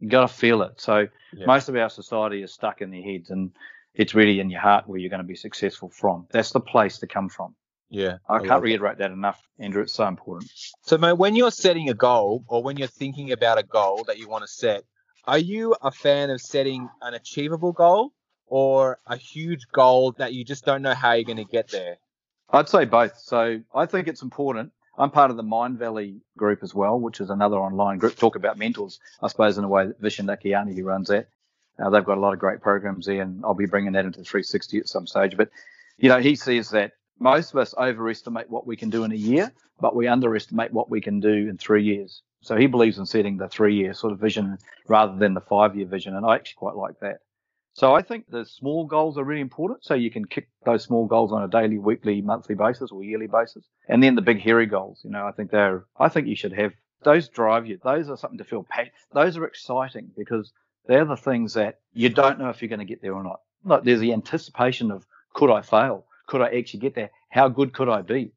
You've 0.00 0.10
got 0.10 0.28
to 0.28 0.34
feel 0.34 0.62
it. 0.62 0.80
So 0.80 1.06
yeah. 1.32 1.46
most 1.46 1.68
of 1.68 1.76
our 1.76 1.88
society 1.88 2.42
is 2.42 2.52
stuck 2.52 2.82
in 2.82 2.90
their 2.90 3.02
heads, 3.02 3.30
and 3.30 3.52
it's 3.94 4.14
really 4.14 4.40
in 4.40 4.50
your 4.50 4.60
heart 4.60 4.88
where 4.88 4.98
you're 4.98 5.10
going 5.10 5.22
to 5.22 5.26
be 5.26 5.36
successful 5.36 5.88
from. 5.88 6.26
That's 6.30 6.50
the 6.50 6.60
place 6.60 6.98
to 6.98 7.06
come 7.06 7.28
from. 7.28 7.54
Yeah. 7.88 8.18
I, 8.28 8.36
I 8.36 8.46
can't 8.46 8.62
reiterate 8.62 8.98
that. 8.98 9.08
that 9.08 9.14
enough, 9.14 9.40
Andrew. 9.58 9.82
It's 9.82 9.92
so 9.92 10.06
important. 10.06 10.50
So, 10.82 10.98
mate, 10.98 11.12
when 11.12 11.36
you're 11.36 11.50
setting 11.50 11.88
a 11.90 11.94
goal 11.94 12.44
or 12.48 12.62
when 12.62 12.76
you're 12.76 12.88
thinking 12.88 13.30
about 13.30 13.58
a 13.58 13.62
goal 13.62 14.04
that 14.08 14.18
you 14.18 14.28
want 14.28 14.42
to 14.42 14.48
set, 14.48 14.82
are 15.26 15.38
you 15.38 15.74
a 15.80 15.90
fan 15.90 16.30
of 16.30 16.40
setting 16.40 16.88
an 17.02 17.14
achievable 17.14 17.72
goal 17.72 18.12
or 18.46 18.98
a 19.06 19.16
huge 19.16 19.66
goal 19.72 20.12
that 20.18 20.32
you 20.32 20.44
just 20.44 20.64
don't 20.64 20.82
know 20.82 20.94
how 20.94 21.12
you're 21.12 21.24
going 21.24 21.36
to 21.36 21.44
get 21.44 21.70
there? 21.70 21.96
I'd 22.50 22.68
say 22.68 22.84
both. 22.84 23.16
So 23.18 23.60
I 23.74 23.86
think 23.86 24.08
it's 24.08 24.22
important. 24.22 24.72
I'm 24.96 25.10
part 25.10 25.30
of 25.30 25.36
the 25.36 25.42
Mindvalley 25.42 26.20
group 26.36 26.62
as 26.62 26.74
well, 26.74 26.98
which 27.00 27.20
is 27.20 27.30
another 27.30 27.56
online 27.56 27.98
group. 27.98 28.16
Talk 28.16 28.36
about 28.36 28.58
mentors, 28.58 29.00
I 29.20 29.28
suppose, 29.28 29.58
in 29.58 29.64
a 29.64 29.68
way 29.68 29.86
that 29.86 30.00
Vishen 30.00 30.26
Lakhiani, 30.26 30.76
who 30.76 30.84
runs 30.84 31.08
that. 31.08 31.28
Uh, 31.82 31.90
they've 31.90 32.04
got 32.04 32.18
a 32.18 32.20
lot 32.20 32.32
of 32.32 32.38
great 32.38 32.60
programs 32.60 33.06
there, 33.06 33.22
and 33.22 33.44
I'll 33.44 33.54
be 33.54 33.66
bringing 33.66 33.92
that 33.92 34.04
into 34.04 34.22
360 34.22 34.78
at 34.78 34.88
some 34.88 35.06
stage. 35.06 35.36
But, 35.36 35.50
you 35.98 36.08
know, 36.08 36.20
he 36.20 36.36
says 36.36 36.70
that 36.70 36.92
most 37.18 37.52
of 37.52 37.58
us 37.58 37.74
overestimate 37.76 38.50
what 38.50 38.66
we 38.66 38.76
can 38.76 38.90
do 38.90 39.04
in 39.04 39.12
a 39.12 39.16
year, 39.16 39.52
but 39.80 39.96
we 39.96 40.06
underestimate 40.06 40.72
what 40.72 40.90
we 40.90 41.00
can 41.00 41.20
do 41.20 41.48
in 41.48 41.58
three 41.58 41.84
years. 41.84 42.22
So 42.42 42.56
he 42.56 42.66
believes 42.66 42.98
in 42.98 43.06
setting 43.06 43.38
the 43.38 43.48
three 43.48 43.74
year 43.76 43.94
sort 43.94 44.12
of 44.12 44.20
vision 44.20 44.58
rather 44.86 45.16
than 45.16 45.34
the 45.34 45.40
five 45.40 45.76
year 45.76 45.86
vision. 45.86 46.14
And 46.14 46.26
I 46.26 46.34
actually 46.34 46.56
quite 46.58 46.76
like 46.76 47.00
that. 47.00 47.18
So 47.72 47.94
I 47.94 48.02
think 48.02 48.28
the 48.28 48.44
small 48.44 48.84
goals 48.84 49.18
are 49.18 49.24
really 49.24 49.40
important. 49.40 49.84
So 49.84 49.94
you 49.94 50.10
can 50.10 50.26
kick 50.26 50.48
those 50.64 50.84
small 50.84 51.06
goals 51.06 51.32
on 51.32 51.42
a 51.42 51.48
daily, 51.48 51.78
weekly, 51.78 52.20
monthly 52.20 52.54
basis 52.54 52.92
or 52.92 53.02
yearly 53.02 53.26
basis. 53.26 53.64
And 53.88 54.02
then 54.02 54.14
the 54.14 54.22
big 54.22 54.40
hairy 54.40 54.66
goals, 54.66 55.00
you 55.04 55.10
know, 55.10 55.26
I 55.26 55.32
think 55.32 55.50
they're, 55.50 55.84
I 55.98 56.08
think 56.08 56.28
you 56.28 56.36
should 56.36 56.52
have 56.52 56.72
those 57.02 57.28
drive 57.28 57.66
you. 57.66 57.78
Those 57.82 58.08
are 58.08 58.16
something 58.16 58.38
to 58.38 58.44
feel 58.44 58.64
paid. 58.64 58.92
Those 59.12 59.36
are 59.36 59.44
exciting 59.44 60.10
because 60.16 60.52
they're 60.86 61.04
the 61.04 61.16
things 61.16 61.54
that 61.54 61.80
you 61.92 62.08
don't 62.08 62.38
know 62.38 62.50
if 62.50 62.60
you're 62.60 62.68
going 62.68 62.78
to 62.80 62.84
get 62.84 63.02
there 63.02 63.14
or 63.14 63.22
not. 63.22 63.40
Like 63.64 63.84
there's 63.84 64.00
the 64.00 64.12
anticipation 64.12 64.90
of 64.90 65.06
could 65.32 65.50
I 65.50 65.62
fail? 65.62 66.06
Could 66.26 66.40
I 66.40 66.56
actually 66.56 66.80
get 66.80 66.94
there? 66.94 67.10
How 67.30 67.48
good 67.48 67.72
could 67.72 67.88
I 67.88 68.02
be? 68.02 68.32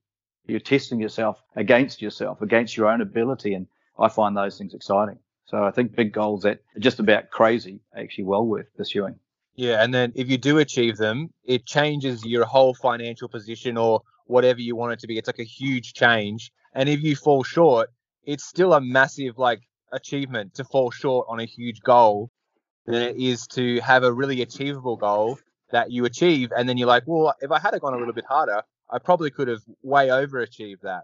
You're 0.46 0.60
testing 0.60 1.00
yourself 1.00 1.42
against 1.56 2.02
yourself, 2.02 2.42
against 2.42 2.78
your 2.78 2.88
own 2.88 3.02
ability. 3.02 3.54
And 3.54 3.68
I 4.00 4.08
find 4.08 4.36
those 4.36 4.58
things 4.58 4.74
exciting. 4.74 5.20
So 5.46 5.64
I 5.64 5.72
think 5.72 5.96
big 5.96 6.14
goals 6.14 6.44
that 6.44 6.62
are 6.76 6.80
just 6.80 7.00
about 7.00 7.30
crazy 7.30 7.80
actually 7.96 8.26
well 8.26 8.46
worth 8.46 8.68
pursuing. 8.76 9.16
Yeah, 9.56 9.84
and 9.84 9.94
then 9.94 10.14
if 10.16 10.30
you 10.30 10.38
do 10.38 10.60
achieve 10.60 10.98
them, 10.98 11.34
it 11.44 11.66
changes 11.66 12.24
your 12.24 12.46
whole 12.46 12.76
financial 12.76 13.28
position 13.28 13.78
or 13.78 14.02
whatever 14.26 14.62
you 14.62 14.76
want 14.76 14.94
it 14.94 15.00
to 15.00 15.08
be. 15.08 15.18
It's 15.18 15.28
like 15.28 15.40
a 15.40 15.44
huge 15.44 15.94
change. 15.94 16.52
And 16.74 16.88
if 16.88 17.02
you 17.02 17.16
fall 17.16 17.44
short, 17.44 17.90
it's 18.24 18.44
still 18.46 18.74
a 18.74 18.82
massive 18.82 19.38
like 19.38 19.62
achievement 19.92 20.54
to 20.56 20.64
fall 20.64 20.92
short 20.92 21.26
on 21.30 21.40
a 21.40 21.46
huge 21.46 21.82
goal 21.82 22.30
than 22.88 23.04
it 23.04 23.18
is 23.18 23.46
to 23.48 23.80
have 23.82 24.04
a 24.04 24.12
really 24.12 24.42
achievable 24.42 24.96
goal 24.96 25.38
that 25.72 25.92
you 25.92 26.06
achieve 26.06 26.52
and 26.56 26.68
then 26.68 26.78
you're 26.78 26.88
like, 26.88 27.04
well, 27.06 27.36
if 27.42 27.52
I 27.52 27.60
had 27.60 27.80
gone 27.80 27.94
a 27.94 27.98
little 27.98 28.14
bit 28.14 28.26
harder, 28.26 28.64
I 28.90 29.00
probably 29.00 29.30
could 29.30 29.50
have 29.50 29.62
way 29.84 30.08
overachieved 30.08 30.82
that. 30.82 31.04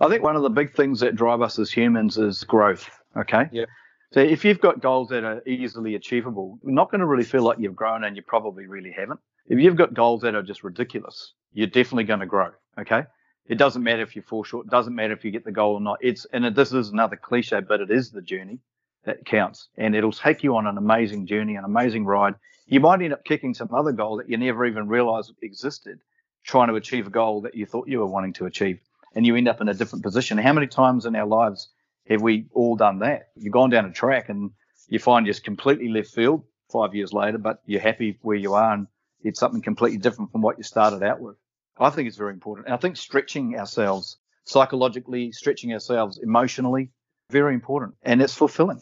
I 0.00 0.08
think 0.08 0.22
one 0.22 0.36
of 0.36 0.42
the 0.42 0.50
big 0.50 0.74
things 0.74 1.00
that 1.00 1.14
drive 1.14 1.42
us 1.42 1.58
as 1.58 1.70
humans 1.70 2.16
is 2.16 2.44
growth. 2.44 2.88
Okay. 3.16 3.48
Yeah. 3.52 3.66
So 4.12 4.20
if 4.20 4.44
you've 4.44 4.60
got 4.60 4.80
goals 4.80 5.10
that 5.10 5.24
are 5.24 5.42
easily 5.46 5.94
achievable, 5.94 6.58
you're 6.62 6.72
not 6.72 6.90
going 6.90 7.00
to 7.00 7.06
really 7.06 7.24
feel 7.24 7.42
like 7.42 7.58
you've 7.58 7.76
grown 7.76 8.04
and 8.04 8.16
you 8.16 8.22
probably 8.22 8.66
really 8.66 8.92
haven't. 8.92 9.20
If 9.46 9.58
you've 9.58 9.76
got 9.76 9.92
goals 9.92 10.22
that 10.22 10.34
are 10.34 10.42
just 10.42 10.64
ridiculous, 10.64 11.34
you're 11.52 11.66
definitely 11.66 12.04
going 12.04 12.20
to 12.20 12.26
grow. 12.26 12.50
Okay. 12.80 13.02
It 13.46 13.58
doesn't 13.58 13.82
matter 13.82 14.02
if 14.02 14.16
you 14.16 14.22
fall 14.22 14.44
short. 14.44 14.66
It 14.66 14.70
doesn't 14.70 14.94
matter 14.94 15.12
if 15.12 15.24
you 15.24 15.30
get 15.30 15.44
the 15.44 15.52
goal 15.52 15.74
or 15.74 15.80
not. 15.80 15.98
It's, 16.00 16.26
and 16.32 16.54
this 16.54 16.72
is 16.72 16.88
another 16.88 17.16
cliche, 17.16 17.60
but 17.60 17.80
it 17.80 17.90
is 17.90 18.10
the 18.10 18.22
journey 18.22 18.60
that 19.08 19.24
counts 19.24 19.68
and 19.76 19.94
it'll 19.94 20.12
take 20.12 20.42
you 20.42 20.56
on 20.56 20.66
an 20.66 20.78
amazing 20.78 21.26
journey, 21.26 21.56
an 21.56 21.64
amazing 21.64 22.04
ride. 22.04 22.34
You 22.66 22.80
might 22.80 23.02
end 23.02 23.12
up 23.12 23.24
kicking 23.24 23.54
some 23.54 23.68
other 23.74 23.92
goal 23.92 24.18
that 24.18 24.28
you 24.28 24.36
never 24.36 24.64
even 24.66 24.88
realized 24.88 25.32
existed, 25.42 25.98
trying 26.44 26.68
to 26.68 26.74
achieve 26.74 27.06
a 27.06 27.10
goal 27.10 27.40
that 27.42 27.54
you 27.54 27.66
thought 27.66 27.88
you 27.88 27.98
were 27.98 28.06
wanting 28.06 28.34
to 28.34 28.46
achieve 28.46 28.78
and 29.14 29.26
you 29.26 29.34
end 29.36 29.48
up 29.48 29.60
in 29.60 29.68
a 29.68 29.74
different 29.74 30.04
position. 30.04 30.38
How 30.38 30.52
many 30.52 30.66
times 30.66 31.06
in 31.06 31.16
our 31.16 31.26
lives 31.26 31.68
have 32.08 32.22
we 32.22 32.46
all 32.52 32.76
done 32.76 33.00
that? 33.00 33.28
You've 33.36 33.52
gone 33.52 33.70
down 33.70 33.86
a 33.86 33.92
track 33.92 34.28
and 34.28 34.50
you 34.88 34.98
find 34.98 35.26
you're 35.26 35.34
completely 35.34 35.88
left 35.88 36.10
field 36.10 36.44
five 36.70 36.94
years 36.94 37.12
later, 37.12 37.38
but 37.38 37.62
you're 37.66 37.80
happy 37.80 38.18
where 38.22 38.36
you 38.36 38.54
are 38.54 38.74
and 38.74 38.86
it's 39.22 39.40
something 39.40 39.62
completely 39.62 39.98
different 39.98 40.30
from 40.30 40.42
what 40.42 40.58
you 40.58 40.64
started 40.64 41.02
out 41.02 41.20
with. 41.20 41.36
I 41.78 41.90
think 41.90 42.08
it's 42.08 42.16
very 42.16 42.32
important. 42.32 42.66
And 42.66 42.74
I 42.74 42.78
think 42.78 42.96
stretching 42.96 43.58
ourselves 43.58 44.18
psychologically, 44.44 45.32
stretching 45.32 45.72
ourselves 45.72 46.18
emotionally, 46.18 46.90
very 47.30 47.54
important. 47.54 47.94
And 48.02 48.22
it's 48.22 48.34
fulfilling. 48.34 48.80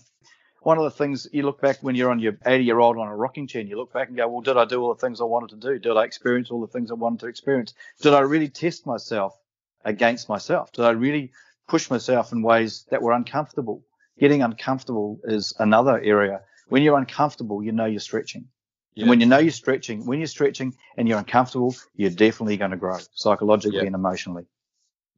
One 0.66 0.78
of 0.78 0.82
the 0.82 0.90
things 0.90 1.28
you 1.32 1.44
look 1.44 1.60
back 1.60 1.76
when 1.80 1.94
you're 1.94 2.10
on 2.10 2.18
your 2.18 2.36
80 2.44 2.64
year 2.64 2.80
old 2.80 2.98
on 2.98 3.06
a 3.06 3.14
rocking 3.14 3.46
chair 3.46 3.60
and 3.60 3.70
you 3.70 3.76
look 3.76 3.92
back 3.92 4.08
and 4.08 4.16
go, 4.16 4.26
well, 4.26 4.40
did 4.40 4.56
I 4.56 4.64
do 4.64 4.82
all 4.82 4.92
the 4.92 5.00
things 5.00 5.20
I 5.20 5.24
wanted 5.24 5.50
to 5.50 5.68
do? 5.68 5.78
Did 5.78 5.96
I 5.96 6.02
experience 6.02 6.50
all 6.50 6.60
the 6.60 6.66
things 6.66 6.90
I 6.90 6.94
wanted 6.94 7.20
to 7.20 7.26
experience? 7.28 7.72
Did 8.02 8.14
I 8.14 8.22
really 8.22 8.48
test 8.48 8.84
myself 8.84 9.38
against 9.84 10.28
myself? 10.28 10.72
Did 10.72 10.84
I 10.84 10.90
really 10.90 11.30
push 11.68 11.88
myself 11.88 12.32
in 12.32 12.42
ways 12.42 12.84
that 12.90 13.00
were 13.00 13.12
uncomfortable? 13.12 13.84
Getting 14.18 14.42
uncomfortable 14.42 15.20
is 15.22 15.54
another 15.60 16.00
area. 16.00 16.40
When 16.66 16.82
you're 16.82 16.98
uncomfortable, 16.98 17.62
you 17.62 17.70
know 17.70 17.84
you're 17.84 18.00
stretching. 18.00 18.48
Yeah. 18.96 19.02
And 19.02 19.10
when 19.10 19.20
you 19.20 19.26
know 19.26 19.38
you're 19.38 19.52
stretching, 19.52 20.04
when 20.04 20.18
you're 20.18 20.26
stretching 20.26 20.74
and 20.96 21.06
you're 21.06 21.18
uncomfortable, 21.18 21.76
you're 21.94 22.10
definitely 22.10 22.56
going 22.56 22.72
to 22.72 22.76
grow 22.76 22.98
psychologically 23.14 23.76
yep. 23.76 23.86
and 23.86 23.94
emotionally. 23.94 24.46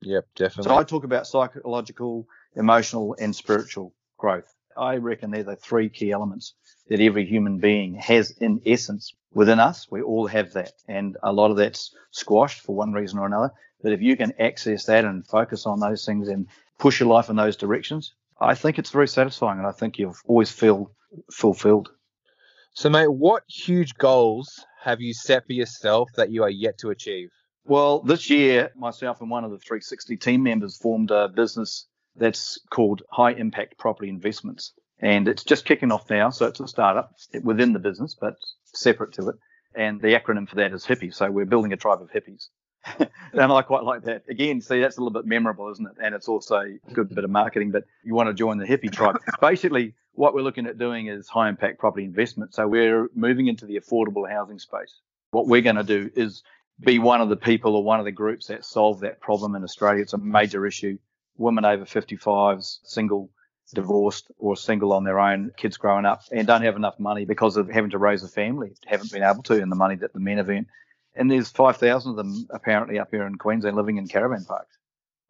Yep, 0.02 0.26
definitely. 0.36 0.70
So 0.70 0.76
I 0.76 0.84
talk 0.84 1.04
about 1.04 1.26
psychological, 1.26 2.28
emotional, 2.54 3.16
and 3.18 3.34
spiritual 3.34 3.94
growth. 4.18 4.52
I 4.78 4.96
reckon 4.96 5.30
they're 5.30 5.42
the 5.42 5.56
three 5.56 5.88
key 5.88 6.12
elements 6.12 6.54
that 6.88 7.00
every 7.00 7.26
human 7.26 7.58
being 7.58 7.94
has 7.94 8.30
in 8.30 8.60
essence 8.64 9.12
within 9.32 9.60
us. 9.60 9.86
We 9.90 10.02
all 10.02 10.26
have 10.26 10.52
that. 10.52 10.72
And 10.86 11.16
a 11.22 11.32
lot 11.32 11.50
of 11.50 11.56
that's 11.56 11.94
squashed 12.12 12.62
for 12.62 12.74
one 12.74 12.92
reason 12.92 13.18
or 13.18 13.26
another. 13.26 13.52
But 13.82 13.92
if 13.92 14.00
you 14.00 14.16
can 14.16 14.32
access 14.40 14.86
that 14.86 15.04
and 15.04 15.26
focus 15.26 15.66
on 15.66 15.80
those 15.80 16.04
things 16.04 16.28
and 16.28 16.46
push 16.78 17.00
your 17.00 17.08
life 17.08 17.28
in 17.28 17.36
those 17.36 17.56
directions, 17.56 18.14
I 18.40 18.54
think 18.54 18.78
it's 18.78 18.90
very 18.90 19.08
satisfying 19.08 19.58
and 19.58 19.66
I 19.66 19.72
think 19.72 19.98
you'll 19.98 20.16
always 20.26 20.50
feel 20.50 20.92
fulfilled. 21.32 21.90
So, 22.72 22.88
mate, 22.88 23.08
what 23.08 23.42
huge 23.48 23.94
goals 23.94 24.64
have 24.82 25.00
you 25.00 25.12
set 25.12 25.46
for 25.46 25.52
yourself 25.52 26.10
that 26.16 26.30
you 26.30 26.44
are 26.44 26.50
yet 26.50 26.78
to 26.78 26.90
achieve? 26.90 27.30
Well, 27.64 28.00
this 28.00 28.30
year, 28.30 28.70
myself 28.76 29.20
and 29.20 29.30
one 29.30 29.44
of 29.44 29.50
the 29.50 29.58
360 29.58 30.16
team 30.16 30.42
members 30.42 30.78
formed 30.78 31.10
a 31.10 31.28
business 31.28 31.86
that's 32.18 32.58
called 32.70 33.02
High 33.10 33.32
Impact 33.32 33.78
Property 33.78 34.08
Investments. 34.08 34.72
And 35.00 35.28
it's 35.28 35.44
just 35.44 35.64
kicking 35.64 35.92
off 35.92 36.10
now. 36.10 36.30
So 36.30 36.46
it's 36.46 36.60
a 36.60 36.66
startup 36.66 37.14
within 37.42 37.72
the 37.72 37.78
business, 37.78 38.16
but 38.20 38.34
separate 38.64 39.12
to 39.14 39.28
it. 39.28 39.36
And 39.74 40.00
the 40.00 40.08
acronym 40.08 40.48
for 40.48 40.56
that 40.56 40.72
is 40.72 40.84
HIPPY. 40.84 41.14
So 41.14 41.30
we're 41.30 41.44
building 41.44 41.72
a 41.72 41.76
tribe 41.76 42.02
of 42.02 42.10
hippies. 42.10 42.48
and 43.32 43.52
I 43.52 43.62
quite 43.62 43.84
like 43.84 44.04
that. 44.04 44.24
Again, 44.28 44.60
see, 44.60 44.80
that's 44.80 44.96
a 44.96 45.00
little 45.00 45.12
bit 45.12 45.26
memorable, 45.26 45.70
isn't 45.70 45.86
it? 45.86 45.96
And 46.02 46.14
it's 46.14 46.28
also 46.28 46.56
a 46.56 46.92
good 46.92 47.14
bit 47.14 47.24
of 47.24 47.30
marketing, 47.30 47.70
but 47.70 47.84
you 48.02 48.14
want 48.14 48.28
to 48.28 48.34
join 48.34 48.58
the 48.58 48.66
hippie 48.66 48.90
tribe. 48.90 49.18
Basically, 49.40 49.94
what 50.12 50.34
we're 50.34 50.42
looking 50.42 50.66
at 50.66 50.78
doing 50.78 51.06
is 51.06 51.28
high 51.28 51.48
impact 51.48 51.78
property 51.78 52.04
investment. 52.04 52.54
So 52.54 52.66
we're 52.66 53.08
moving 53.14 53.46
into 53.46 53.66
the 53.66 53.78
affordable 53.78 54.28
housing 54.28 54.58
space. 54.58 55.00
What 55.30 55.46
we're 55.46 55.62
going 55.62 55.76
to 55.76 55.84
do 55.84 56.10
is 56.16 56.42
be 56.80 56.98
one 56.98 57.20
of 57.20 57.28
the 57.28 57.36
people 57.36 57.76
or 57.76 57.82
one 57.82 57.98
of 57.98 58.04
the 58.04 58.12
groups 58.12 58.46
that 58.46 58.64
solve 58.64 59.00
that 59.00 59.20
problem 59.20 59.54
in 59.54 59.62
Australia. 59.62 60.02
It's 60.02 60.12
a 60.12 60.18
major 60.18 60.66
issue. 60.66 60.98
Women 61.38 61.64
over 61.64 61.84
55s, 61.84 62.78
single, 62.84 63.30
divorced, 63.74 64.30
or 64.38 64.56
single 64.56 64.92
on 64.92 65.04
their 65.04 65.18
own, 65.18 65.52
kids 65.56 65.78
growing 65.78 66.04
up, 66.04 66.22
and 66.30 66.46
don't 66.46 66.62
have 66.62 66.76
enough 66.76 66.98
money 66.98 67.24
because 67.24 67.56
of 67.56 67.70
having 67.70 67.90
to 67.92 67.98
raise 67.98 68.22
a 68.22 68.28
family, 68.28 68.72
haven't 68.86 69.12
been 69.12 69.22
able 69.22 69.42
to, 69.44 69.62
and 69.62 69.72
the 69.72 69.76
money 69.76 69.96
that 69.96 70.12
the 70.12 70.20
men 70.20 70.38
have 70.38 70.50
earned 70.50 70.66
and 71.18 71.30
there's 71.30 71.50
5,000 71.50 72.10
of 72.10 72.16
them 72.16 72.46
apparently 72.50 72.98
up 72.98 73.08
here 73.10 73.26
in 73.26 73.36
Queensland 73.36 73.76
living 73.76 73.98
in 73.98 74.06
caravan 74.06 74.44
parks. 74.44 74.78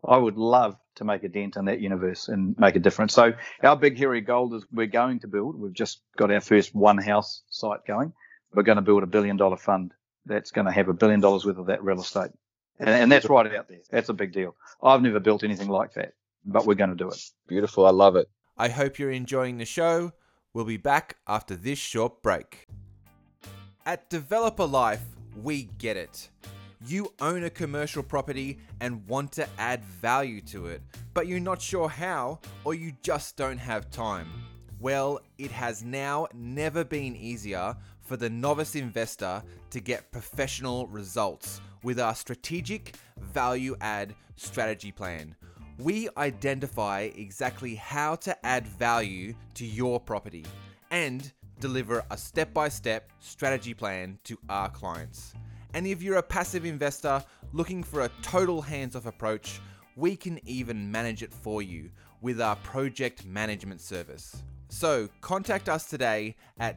I 0.06 0.16
would 0.16 0.36
love 0.36 0.76
to 0.96 1.04
make 1.04 1.24
a 1.24 1.28
dent 1.28 1.56
in 1.56 1.64
that 1.64 1.80
universe 1.80 2.28
and 2.28 2.56
make 2.58 2.76
a 2.76 2.80
difference. 2.80 3.14
So 3.14 3.32
our 3.62 3.74
big 3.76 3.98
hairy 3.98 4.20
goal 4.20 4.54
is 4.54 4.64
we're 4.70 4.86
going 4.86 5.20
to 5.20 5.28
build. 5.28 5.58
We've 5.58 5.72
just 5.72 6.00
got 6.16 6.30
our 6.30 6.40
first 6.40 6.74
one 6.74 6.98
house 6.98 7.42
site 7.50 7.84
going. 7.86 8.12
We're 8.52 8.62
going 8.62 8.76
to 8.76 8.82
build 8.82 9.02
a 9.02 9.06
billion 9.06 9.36
dollar 9.36 9.56
fund 9.56 9.92
that's 10.26 10.50
going 10.52 10.66
to 10.66 10.72
have 10.72 10.88
a 10.88 10.94
billion 10.94 11.20
dollars 11.20 11.44
worth 11.44 11.58
of 11.58 11.66
that 11.66 11.82
real 11.82 12.00
estate. 12.00 12.30
And, 12.78 12.88
and 12.88 13.10
that's 13.10 13.28
right 13.28 13.46
out 13.54 13.68
there. 13.68 13.80
That's 13.90 14.08
a 14.08 14.14
big 14.14 14.32
deal. 14.32 14.54
I've 14.82 15.02
never 15.02 15.20
built 15.20 15.42
anything 15.42 15.68
like 15.68 15.94
that, 15.94 16.14
but 16.44 16.66
we're 16.66 16.74
going 16.74 16.90
to 16.90 16.96
do 16.96 17.08
it. 17.08 17.20
Beautiful. 17.46 17.86
I 17.86 17.90
love 17.90 18.16
it. 18.16 18.28
I 18.56 18.68
hope 18.68 18.98
you're 18.98 19.10
enjoying 19.10 19.58
the 19.58 19.64
show. 19.64 20.12
We'll 20.52 20.64
be 20.64 20.76
back 20.76 21.16
after 21.26 21.54
this 21.54 21.78
short 21.78 22.22
break. 22.22 22.66
At 23.84 24.08
Developer 24.10 24.66
Life, 24.66 25.04
we 25.42 25.64
get 25.78 25.96
it. 25.96 26.30
You 26.86 27.12
own 27.20 27.44
a 27.44 27.50
commercial 27.50 28.02
property 28.02 28.58
and 28.80 29.06
want 29.08 29.32
to 29.32 29.48
add 29.58 29.84
value 29.84 30.40
to 30.42 30.66
it, 30.66 30.82
but 31.14 31.26
you're 31.26 31.40
not 31.40 31.60
sure 31.60 31.88
how, 31.88 32.38
or 32.64 32.74
you 32.74 32.92
just 33.02 33.36
don't 33.36 33.58
have 33.58 33.90
time. 33.90 34.28
Well, 34.80 35.20
it 35.38 35.50
has 35.50 35.82
now 35.82 36.28
never 36.32 36.84
been 36.84 37.16
easier 37.16 37.76
for 38.00 38.16
the 38.16 38.30
novice 38.30 38.76
investor 38.76 39.42
to 39.70 39.80
get 39.80 40.12
professional 40.12 40.86
results 40.86 41.60
with 41.88 41.98
our 41.98 42.14
strategic 42.14 42.96
value 43.32 43.74
add 43.80 44.14
strategy 44.36 44.92
plan. 44.92 45.34
We 45.78 46.10
identify 46.18 47.08
exactly 47.16 47.76
how 47.76 48.16
to 48.16 48.46
add 48.46 48.66
value 48.66 49.32
to 49.54 49.64
your 49.64 49.98
property 49.98 50.44
and 50.90 51.32
deliver 51.60 52.04
a 52.10 52.18
step 52.18 52.52
by 52.52 52.68
step 52.68 53.10
strategy 53.20 53.72
plan 53.72 54.18
to 54.24 54.38
our 54.50 54.68
clients. 54.68 55.32
And 55.72 55.86
if 55.86 56.02
you're 56.02 56.18
a 56.18 56.22
passive 56.22 56.66
investor 56.66 57.24
looking 57.54 57.82
for 57.82 58.02
a 58.02 58.10
total 58.20 58.60
hands 58.60 58.94
off 58.94 59.06
approach, 59.06 59.58
we 59.96 60.14
can 60.14 60.46
even 60.46 60.92
manage 60.92 61.22
it 61.22 61.32
for 61.32 61.62
you 61.62 61.88
with 62.20 62.38
our 62.38 62.56
project 62.56 63.24
management 63.24 63.80
service. 63.80 64.42
So 64.68 65.08
contact 65.22 65.70
us 65.70 65.86
today 65.86 66.36
at 66.60 66.76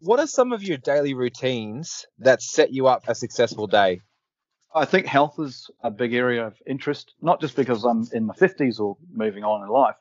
What 0.00 0.20
are 0.20 0.26
some 0.26 0.52
of 0.52 0.62
your 0.62 0.76
daily 0.76 1.14
routines 1.14 2.06
that 2.18 2.42
set 2.42 2.70
you 2.72 2.86
up 2.86 3.08
a 3.08 3.14
successful 3.14 3.66
day? 3.66 4.02
I 4.78 4.84
think 4.84 5.06
health 5.06 5.38
is 5.38 5.70
a 5.82 5.90
big 5.90 6.14
area 6.14 6.46
of 6.46 6.54
interest, 6.66 7.14
not 7.20 7.40
just 7.40 7.56
because 7.56 7.84
I'm 7.84 8.06
in 8.12 8.26
my 8.26 8.34
50s 8.34 8.80
or 8.80 8.96
moving 9.12 9.44
on 9.44 9.62
in 9.62 9.68
life. 9.68 9.96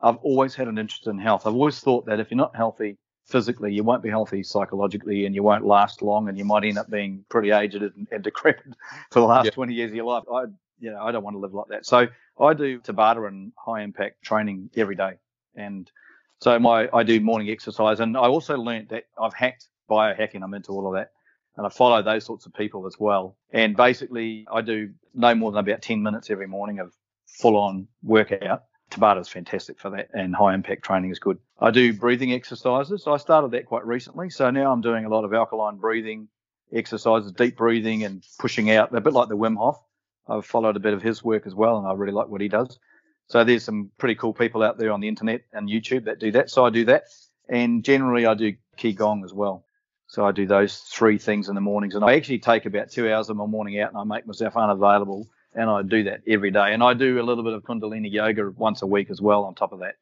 I've 0.00 0.16
always 0.18 0.54
had 0.54 0.68
an 0.68 0.78
interest 0.78 1.06
in 1.06 1.18
health. 1.18 1.46
I've 1.46 1.54
always 1.54 1.80
thought 1.80 2.06
that 2.06 2.20
if 2.20 2.30
you're 2.30 2.38
not 2.38 2.56
healthy 2.56 2.98
physically, 3.26 3.72
you 3.72 3.84
won't 3.84 4.02
be 4.02 4.08
healthy 4.08 4.42
psychologically 4.42 5.26
and 5.26 5.34
you 5.34 5.42
won't 5.42 5.64
last 5.64 6.02
long 6.02 6.28
and 6.28 6.36
you 6.36 6.44
might 6.44 6.64
end 6.64 6.78
up 6.78 6.90
being 6.90 7.24
pretty 7.28 7.50
aged 7.50 7.82
and, 7.82 8.08
and 8.10 8.22
decrepit 8.22 8.74
for 9.10 9.20
the 9.20 9.26
last 9.26 9.52
20 9.52 9.74
years 9.74 9.90
of 9.90 9.96
your 9.96 10.04
life. 10.04 10.24
I, 10.32 10.44
you 10.78 10.90
know, 10.90 11.02
I 11.02 11.12
don't 11.12 11.22
want 11.22 11.34
to 11.34 11.38
live 11.38 11.54
like 11.54 11.68
that. 11.68 11.86
So 11.86 12.08
I 12.40 12.54
do 12.54 12.80
Tabata 12.80 13.28
and 13.28 13.52
high 13.56 13.82
impact 13.82 14.22
training 14.22 14.70
every 14.76 14.96
day. 14.96 15.12
And 15.54 15.90
so 16.40 16.58
my 16.58 16.88
I 16.92 17.04
do 17.04 17.20
morning 17.20 17.50
exercise, 17.50 18.00
and 18.00 18.16
I 18.16 18.22
also 18.22 18.56
learned 18.56 18.88
that 18.88 19.04
I've 19.20 19.34
hacked 19.34 19.68
biohacking. 19.88 20.42
I'm 20.42 20.54
into 20.54 20.72
all 20.72 20.88
of 20.88 20.94
that, 20.94 21.12
and 21.56 21.66
I 21.66 21.68
follow 21.68 22.02
those 22.02 22.24
sorts 22.24 22.46
of 22.46 22.54
people 22.54 22.86
as 22.86 22.96
well. 22.98 23.36
And 23.50 23.76
basically, 23.76 24.46
I 24.52 24.62
do 24.62 24.90
no 25.14 25.34
more 25.34 25.52
than 25.52 25.60
about 25.60 25.82
10 25.82 26.02
minutes 26.02 26.30
every 26.30 26.46
morning 26.46 26.78
of 26.78 26.92
full-on 27.26 27.88
workout. 28.02 28.64
Tabata 28.90 29.20
is 29.20 29.28
fantastic 29.28 29.78
for 29.78 29.90
that, 29.90 30.08
and 30.12 30.34
high 30.34 30.54
impact 30.54 30.84
training 30.84 31.10
is 31.10 31.18
good. 31.18 31.38
I 31.58 31.70
do 31.70 31.92
breathing 31.92 32.32
exercises. 32.32 33.06
I 33.06 33.16
started 33.16 33.52
that 33.52 33.66
quite 33.66 33.86
recently, 33.86 34.28
so 34.28 34.50
now 34.50 34.70
I'm 34.70 34.82
doing 34.82 35.04
a 35.04 35.08
lot 35.08 35.24
of 35.24 35.32
alkaline 35.32 35.76
breathing 35.76 36.28
exercises, 36.72 37.32
deep 37.32 37.56
breathing, 37.56 38.04
and 38.04 38.24
pushing 38.38 38.70
out, 38.70 38.94
a 38.94 39.00
bit 39.00 39.12
like 39.12 39.28
the 39.28 39.36
Wim 39.36 39.56
Hof. 39.56 39.78
I've 40.28 40.46
followed 40.46 40.76
a 40.76 40.80
bit 40.80 40.94
of 40.94 41.02
his 41.02 41.24
work 41.24 41.46
as 41.46 41.54
well, 41.54 41.78
and 41.78 41.86
I 41.86 41.92
really 41.94 42.12
like 42.12 42.28
what 42.28 42.40
he 42.40 42.48
does. 42.48 42.78
So 43.28 43.44
there's 43.44 43.64
some 43.64 43.90
pretty 43.98 44.14
cool 44.14 44.34
people 44.34 44.62
out 44.62 44.78
there 44.78 44.92
on 44.92 45.00
the 45.00 45.08
internet 45.08 45.42
and 45.52 45.68
YouTube 45.68 46.04
that 46.04 46.18
do 46.18 46.32
that. 46.32 46.50
So 46.50 46.66
I 46.66 46.70
do 46.70 46.84
that. 46.86 47.04
And 47.48 47.82
generally 47.84 48.26
I 48.26 48.34
do 48.34 48.54
Qigong 48.78 49.24
as 49.24 49.32
well. 49.32 49.64
So 50.12 50.26
I 50.26 50.32
do 50.32 50.46
those 50.46 50.76
three 50.76 51.16
things 51.16 51.48
in 51.48 51.54
the 51.54 51.62
mornings. 51.62 51.94
And 51.94 52.04
I 52.04 52.16
actually 52.16 52.40
take 52.40 52.66
about 52.66 52.90
two 52.90 53.10
hours 53.10 53.30
of 53.30 53.38
my 53.38 53.46
morning 53.46 53.80
out 53.80 53.88
and 53.88 53.96
I 53.96 54.04
make 54.04 54.26
myself 54.26 54.58
unavailable. 54.58 55.26
And 55.54 55.70
I 55.70 55.80
do 55.80 56.04
that 56.04 56.20
every 56.28 56.50
day. 56.50 56.74
And 56.74 56.82
I 56.82 56.92
do 56.92 57.18
a 57.18 57.24
little 57.24 57.42
bit 57.42 57.54
of 57.54 57.62
Kundalini 57.62 58.12
yoga 58.12 58.50
once 58.50 58.82
a 58.82 58.86
week 58.86 59.10
as 59.10 59.22
well 59.22 59.44
on 59.44 59.54
top 59.54 59.72
of 59.72 59.78
that 59.78 59.94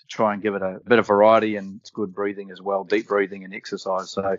to 0.00 0.06
try 0.08 0.32
and 0.32 0.42
give 0.42 0.54
it 0.54 0.62
a 0.62 0.80
bit 0.86 0.98
of 0.98 1.06
variety. 1.06 1.56
And 1.56 1.78
it's 1.80 1.90
good 1.90 2.14
breathing 2.14 2.50
as 2.50 2.62
well, 2.62 2.84
deep 2.84 3.06
breathing 3.06 3.44
and 3.44 3.52
exercise. 3.52 4.10
So 4.10 4.38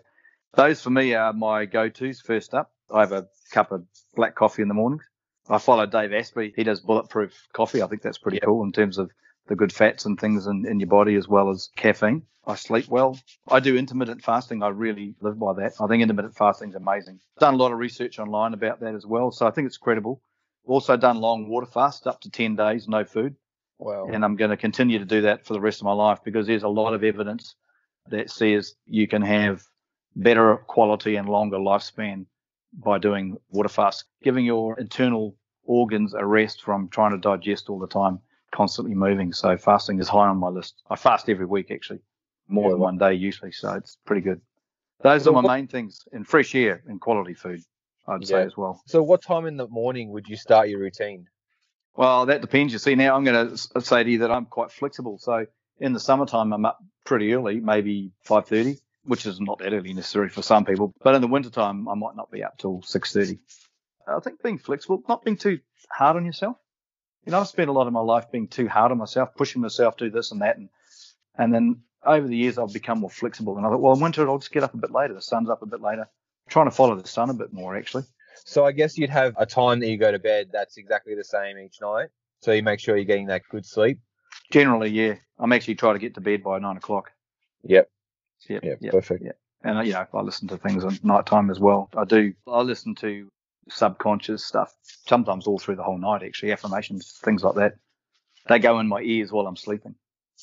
those 0.55 0.81
for 0.81 0.89
me 0.89 1.13
are 1.13 1.33
my 1.33 1.65
go 1.65 1.87
tos 1.87 2.19
first 2.19 2.55
up. 2.55 2.71
I 2.91 3.01
have 3.01 3.11
a 3.11 3.27
cup 3.51 3.71
of 3.71 3.85
black 4.15 4.33
coffee 4.33 4.63
in 4.63 4.69
the 4.69 4.73
mornings. 4.73 5.03
I 5.47 5.59
follow 5.59 5.85
Dave 5.85 6.13
Asprey. 6.13 6.51
He 6.55 6.63
does 6.63 6.79
bulletproof 6.79 7.47
coffee. 7.53 7.83
I 7.83 7.87
think 7.87 8.01
that's 8.01 8.17
pretty 8.17 8.39
cool 8.39 8.63
in 8.63 8.71
terms 8.71 8.97
of 8.97 9.11
the 9.47 9.55
good 9.55 9.73
fats 9.73 10.05
and 10.05 10.19
things 10.19 10.47
in, 10.47 10.65
in 10.65 10.79
your 10.79 10.89
body 10.89 11.15
as 11.15 11.27
well 11.27 11.49
as 11.49 11.69
caffeine. 11.75 12.23
I 12.45 12.55
sleep 12.55 12.87
well. 12.87 13.19
I 13.47 13.59
do 13.59 13.77
intermittent 13.77 14.23
fasting. 14.23 14.63
I 14.63 14.69
really 14.69 15.15
live 15.21 15.37
by 15.37 15.53
that. 15.53 15.73
I 15.79 15.87
think 15.87 16.01
intermittent 16.01 16.35
fasting 16.35 16.69
is 16.69 16.75
amazing. 16.75 17.19
Done 17.39 17.53
a 17.53 17.57
lot 17.57 17.71
of 17.71 17.77
research 17.77 18.17
online 18.17 18.53
about 18.53 18.79
that 18.79 18.95
as 18.95 19.05
well. 19.05 19.31
So 19.31 19.45
I 19.45 19.51
think 19.51 19.67
it's 19.67 19.77
credible. 19.77 20.21
Also 20.65 20.97
done 20.97 21.17
long 21.17 21.49
water 21.49 21.67
fast 21.67 22.07
up 22.07 22.21
to 22.21 22.29
10 22.29 22.55
days, 22.55 22.87
no 22.87 23.03
food. 23.03 23.35
Wow. 23.77 24.07
And 24.11 24.23
I'm 24.23 24.35
going 24.35 24.51
to 24.51 24.57
continue 24.57 24.99
to 24.99 25.05
do 25.05 25.21
that 25.21 25.45
for 25.45 25.53
the 25.53 25.61
rest 25.61 25.81
of 25.81 25.85
my 25.85 25.93
life 25.93 26.19
because 26.23 26.47
there's 26.47 26.63
a 26.63 26.69
lot 26.69 26.93
of 26.93 27.03
evidence 27.03 27.55
that 28.09 28.29
says 28.29 28.75
you 28.85 29.07
can 29.07 29.21
have 29.21 29.63
better 30.15 30.57
quality 30.57 31.15
and 31.15 31.29
longer 31.29 31.57
lifespan 31.57 32.25
by 32.73 32.97
doing 32.97 33.37
water 33.49 33.69
fast, 33.69 34.05
giving 34.23 34.45
your 34.45 34.79
internal 34.79 35.35
organs 35.63 36.13
a 36.13 36.25
rest 36.25 36.61
from 36.61 36.89
trying 36.89 37.11
to 37.11 37.17
digest 37.17 37.69
all 37.69 37.79
the 37.79 37.87
time, 37.87 38.19
constantly 38.51 38.95
moving. 38.95 39.33
So 39.33 39.57
fasting 39.57 39.99
is 39.99 40.07
high 40.07 40.27
on 40.27 40.37
my 40.37 40.49
list. 40.49 40.81
I 40.89 40.95
fast 40.95 41.29
every 41.29 41.45
week 41.45 41.71
actually, 41.71 42.01
more 42.47 42.65
yeah, 42.65 42.71
than 42.71 42.79
one 42.79 42.97
day 42.97 43.13
usually. 43.13 43.51
So 43.51 43.73
it's 43.73 43.97
pretty 44.05 44.21
good. 44.21 44.41
Those 45.01 45.23
so 45.23 45.31
are 45.31 45.33
my 45.33 45.41
what, 45.41 45.55
main 45.55 45.67
things, 45.67 46.01
and 46.11 46.27
fresh 46.27 46.53
air 46.53 46.83
and 46.87 47.01
quality 47.01 47.33
food, 47.33 47.61
I'd 48.07 48.21
yeah. 48.21 48.27
say 48.27 48.41
as 48.43 48.55
well. 48.55 48.81
So 48.87 49.01
what 49.01 49.23
time 49.23 49.45
in 49.45 49.57
the 49.57 49.67
morning 49.67 50.11
would 50.11 50.27
you 50.27 50.35
start 50.35 50.69
your 50.69 50.79
routine? 50.79 51.27
Well, 51.95 52.27
that 52.27 52.41
depends. 52.41 52.71
You 52.71 52.79
see, 52.79 52.95
now 52.95 53.15
I'm 53.15 53.23
going 53.23 53.47
to 53.47 53.69
uh, 53.75 53.79
say 53.79 54.03
to 54.03 54.09
you 54.09 54.19
that 54.19 54.31
I'm 54.31 54.45
quite 54.45 54.71
flexible. 54.71 55.17
So 55.17 55.45
in 55.79 55.93
the 55.93 55.99
summertime, 55.99 56.53
I'm 56.53 56.65
up 56.65 56.77
pretty 57.05 57.33
early, 57.33 57.59
maybe 57.59 58.11
5:30, 58.27 58.79
which 59.03 59.25
is 59.25 59.41
not 59.41 59.59
that 59.59 59.73
early 59.73 59.93
necessarily 59.93 60.29
for 60.29 60.41
some 60.41 60.65
people. 60.65 60.93
But 61.03 61.15
in 61.15 61.21
the 61.21 61.27
wintertime, 61.27 61.87
I 61.89 61.95
might 61.95 62.15
not 62.15 62.31
be 62.31 62.43
up 62.43 62.57
till 62.57 62.81
6:30. 62.81 63.39
I 64.07 64.19
think 64.19 64.41
being 64.41 64.57
flexible, 64.57 65.03
not 65.07 65.23
being 65.23 65.37
too 65.37 65.59
hard 65.89 66.15
on 66.15 66.25
yourself. 66.25 66.57
You 67.25 67.31
know, 67.31 67.39
I've 67.39 67.47
spent 67.47 67.69
a 67.69 67.73
lot 67.73 67.87
of 67.87 67.93
my 67.93 68.01
life 68.01 68.31
being 68.31 68.47
too 68.47 68.67
hard 68.67 68.91
on 68.91 68.97
myself, 68.97 69.35
pushing 69.35 69.61
myself 69.61 69.97
to 69.97 70.05
do 70.05 70.11
this 70.11 70.31
and 70.31 70.41
that, 70.41 70.57
and 70.57 70.69
and 71.37 71.53
then 71.53 71.81
over 72.03 72.27
the 72.27 72.35
years 72.35 72.57
I've 72.57 72.73
become 72.73 72.99
more 72.99 73.09
flexible. 73.09 73.57
And 73.57 73.65
I 73.65 73.69
thought, 73.69 73.81
well, 73.81 73.93
in 73.93 74.01
winter 74.01 74.27
I'll 74.27 74.39
just 74.39 74.51
get 74.51 74.63
up 74.63 74.73
a 74.73 74.77
bit 74.77 74.91
later. 74.91 75.13
The 75.13 75.21
sun's 75.21 75.49
up 75.49 75.61
a 75.61 75.67
bit 75.67 75.81
later. 75.81 76.01
I'm 76.01 76.49
trying 76.49 76.67
to 76.67 76.71
follow 76.71 76.95
the 76.95 77.07
sun 77.07 77.29
a 77.29 77.33
bit 77.33 77.53
more 77.53 77.75
actually. 77.75 78.03
So 78.43 78.65
I 78.65 78.71
guess 78.71 78.97
you'd 78.97 79.09
have 79.09 79.35
a 79.37 79.45
time 79.45 79.79
that 79.79 79.87
you 79.87 79.97
go 79.97 80.11
to 80.11 80.19
bed 80.19 80.49
that's 80.51 80.77
exactly 80.77 81.15
the 81.15 81.23
same 81.23 81.59
each 81.59 81.79
night. 81.81 82.09
So 82.41 82.51
you 82.51 82.63
make 82.63 82.79
sure 82.79 82.95
you're 82.95 83.05
getting 83.05 83.27
that 83.27 83.43
good 83.49 83.65
sleep. 83.65 83.99
Generally, 84.51 84.89
yeah. 84.89 85.15
I'm 85.37 85.53
actually 85.53 85.75
trying 85.75 85.95
to 85.95 85.99
get 85.99 86.15
to 86.15 86.21
bed 86.21 86.43
by 86.43 86.57
nine 86.59 86.77
o'clock. 86.77 87.11
Yep. 87.63 87.89
Yep. 88.49 88.63
Yep. 88.63 88.77
yep. 88.81 88.91
Perfect. 88.91 89.23
Yeah. 89.23 89.31
And 89.63 89.77
uh, 89.77 89.81
you 89.81 89.93
know, 89.93 90.05
I 90.13 90.21
listen 90.21 90.47
to 90.47 90.57
things 90.57 90.83
at 90.83 91.03
night 91.03 91.25
time 91.27 91.51
as 91.51 91.59
well. 91.59 91.89
I 91.95 92.05
do. 92.05 92.33
I 92.47 92.61
listen 92.61 92.95
to 92.95 93.29
subconscious 93.69 94.43
stuff, 94.45 94.73
sometimes 95.07 95.47
all 95.47 95.59
through 95.59 95.75
the 95.75 95.83
whole 95.83 95.97
night, 95.97 96.23
actually, 96.23 96.51
affirmations, 96.51 97.19
things 97.23 97.43
like 97.43 97.55
that. 97.55 97.73
They 98.47 98.59
go 98.59 98.79
in 98.79 98.87
my 98.87 99.01
ears 99.01 99.31
while 99.31 99.47
I'm 99.47 99.55
sleeping. 99.55 99.95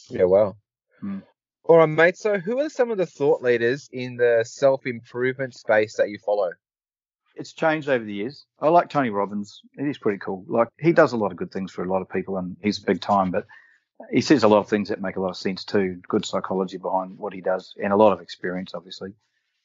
Yeah, 0.08 0.24
wow. 0.24 0.56
Mm. 1.02 1.22
All 1.64 1.78
right, 1.78 1.86
mate. 1.86 2.16
So, 2.16 2.38
who 2.38 2.60
are 2.60 2.70
some 2.70 2.90
of 2.90 2.98
the 2.98 3.06
thought 3.06 3.42
leaders 3.42 3.88
in 3.92 4.16
the 4.16 4.44
self 4.46 4.86
improvement 4.86 5.54
space 5.54 5.96
that 5.96 6.08
you 6.08 6.18
follow? 6.18 6.50
It's 7.36 7.52
changed 7.52 7.88
over 7.88 8.04
the 8.04 8.14
years. 8.14 8.46
I 8.58 8.68
like 8.68 8.88
Tony 8.88 9.10
Robbins. 9.10 9.60
He's 9.78 9.98
pretty 9.98 10.18
cool. 10.18 10.44
Like, 10.48 10.68
he 10.78 10.92
does 10.92 11.12
a 11.12 11.16
lot 11.16 11.30
of 11.30 11.36
good 11.36 11.52
things 11.52 11.70
for 11.70 11.84
a 11.84 11.88
lot 11.88 12.02
of 12.02 12.08
people, 12.08 12.36
and 12.38 12.56
he's 12.62 12.78
big 12.78 13.00
time, 13.00 13.30
but 13.30 13.46
he 14.10 14.20
says 14.20 14.44
a 14.44 14.48
lot 14.48 14.58
of 14.58 14.68
things 14.68 14.88
that 14.88 15.00
make 15.00 15.16
a 15.16 15.20
lot 15.20 15.30
of 15.30 15.36
sense 15.36 15.64
too. 15.64 16.00
Good 16.08 16.24
psychology 16.24 16.78
behind 16.78 17.18
what 17.18 17.32
he 17.32 17.40
does, 17.40 17.74
and 17.82 17.92
a 17.92 17.96
lot 17.96 18.12
of 18.12 18.20
experience, 18.20 18.72
obviously. 18.74 19.10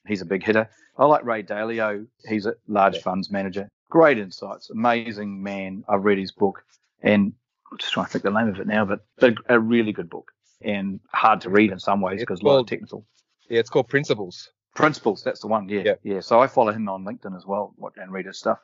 He's 0.07 0.21
a 0.21 0.25
big 0.25 0.43
hitter. 0.43 0.69
I 0.97 1.05
like 1.05 1.23
Ray 1.23 1.43
Dalio. 1.43 2.05
He's 2.27 2.45
a 2.45 2.55
large 2.67 2.99
funds 2.99 3.31
manager. 3.31 3.69
Great 3.89 4.17
insights. 4.17 4.69
Amazing 4.69 5.41
man. 5.41 5.83
I've 5.87 6.03
read 6.03 6.17
his 6.17 6.31
book 6.31 6.63
and 7.01 7.33
I'm 7.71 7.77
just 7.77 7.93
trying 7.93 8.05
to 8.05 8.11
think 8.11 8.23
the 8.23 8.31
name 8.31 8.49
of 8.49 8.59
it 8.59 8.67
now, 8.67 8.85
but, 8.85 9.01
a 9.47 9.59
really 9.59 9.91
good 9.91 10.09
book 10.09 10.31
and 10.61 10.99
hard 11.11 11.41
to 11.41 11.49
read 11.49 11.71
in 11.71 11.79
some 11.79 12.01
ways 12.01 12.19
because 12.19 12.41
a 12.41 12.45
lot 12.45 12.59
of 12.59 12.67
technical. 12.67 13.05
Yeah, 13.49 13.59
it's 13.59 13.69
called 13.69 13.89
Principles. 13.89 14.49
Principles, 14.75 15.23
that's 15.23 15.41
the 15.41 15.47
one. 15.47 15.69
Yeah, 15.69 15.81
yeah. 15.85 15.93
yeah. 16.03 16.19
So 16.19 16.39
I 16.39 16.47
follow 16.47 16.71
him 16.71 16.87
on 16.89 17.03
LinkedIn 17.03 17.35
as 17.35 17.45
well 17.45 17.75
and 17.97 18.11
read 18.11 18.25
his 18.25 18.39
stuff. 18.39 18.59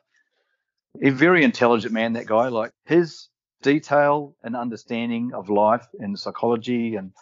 A 1.02 1.10
very 1.10 1.44
intelligent 1.44 1.92
man, 1.92 2.14
that 2.14 2.26
guy. 2.26 2.48
Like 2.48 2.72
his 2.84 3.28
detail 3.62 4.36
and 4.42 4.56
understanding 4.56 5.32
of 5.34 5.48
life 5.48 5.86
and 5.98 6.18
psychology 6.18 6.96
and 6.96 7.12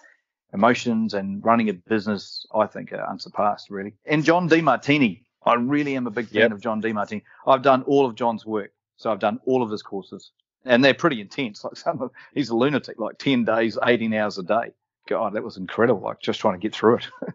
emotions 0.53 1.15
and 1.15 1.45
running 1.45 1.69
a 1.69 1.75
business, 1.75 2.47
I 2.55 2.67
think, 2.67 2.93
are 2.93 3.09
unsurpassed, 3.09 3.71
really. 3.71 3.95
And 4.07 4.25
John 4.25 4.49
Demartini, 4.49 5.23
I 5.45 5.55
really 5.55 5.97
am 5.97 6.07
a 6.07 6.11
big 6.11 6.29
fan 6.29 6.43
yep. 6.43 6.53
of 6.53 6.61
John 6.61 6.83
Demartini. 6.83 7.23
I've 7.47 7.63
done 7.63 7.83
all 7.83 8.07
of 8.07 8.15
John's 8.15 8.47
work, 8.47 8.73
so 8.97 9.11
I've 9.11 9.21
done 9.21 9.41
all 9.45 9.63
of 9.63 9.71
his 9.71 9.83
courses, 9.83 10.31
and 10.65 10.85
they're 10.85 10.95
pretty 10.95 11.21
intense. 11.21 11.65
Like 11.65 11.77
some 11.77 12.01
of, 12.03 12.11
he's 12.35 12.51
a 12.51 12.57
lunatic, 12.57 12.99
like 12.99 13.19
10 13.19 13.45
days, 13.45 13.79
18 13.83 14.13
hours 14.15 14.39
a 14.39 14.43
day. 14.43 14.73
God, 15.09 15.35
that 15.35 15.45
was 15.45 15.57
incredible. 15.57 16.03
Like 16.03 16.21
just 16.21 16.41
trying 16.41 16.55
to 16.55 16.61
get 16.61 16.75
through 16.75 16.97
it. 16.97 17.09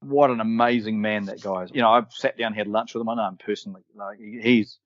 what 0.00 0.30
an 0.30 0.40
amazing 0.40 1.00
man 1.00 1.26
that 1.26 1.42
guy 1.42 1.64
is. 1.64 1.70
You 1.74 1.82
know, 1.82 1.90
I've 1.90 2.12
sat 2.12 2.38
down, 2.38 2.54
had 2.54 2.66
lunch 2.66 2.94
with 2.94 3.02
him. 3.02 3.08
I 3.10 3.14
know 3.14 3.28
him 3.28 3.38
personally. 3.44 3.82
Like 3.94 4.18
he's 4.18 4.78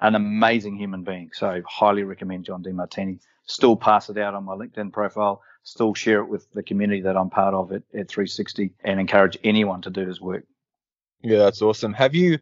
an 0.00 0.14
amazing 0.14 0.76
human 0.76 1.02
being. 1.02 1.30
So 1.32 1.62
highly 1.68 2.04
recommend 2.04 2.44
John 2.44 2.62
Demartini. 2.62 3.18
Still 3.46 3.76
pass 3.76 4.10
it 4.10 4.18
out 4.18 4.34
on 4.34 4.44
my 4.44 4.54
LinkedIn 4.54 4.92
profile 4.92 5.42
still 5.66 5.94
share 5.94 6.20
it 6.20 6.28
with 6.28 6.46
the 6.54 6.62
community 6.62 7.02
that 7.02 7.16
I'm 7.16 7.28
part 7.28 7.52
of 7.52 7.72
at, 7.72 7.82
at 7.92 8.08
360 8.08 8.72
and 8.84 9.00
encourage 9.00 9.36
anyone 9.42 9.82
to 9.82 9.90
do 9.90 10.06
his 10.06 10.20
work. 10.20 10.44
Yeah, 11.22 11.38
that's 11.38 11.60
awesome. 11.60 11.92
Have 11.92 12.14
you 12.14 12.38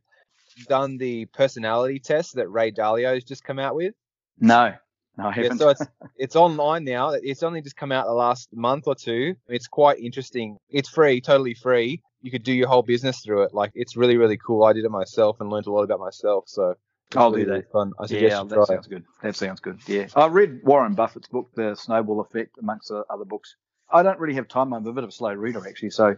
done 0.69 0.99
the 0.99 1.25
personality 1.27 1.99
test 1.99 2.35
that 2.35 2.49
Ray 2.49 2.71
Dalio 2.71 3.15
has 3.15 3.25
just 3.25 3.43
come 3.43 3.59
out 3.59 3.75
with? 3.75 3.95
No, 4.39 4.75
no, 5.17 5.27
I 5.27 5.33
haven't. 5.33 5.53
Yeah, 5.53 5.59
so 5.59 5.69
it's 5.71 5.87
it's 6.19 6.37
online 6.37 6.85
now. 6.85 7.11
It's 7.11 7.43
only 7.43 7.63
just 7.63 7.77
come 7.77 7.93
out 7.93 8.07
the 8.07 8.13
last 8.13 8.51
month 8.53 8.85
or 8.87 8.95
two. 8.95 9.37
It's 9.49 9.69
quite 9.69 9.99
interesting. 10.01 10.59
It's 10.69 10.91
free, 10.91 11.23
totally 11.23 11.55
free. 11.55 12.03
You 12.21 12.31
could 12.31 12.43
do 12.43 12.53
your 12.53 12.69
whole 12.69 12.83
business 12.83 13.21
through 13.21 13.45
it. 13.45 13.55
Like 13.55 13.71
it's 13.75 13.97
really, 13.97 14.19
really 14.19 14.37
cool. 14.37 14.65
I 14.65 14.75
did 14.75 14.85
it 14.85 14.91
myself 14.91 15.41
and 15.41 15.49
learned 15.49 15.67
a 15.67 15.73
lot 15.73 15.85
about 15.85 16.01
myself. 16.01 16.45
So 16.47 16.75
I'll 17.17 17.33
do 17.33 17.45
that. 17.47 17.71
Fun. 17.73 17.93
I 17.99 18.07
suggest 18.07 18.31
Yeah, 18.33 18.43
you 18.43 18.49
that 18.49 18.55
try 18.55 18.63
it. 18.63 18.67
sounds 18.67 18.87
good. 18.87 19.05
That 19.23 19.37
sounds 19.37 19.61
good. 19.61 19.79
Yeah, 19.89 20.07
I 20.17 20.27
read 20.27 20.61
Warren 20.65 20.95
Buffett's 20.95 21.29
book, 21.29 21.51
The 21.55 21.75
Snowball 21.75 22.21
Effect, 22.21 22.57
amongst 22.59 22.89
the 22.89 23.05
other 23.11 23.25
books. 23.25 23.57
I 23.93 24.03
don't 24.03 24.19
really 24.19 24.35
have 24.35 24.49
time. 24.49 24.73
I'm 24.73 24.87
a 24.87 24.93
bit 24.93 25.05
of 25.05 25.11
a 25.11 25.13
slow 25.13 25.33
reader 25.33 25.67
actually, 25.69 25.91
so 25.91 26.17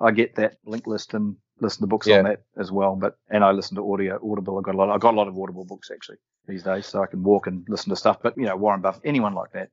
I 0.00 0.10
get 0.12 0.34
that 0.36 0.56
Blinkist 0.64 1.14
and 1.14 1.36
listen 1.60 1.80
to 1.82 1.86
books 1.86 2.06
Yeah. 2.06 2.18
on 2.18 2.24
that 2.24 2.42
as 2.56 2.70
well. 2.72 2.96
But 2.96 3.16
and 3.30 3.44
I 3.44 3.50
listen 3.50 3.76
to 3.76 3.92
audio, 3.92 4.14
Audible. 4.30 4.58
I 4.58 4.62
got 4.62 4.74
a 4.74 4.78
lot. 4.78 4.90
I 4.90 4.98
got 4.98 5.14
a 5.14 5.16
lot 5.16 5.28
of 5.28 5.38
Audible 5.38 5.64
books 5.64 5.90
actually 5.90 6.18
these 6.46 6.62
days, 6.62 6.86
so 6.86 7.02
I 7.02 7.06
can 7.06 7.22
walk 7.22 7.46
and 7.46 7.66
listen 7.68 7.90
to 7.90 7.96
stuff. 7.96 8.18
But 8.22 8.36
you 8.38 8.44
know, 8.44 8.56
Warren 8.56 8.80
Buffett, 8.80 9.02
anyone 9.04 9.34
like 9.34 9.52
that, 9.52 9.70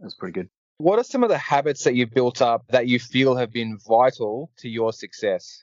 is 0.00 0.14
pretty 0.14 0.32
good. 0.32 0.48
What 0.78 0.98
are 0.98 1.04
some 1.04 1.22
of 1.22 1.28
the 1.30 1.38
habits 1.38 1.84
that 1.84 1.94
you've 1.94 2.10
built 2.12 2.42
up 2.42 2.66
that 2.68 2.86
you 2.86 2.98
feel 2.98 3.34
have 3.36 3.50
been 3.52 3.78
vital 3.86 4.50
to 4.58 4.68
your 4.68 4.92
success? 4.92 5.62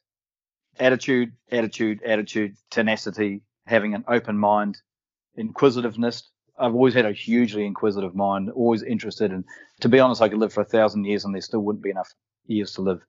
attitude, 0.79 1.31
attitude, 1.51 2.01
attitude, 2.03 2.55
tenacity, 2.71 3.41
having 3.65 3.93
an 3.93 4.05
open 4.07 4.37
mind, 4.37 4.81
inquisitiveness. 5.35 6.29
I've 6.57 6.75
always 6.75 6.93
had 6.93 7.05
a 7.05 7.11
hugely 7.11 7.65
inquisitive 7.65 8.15
mind, 8.15 8.49
always 8.51 8.83
interested 8.83 9.31
And 9.31 9.45
To 9.81 9.89
be 9.89 9.99
honest, 9.99 10.21
I 10.21 10.29
could 10.29 10.37
live 10.37 10.53
for 10.53 10.61
a 10.61 10.65
thousand 10.65 11.05
years 11.05 11.25
and 11.25 11.33
there 11.33 11.41
still 11.41 11.61
wouldn't 11.61 11.83
be 11.83 11.89
enough 11.89 12.13
years 12.45 12.73
to 12.73 12.81
live. 12.81 13.01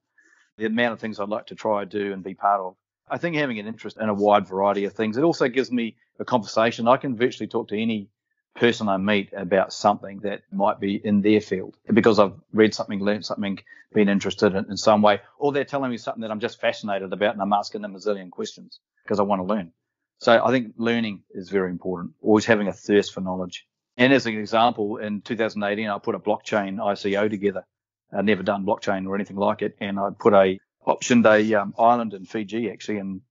The 0.57 0.65
amount 0.65 0.93
of 0.93 0.99
things 0.99 1.19
I'd 1.19 1.29
like 1.29 1.47
to 1.47 1.55
try, 1.55 1.85
do, 1.85 2.13
and 2.13 2.23
be 2.23 2.33
part 2.33 2.61
of. 2.61 2.75
I 3.07 3.17
think 3.17 3.35
having 3.35 3.59
an 3.59 3.67
interest 3.67 3.97
in 3.99 4.09
a 4.09 4.13
wide 4.13 4.47
variety 4.47 4.85
of 4.85 4.93
things, 4.93 5.17
it 5.17 5.23
also 5.23 5.47
gives 5.47 5.71
me 5.71 5.95
a 6.19 6.25
conversation. 6.25 6.87
I 6.87 6.97
can 6.97 7.15
virtually 7.15 7.47
talk 7.47 7.67
to 7.67 7.79
any 7.79 8.09
person 8.55 8.87
I 8.87 8.97
meet 8.97 9.31
about 9.33 9.73
something 9.73 10.21
that 10.21 10.41
might 10.51 10.79
be 10.79 10.95
in 10.95 11.21
their 11.21 11.41
field 11.41 11.75
because 11.93 12.19
I've 12.19 12.33
read 12.53 12.73
something, 12.73 12.99
learned 13.03 13.25
something, 13.25 13.59
been 13.93 14.09
interested 14.09 14.55
in, 14.55 14.71
in 14.71 14.77
some 14.77 15.01
way, 15.01 15.21
or 15.37 15.51
they're 15.51 15.65
telling 15.65 15.91
me 15.91 15.97
something 15.97 16.21
that 16.21 16.31
I'm 16.31 16.39
just 16.39 16.59
fascinated 16.59 17.11
about 17.11 17.33
and 17.33 17.41
I'm 17.41 17.53
asking 17.53 17.81
them 17.81 17.95
a 17.95 17.99
zillion 17.99 18.31
questions 18.31 18.79
because 19.03 19.19
I 19.19 19.23
want 19.23 19.41
to 19.41 19.45
learn. 19.45 19.71
So 20.19 20.43
I 20.43 20.51
think 20.51 20.73
learning 20.77 21.23
is 21.31 21.49
very 21.49 21.69
important, 21.69 22.13
always 22.21 22.45
having 22.45 22.67
a 22.67 22.73
thirst 22.73 23.13
for 23.13 23.21
knowledge. 23.21 23.65
And 23.97 24.11
as 24.13 24.25
an 24.25 24.37
example, 24.37 24.97
in 24.97 25.21
2018, 25.21 25.89
I 25.89 25.99
put 25.99 26.15
a 26.15 26.19
blockchain 26.19 26.77
ICO 26.77 27.29
together. 27.29 27.65
I'd 28.13 28.25
never 28.25 28.43
done 28.43 28.65
blockchain 28.65 29.07
or 29.07 29.15
anything 29.15 29.37
like 29.37 29.61
it. 29.61 29.75
And 29.79 29.99
I 29.99 30.09
put 30.17 30.33
a 30.33 30.59
optioned 30.85 31.25
a 31.25 31.55
um, 31.55 31.73
island 31.79 32.13
in 32.13 32.25
Fiji 32.25 32.69
actually 32.69 32.99
and 32.99 33.21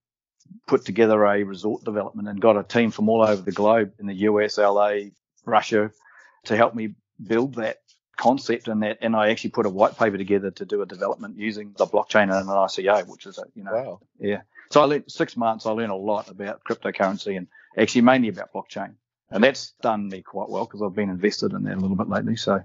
put 0.67 0.85
together 0.85 1.23
a 1.25 1.43
resort 1.43 1.83
development 1.83 2.27
and 2.27 2.41
got 2.41 2.57
a 2.57 2.63
team 2.63 2.91
from 2.91 3.09
all 3.09 3.23
over 3.23 3.41
the 3.41 3.51
globe 3.51 3.93
in 3.99 4.07
the 4.07 4.13
US, 4.29 4.57
LA, 4.57 4.95
Russia 5.45 5.91
to 6.45 6.55
help 6.55 6.75
me 6.75 6.95
build 7.25 7.55
that 7.55 7.77
concept 8.17 8.67
and 8.67 8.83
that. 8.83 8.99
And 9.01 9.15
I 9.15 9.29
actually 9.29 9.51
put 9.51 9.65
a 9.65 9.69
white 9.69 9.97
paper 9.97 10.17
together 10.17 10.51
to 10.51 10.65
do 10.65 10.81
a 10.81 10.85
development 10.85 11.37
using 11.37 11.73
the 11.77 11.85
blockchain 11.85 12.23
and 12.23 12.33
an 12.33 12.47
ICO, 12.47 13.07
which 13.07 13.25
is 13.25 13.37
a, 13.37 13.43
you 13.55 13.63
know, 13.63 13.73
Wow. 13.73 13.99
yeah. 14.19 14.41
So 14.75 14.81
I 14.81 14.85
learned 14.87 15.05
six 15.07 15.37
months. 15.37 15.65
I 15.65 15.71
learned 15.71 15.93
a 15.93 15.95
lot 15.95 16.29
about 16.29 16.61
cryptocurrency 16.65 17.37
and 17.37 17.47
actually 17.77 18.01
mainly 18.01 18.27
about 18.27 18.51
blockchain, 18.51 18.95
and 19.31 19.41
that's 19.41 19.71
done 19.81 20.09
me 20.09 20.21
quite 20.21 20.49
well 20.49 20.65
because 20.65 20.81
I've 20.81 20.93
been 20.93 21.09
invested 21.09 21.53
in 21.53 21.63
that 21.63 21.77
a 21.77 21.79
little 21.79 21.95
bit 21.95 22.09
lately. 22.09 22.35
So 22.35 22.59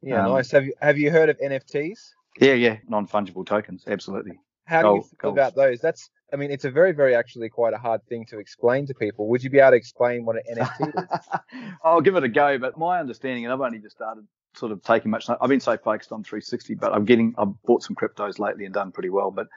Yeah, 0.00 0.24
Um, 0.24 0.32
nice. 0.32 0.50
Have 0.52 0.64
you 0.64 0.72
have 0.80 0.96
you 0.96 1.10
heard 1.10 1.28
of 1.28 1.38
NFTs? 1.38 1.98
yeah, 2.40 2.54
yeah, 2.54 2.78
non 2.88 3.06
fungible 3.06 3.44
tokens, 3.44 3.84
absolutely. 3.86 4.40
How 4.64 4.80
do 4.80 4.88
you 4.94 5.04
gold. 5.18 5.34
about 5.36 5.54
those? 5.54 5.82
That's 5.82 6.08
I 6.32 6.36
mean, 6.36 6.50
it's 6.50 6.64
a 6.64 6.70
very, 6.70 6.92
very 6.92 7.14
actually 7.14 7.50
quite 7.50 7.74
a 7.74 7.78
hard 7.78 8.02
thing 8.06 8.24
to 8.30 8.38
explain 8.38 8.86
to 8.86 8.94
people. 8.94 9.28
Would 9.28 9.44
you 9.44 9.50
be 9.50 9.58
able 9.58 9.72
to 9.72 9.76
explain 9.76 10.24
what 10.24 10.36
an 10.36 10.56
NFT 10.56 11.02
is? 11.02 11.28
I'll 11.84 12.00
give 12.00 12.16
it 12.16 12.24
a 12.24 12.30
go, 12.30 12.56
but 12.56 12.78
my 12.78 12.98
understanding, 12.98 13.44
and 13.44 13.52
I've 13.52 13.60
only 13.60 13.78
just 13.78 13.96
started 13.96 14.26
sort 14.54 14.72
of 14.72 14.82
taking 14.82 15.10
much. 15.10 15.28
I've 15.28 15.50
been 15.50 15.60
so 15.60 15.76
focused 15.76 16.12
on 16.12 16.24
360, 16.24 16.76
but 16.76 16.94
I'm 16.94 17.04
getting. 17.04 17.34
I've 17.36 17.62
bought 17.64 17.82
some 17.82 17.94
cryptos 17.94 18.38
lately 18.38 18.64
and 18.64 18.72
done 18.72 18.90
pretty 18.90 19.10
well, 19.10 19.30
but. 19.30 19.48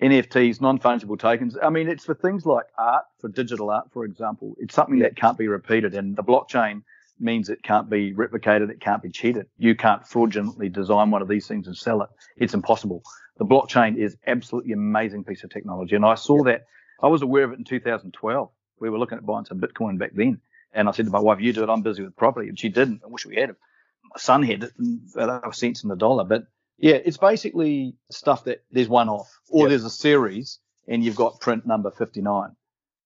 NFTs, 0.00 0.60
non-fungible 0.60 1.18
tokens. 1.18 1.56
I 1.60 1.70
mean, 1.70 1.88
it's 1.88 2.04
for 2.04 2.14
things 2.14 2.46
like 2.46 2.66
art, 2.76 3.04
for 3.20 3.28
digital 3.28 3.70
art, 3.70 3.90
for 3.92 4.04
example. 4.04 4.54
It's 4.58 4.74
something 4.74 5.00
that 5.00 5.16
can't 5.16 5.36
be 5.36 5.48
repeated, 5.48 5.94
and 5.94 6.16
the 6.16 6.22
blockchain 6.22 6.82
means 7.20 7.48
it 7.48 7.62
can't 7.62 7.90
be 7.90 8.14
replicated, 8.14 8.70
it 8.70 8.80
can't 8.80 9.02
be 9.02 9.10
cheated. 9.10 9.46
You 9.58 9.74
can't 9.74 10.06
fraudulently 10.06 10.68
design 10.68 11.10
one 11.10 11.20
of 11.20 11.28
these 11.28 11.48
things 11.48 11.66
and 11.66 11.76
sell 11.76 12.02
it. 12.02 12.08
It's 12.36 12.54
impossible. 12.54 13.02
The 13.38 13.44
blockchain 13.44 13.96
is 13.96 14.16
absolutely 14.26 14.72
amazing 14.72 15.24
piece 15.24 15.42
of 15.42 15.50
technology, 15.50 15.96
and 15.96 16.04
I 16.04 16.14
saw 16.14 16.44
that. 16.44 16.66
I 17.00 17.08
was 17.08 17.22
aware 17.22 17.44
of 17.44 17.52
it 17.52 17.58
in 17.58 17.64
2012. 17.64 18.50
We 18.80 18.90
were 18.90 18.98
looking 18.98 19.18
at 19.18 19.26
buying 19.26 19.44
some 19.44 19.60
Bitcoin 19.60 19.98
back 19.98 20.12
then, 20.14 20.40
and 20.72 20.88
I 20.88 20.92
said 20.92 21.06
to 21.06 21.10
my 21.12 21.20
wife, 21.20 21.40
"You 21.40 21.52
do 21.52 21.62
it. 21.64 21.70
I'm 21.70 21.82
busy 21.82 22.02
with 22.02 22.16
property," 22.16 22.48
and 22.48 22.58
she 22.58 22.68
didn't. 22.68 23.02
I 23.04 23.08
wish 23.08 23.26
we 23.26 23.36
had 23.36 23.50
it. 23.50 23.56
My 24.04 24.18
son 24.18 24.42
had 24.42 24.62
it, 24.62 24.72
and 24.78 25.00
they 25.14 25.26
were 25.26 25.52
cents 25.52 25.82
in 25.82 25.88
the 25.88 25.96
dollar, 25.96 26.24
but 26.24 26.46
yeah, 26.78 26.94
it's 26.94 27.16
basically 27.16 27.94
stuff 28.10 28.44
that 28.44 28.62
there's 28.70 28.88
one 28.88 29.08
off, 29.08 29.30
or 29.50 29.62
Yep. 29.62 29.68
there's 29.70 29.84
a 29.84 29.90
series, 29.90 30.60
and 30.86 31.04
you've 31.04 31.16
got 31.16 31.40
print 31.40 31.66
number 31.66 31.90
59, 31.90 32.54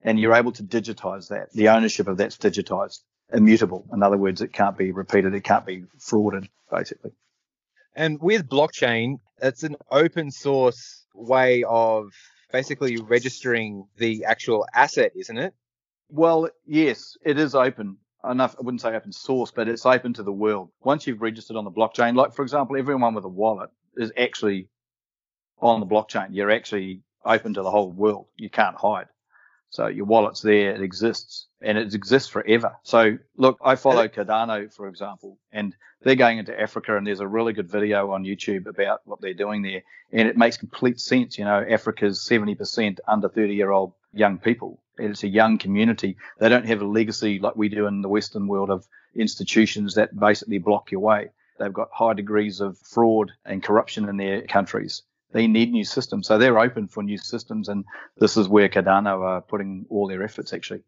and 0.03 0.20
you're 0.20 0.35
able 0.35 0.53
to 0.53 0.62
digitize 0.62 1.29
that. 1.29 1.51
The 1.53 1.68
ownership 1.68 2.07
of 2.07 2.16
that's 2.18 2.37
digitized, 2.37 3.01
immutable. 3.33 3.87
In 3.93 4.03
other 4.03 4.18
words, 4.18 4.43
it 4.43 4.53
can't 4.53 4.77
be 4.77 4.93
repeated, 4.93 5.35
it 5.35 5.45
can't 5.45 5.66
be 5.66 5.85
frauded, 5.99 6.49
basically. 6.70 7.12
And 7.95 8.20
with 8.20 8.49
blockchain, 8.49 9.18
it's 9.41 9.62
an 9.62 9.77
open 9.91 10.31
source 10.31 11.05
way 11.14 11.64
of 11.64 12.12
basically 12.51 12.99
registering 12.99 13.87
the 13.97 14.25
actual 14.27 14.66
asset, 14.75 15.12
isn't 15.16 15.39
it? 15.39 15.55
Well, 16.09 16.49
yes, 16.66 17.16
it 17.25 17.39
is 17.39 17.55
open. 17.55 17.97
Enough, 18.29 18.57
I 18.59 18.62
wouldn't 18.62 18.81
say 18.81 18.95
open 18.95 19.12
source, 19.12 19.51
but 19.51 19.68
it's 19.68 19.85
open 19.85 20.12
to 20.14 20.23
the 20.23 20.33
world. 20.33 20.70
Once 20.83 21.07
you've 21.07 21.23
registered 21.23 21.57
on 21.57 21.64
the 21.64 21.70
blockchain, 21.73 22.14
like 22.14 22.35
for 22.35 22.43
example, 22.43 22.77
everyone 22.77 23.14
with 23.14 23.25
a 23.25 23.29
wallet 23.29 23.70
is 23.97 24.12
actually 24.16 24.68
on 25.61 25.81
the 25.81 25.87
blockchain. 25.87 26.29
You're 26.31 26.51
actually 26.51 27.03
open 27.25 27.55
to 27.55 27.62
the 27.62 27.70
whole 27.70 27.91
world. 27.91 28.27
You 28.37 28.51
can't 28.51 28.77
hide. 28.77 29.07
So 29.70 29.87
your 29.87 30.05
wallet's 30.05 30.43
there, 30.43 30.75
it 30.75 30.83
exists, 30.83 31.47
and 31.62 31.79
it 31.79 31.95
exists 31.95 32.29
forever. 32.29 32.77
So 32.83 33.16
look, 33.39 33.59
I 33.64 33.77
follow 33.77 34.07
Cardano, 34.07 34.70
for 34.70 34.87
example, 34.87 35.39
and 35.51 35.75
they're 36.03 36.14
going 36.14 36.37
into 36.37 36.59
Africa, 36.61 36.95
and 36.95 37.07
there's 37.07 37.20
a 37.20 37.27
really 37.27 37.55
good 37.55 37.70
video 37.70 38.11
on 38.11 38.25
YouTube 38.25 38.66
about 38.66 39.01
what 39.07 39.23
they're 39.23 39.33
doing 39.33 39.62
there, 39.62 39.83
and 40.12 40.29
it 40.29 40.37
makes 40.37 40.59
complete 40.59 41.01
sense. 41.01 41.39
You 41.39 41.47
know, 41.47 41.64
Africa's 41.66 42.20
70% 42.20 42.99
under 43.09 43.31
30 43.31 43.55
year 43.55 43.70
old 43.70 43.95
young 44.12 44.37
people. 44.37 44.82
It's 44.99 45.22
a 45.22 45.28
young 45.28 45.59
community. 45.59 46.16
They 46.38 46.49
don't 46.49 46.66
have 46.66 46.82
a 46.82 46.86
legacy 46.86 47.38
like 47.38 47.57
we 47.57 47.68
do 47.68 47.86
in 47.86 48.03
the 48.03 48.09
Western 48.09 48.47
world 48.47 48.70
of 48.70 48.86
institutions 49.14 49.95
that 49.95 50.18
basically 50.18 50.59
block 50.59 50.90
your 50.90 51.01
way. 51.01 51.30
They've 51.59 51.72
got 51.72 51.88
high 51.93 52.14
degrees 52.14 52.61
of 52.61 52.78
fraud 52.78 53.32
and 53.45 53.62
corruption 53.62 54.09
in 54.09 54.16
their 54.16 54.43
countries. 54.43 55.03
They 55.32 55.47
need 55.47 55.72
new 55.72 55.84
systems. 55.84 56.26
So 56.26 56.36
they're 56.36 56.59
open 56.59 56.88
for 56.88 57.03
new 57.03 57.18
systems. 57.18 57.68
And 57.68 57.84
this 58.18 58.36
is 58.36 58.49
where 58.49 58.68
Cardano 58.68 59.20
are 59.22 59.40
putting 59.40 59.86
all 59.88 60.07
their 60.09 60.22
efforts 60.22 60.53
actually 60.53 60.82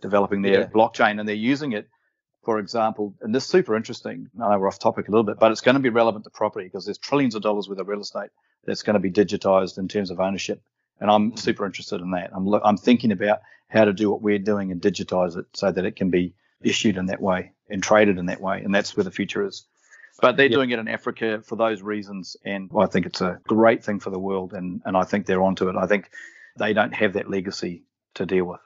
developing 0.00 0.42
their 0.42 0.60
Yeah. 0.60 0.66
blockchain 0.66 1.18
and 1.18 1.28
they're 1.28 1.34
using 1.34 1.72
it. 1.72 1.88
For 2.44 2.60
example, 2.60 3.14
and 3.20 3.34
this 3.34 3.44
is 3.44 3.50
super 3.50 3.74
interesting. 3.76 4.28
I 4.40 4.50
know 4.50 4.58
we're 4.58 4.68
off 4.68 4.78
topic 4.78 5.08
a 5.08 5.10
little 5.10 5.24
bit, 5.24 5.38
but 5.38 5.50
it's 5.50 5.60
going 5.60 5.74
to 5.74 5.82
be 5.82 5.90
relevant 5.90 6.24
to 6.24 6.30
property 6.30 6.66
because 6.66 6.84
there's 6.84 6.96
trillions 6.98 7.34
of 7.34 7.42
dollars 7.42 7.68
worth 7.68 7.78
of 7.78 7.88
real 7.88 8.00
estate 8.00 8.30
that's 8.64 8.82
going 8.82 8.94
to 8.94 9.00
be 9.00 9.10
digitized 9.10 9.76
in 9.76 9.88
terms 9.88 10.10
of 10.10 10.20
ownership. 10.20 10.62
And 11.00 11.10
I'm 11.10 11.36
super 11.36 11.64
interested 11.64 12.00
in 12.00 12.10
that. 12.12 12.30
I'm, 12.34 12.46
lo- 12.46 12.60
I'm 12.64 12.76
thinking 12.76 13.12
about 13.12 13.40
how 13.68 13.84
to 13.84 13.92
do 13.92 14.10
what 14.10 14.22
we're 14.22 14.38
doing 14.38 14.72
and 14.72 14.80
digitize 14.80 15.36
it 15.36 15.46
so 15.54 15.70
that 15.70 15.84
it 15.84 15.96
can 15.96 16.10
be 16.10 16.34
issued 16.62 16.96
in 16.96 17.06
that 17.06 17.20
way 17.20 17.52
and 17.68 17.82
traded 17.82 18.18
in 18.18 18.26
that 18.26 18.40
way. 18.40 18.60
And 18.62 18.74
that's 18.74 18.96
where 18.96 19.04
the 19.04 19.10
future 19.10 19.46
is. 19.46 19.64
But 20.20 20.36
they're 20.36 20.46
Yep. 20.46 20.52
doing 20.54 20.70
it 20.70 20.78
in 20.80 20.88
Africa 20.88 21.42
for 21.44 21.54
those 21.54 21.82
reasons. 21.82 22.36
And 22.44 22.70
I 22.76 22.86
think 22.86 23.06
it's 23.06 23.20
a 23.20 23.38
great 23.46 23.84
thing 23.84 24.00
for 24.00 24.10
the 24.10 24.18
world. 24.18 24.52
And, 24.54 24.82
and 24.84 24.96
I 24.96 25.04
think 25.04 25.26
they're 25.26 25.42
onto 25.42 25.68
it. 25.68 25.76
I 25.76 25.86
think 25.86 26.10
they 26.58 26.72
don't 26.72 26.92
have 26.94 27.12
that 27.12 27.30
legacy 27.30 27.84
to 28.14 28.26
deal 28.26 28.46
with. 28.46 28.60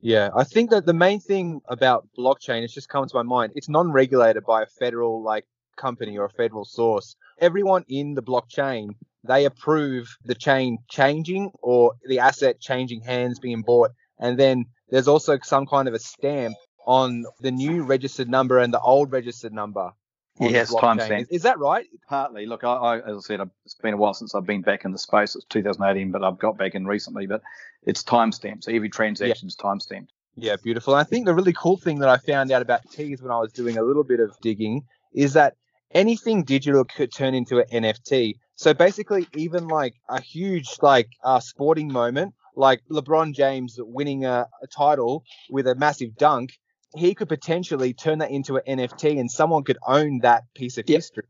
Yeah, 0.00 0.28
I 0.36 0.44
think 0.44 0.70
that 0.70 0.86
the 0.86 0.92
main 0.92 1.18
thing 1.18 1.60
about 1.66 2.06
blockchain, 2.16 2.62
it's 2.62 2.74
just 2.74 2.88
come 2.88 3.06
to 3.06 3.16
my 3.16 3.22
mind, 3.22 3.52
it's 3.56 3.68
non-regulated 3.68 4.44
by 4.44 4.62
a 4.62 4.66
federal 4.66 5.22
like 5.22 5.44
company 5.76 6.18
or 6.18 6.26
a 6.26 6.30
federal 6.30 6.64
source. 6.64 7.16
Everyone 7.40 7.84
in 7.88 8.14
the 8.14 8.22
blockchain, 8.22 8.90
they 9.24 9.44
approve 9.44 10.16
the 10.24 10.34
chain 10.34 10.78
changing 10.88 11.50
or 11.62 11.94
the 12.06 12.20
asset 12.20 12.60
changing 12.60 13.02
hands 13.02 13.38
being 13.38 13.62
bought. 13.62 13.90
And 14.18 14.38
then 14.38 14.66
there's 14.90 15.08
also 15.08 15.38
some 15.42 15.66
kind 15.66 15.88
of 15.88 15.94
a 15.94 15.98
stamp 15.98 16.56
on 16.86 17.24
the 17.40 17.50
new 17.50 17.82
registered 17.82 18.28
number 18.28 18.58
and 18.58 18.72
the 18.72 18.80
old 18.80 19.12
registered 19.12 19.52
number. 19.52 19.92
Yes, 20.40 20.72
timestamp. 20.72 21.22
Is, 21.22 21.28
is 21.28 21.42
that 21.42 21.58
right? 21.58 21.86
Partly. 22.08 22.46
Look, 22.46 22.62
I, 22.62 22.72
I 22.72 22.96
as 22.98 23.16
I 23.16 23.20
said, 23.20 23.40
it's 23.64 23.74
been 23.74 23.94
a 23.94 23.96
while 23.96 24.14
since 24.14 24.34
I've 24.34 24.46
been 24.46 24.62
back 24.62 24.84
in 24.84 24.92
the 24.92 24.98
space. 24.98 25.34
It's 25.34 25.44
2018, 25.46 26.12
but 26.12 26.22
I've 26.22 26.38
got 26.38 26.56
back 26.56 26.74
in 26.74 26.86
recently. 26.86 27.26
But 27.26 27.42
it's 27.82 28.02
timestamped. 28.02 28.64
So 28.64 28.72
every 28.72 28.88
transaction's 28.88 29.56
timestamped. 29.56 30.08
Yeah, 30.36 30.56
beautiful. 30.62 30.94
And 30.94 31.00
I 31.00 31.04
think 31.04 31.26
the 31.26 31.34
really 31.34 31.52
cool 31.52 31.76
thing 31.76 31.98
that 31.98 32.08
I 32.08 32.16
found 32.16 32.52
out 32.52 32.62
about 32.62 32.88
teas 32.90 33.20
when 33.20 33.32
I 33.32 33.38
was 33.38 33.52
doing 33.52 33.76
a 33.76 33.82
little 33.82 34.04
bit 34.04 34.20
of 34.20 34.38
digging 34.40 34.84
is 35.12 35.32
that 35.32 35.54
anything 35.92 36.44
digital 36.44 36.84
could 36.84 37.12
turn 37.12 37.34
into 37.34 37.58
an 37.58 37.66
NFT. 37.82 38.34
So 38.58 38.74
basically, 38.74 39.28
even 39.36 39.68
like 39.68 39.94
a 40.08 40.20
huge 40.20 40.66
like 40.82 41.10
uh, 41.22 41.38
sporting 41.38 41.92
moment, 41.92 42.34
like 42.56 42.80
LeBron 42.90 43.32
James 43.32 43.76
winning 43.78 44.24
a, 44.24 44.48
a 44.60 44.66
title 44.66 45.22
with 45.48 45.68
a 45.68 45.76
massive 45.76 46.16
dunk, 46.16 46.50
he 46.96 47.14
could 47.14 47.28
potentially 47.28 47.94
turn 47.94 48.18
that 48.18 48.32
into 48.32 48.56
an 48.56 48.78
NFT, 48.78 49.20
and 49.20 49.30
someone 49.30 49.62
could 49.62 49.78
own 49.86 50.18
that 50.22 50.42
piece 50.56 50.76
of 50.76 50.88
history. 50.88 51.22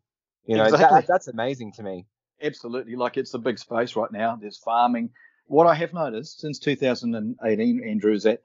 You 0.46 0.56
know, 0.56 0.64
Exactly. 0.64 1.00
that, 1.00 1.06
that's 1.06 1.28
amazing 1.28 1.72
to 1.72 1.82
me. 1.82 2.06
Absolutely. 2.42 2.96
Like 2.96 3.18
it's 3.18 3.34
a 3.34 3.38
big 3.38 3.58
space 3.58 3.94
right 3.94 4.10
now. 4.10 4.38
There's 4.40 4.56
farming. 4.56 5.10
What 5.48 5.66
I 5.66 5.74
have 5.74 5.92
noticed 5.92 6.40
since 6.40 6.58
2018, 6.60 7.84
Andrew, 7.86 8.14
is 8.14 8.22
that 8.22 8.40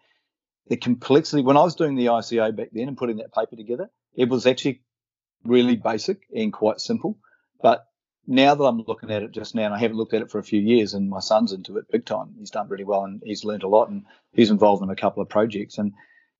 the 0.67 0.75
complexity. 0.75 1.41
When 1.41 1.55
I 1.55 1.61
was 1.61 1.75
doing 1.75 1.95
the 1.95 2.07
ICO 2.07 2.53
back 2.53 2.71
then 2.73 2.89
and 2.89 2.97
putting 2.97 3.17
that 3.17 3.33
paper 3.33 3.55
together, 3.55 3.89
it 4.13 4.27
was 4.27 4.45
actually 4.45 4.81
really 5.45 5.77
basic 5.77 6.19
and 6.35 6.51
quite 6.51 6.81
simple. 6.81 7.17
But 7.61 7.85
now 8.25 8.55
that 8.55 8.63
I'm 8.63 8.83
looking 8.87 9.11
at 9.11 9.23
it 9.23 9.31
just 9.31 9.55
now, 9.55 9.65
and 9.65 9.73
I 9.73 9.79
haven't 9.79 9.97
looked 9.97 10.13
at 10.13 10.21
it 10.21 10.31
for 10.31 10.39
a 10.39 10.43
few 10.43 10.61
years, 10.61 10.93
and 10.93 11.09
my 11.09 11.19
son's 11.19 11.51
into 11.51 11.77
it 11.77 11.91
big 11.91 12.05
time. 12.05 12.35
He's 12.37 12.51
done 12.51 12.69
really 12.69 12.83
well, 12.83 13.03
and 13.03 13.21
he's 13.23 13.43
learned 13.43 13.63
a 13.63 13.67
lot, 13.67 13.89
and 13.89 14.03
he's 14.31 14.51
involved 14.51 14.83
in 14.83 14.89
a 14.89 14.95
couple 14.95 15.21
of 15.21 15.29
projects, 15.29 15.77
and 15.77 15.93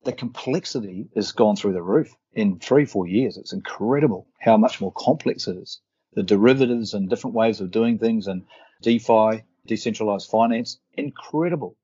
the 0.04 0.12
complexity 0.12 1.08
has 1.14 1.32
gone 1.32 1.56
through 1.56 1.72
the 1.72 1.82
roof 1.82 2.14
in 2.32 2.58
three, 2.58 2.84
four 2.84 3.06
years. 3.06 3.36
It's 3.36 3.52
incredible 3.52 4.26
how 4.40 4.56
much 4.56 4.80
more 4.80 4.92
complex 4.92 5.46
it 5.48 5.56
is. 5.56 5.80
The 6.14 6.22
derivatives 6.22 6.94
and 6.94 7.10
different 7.10 7.34
ways 7.36 7.60
of 7.60 7.70
doing 7.70 7.98
things, 7.98 8.26
and 8.26 8.44
DeFi, 8.82 9.42
decentralized 9.66 10.30
finance, 10.30 10.78
incredible. 10.94 11.76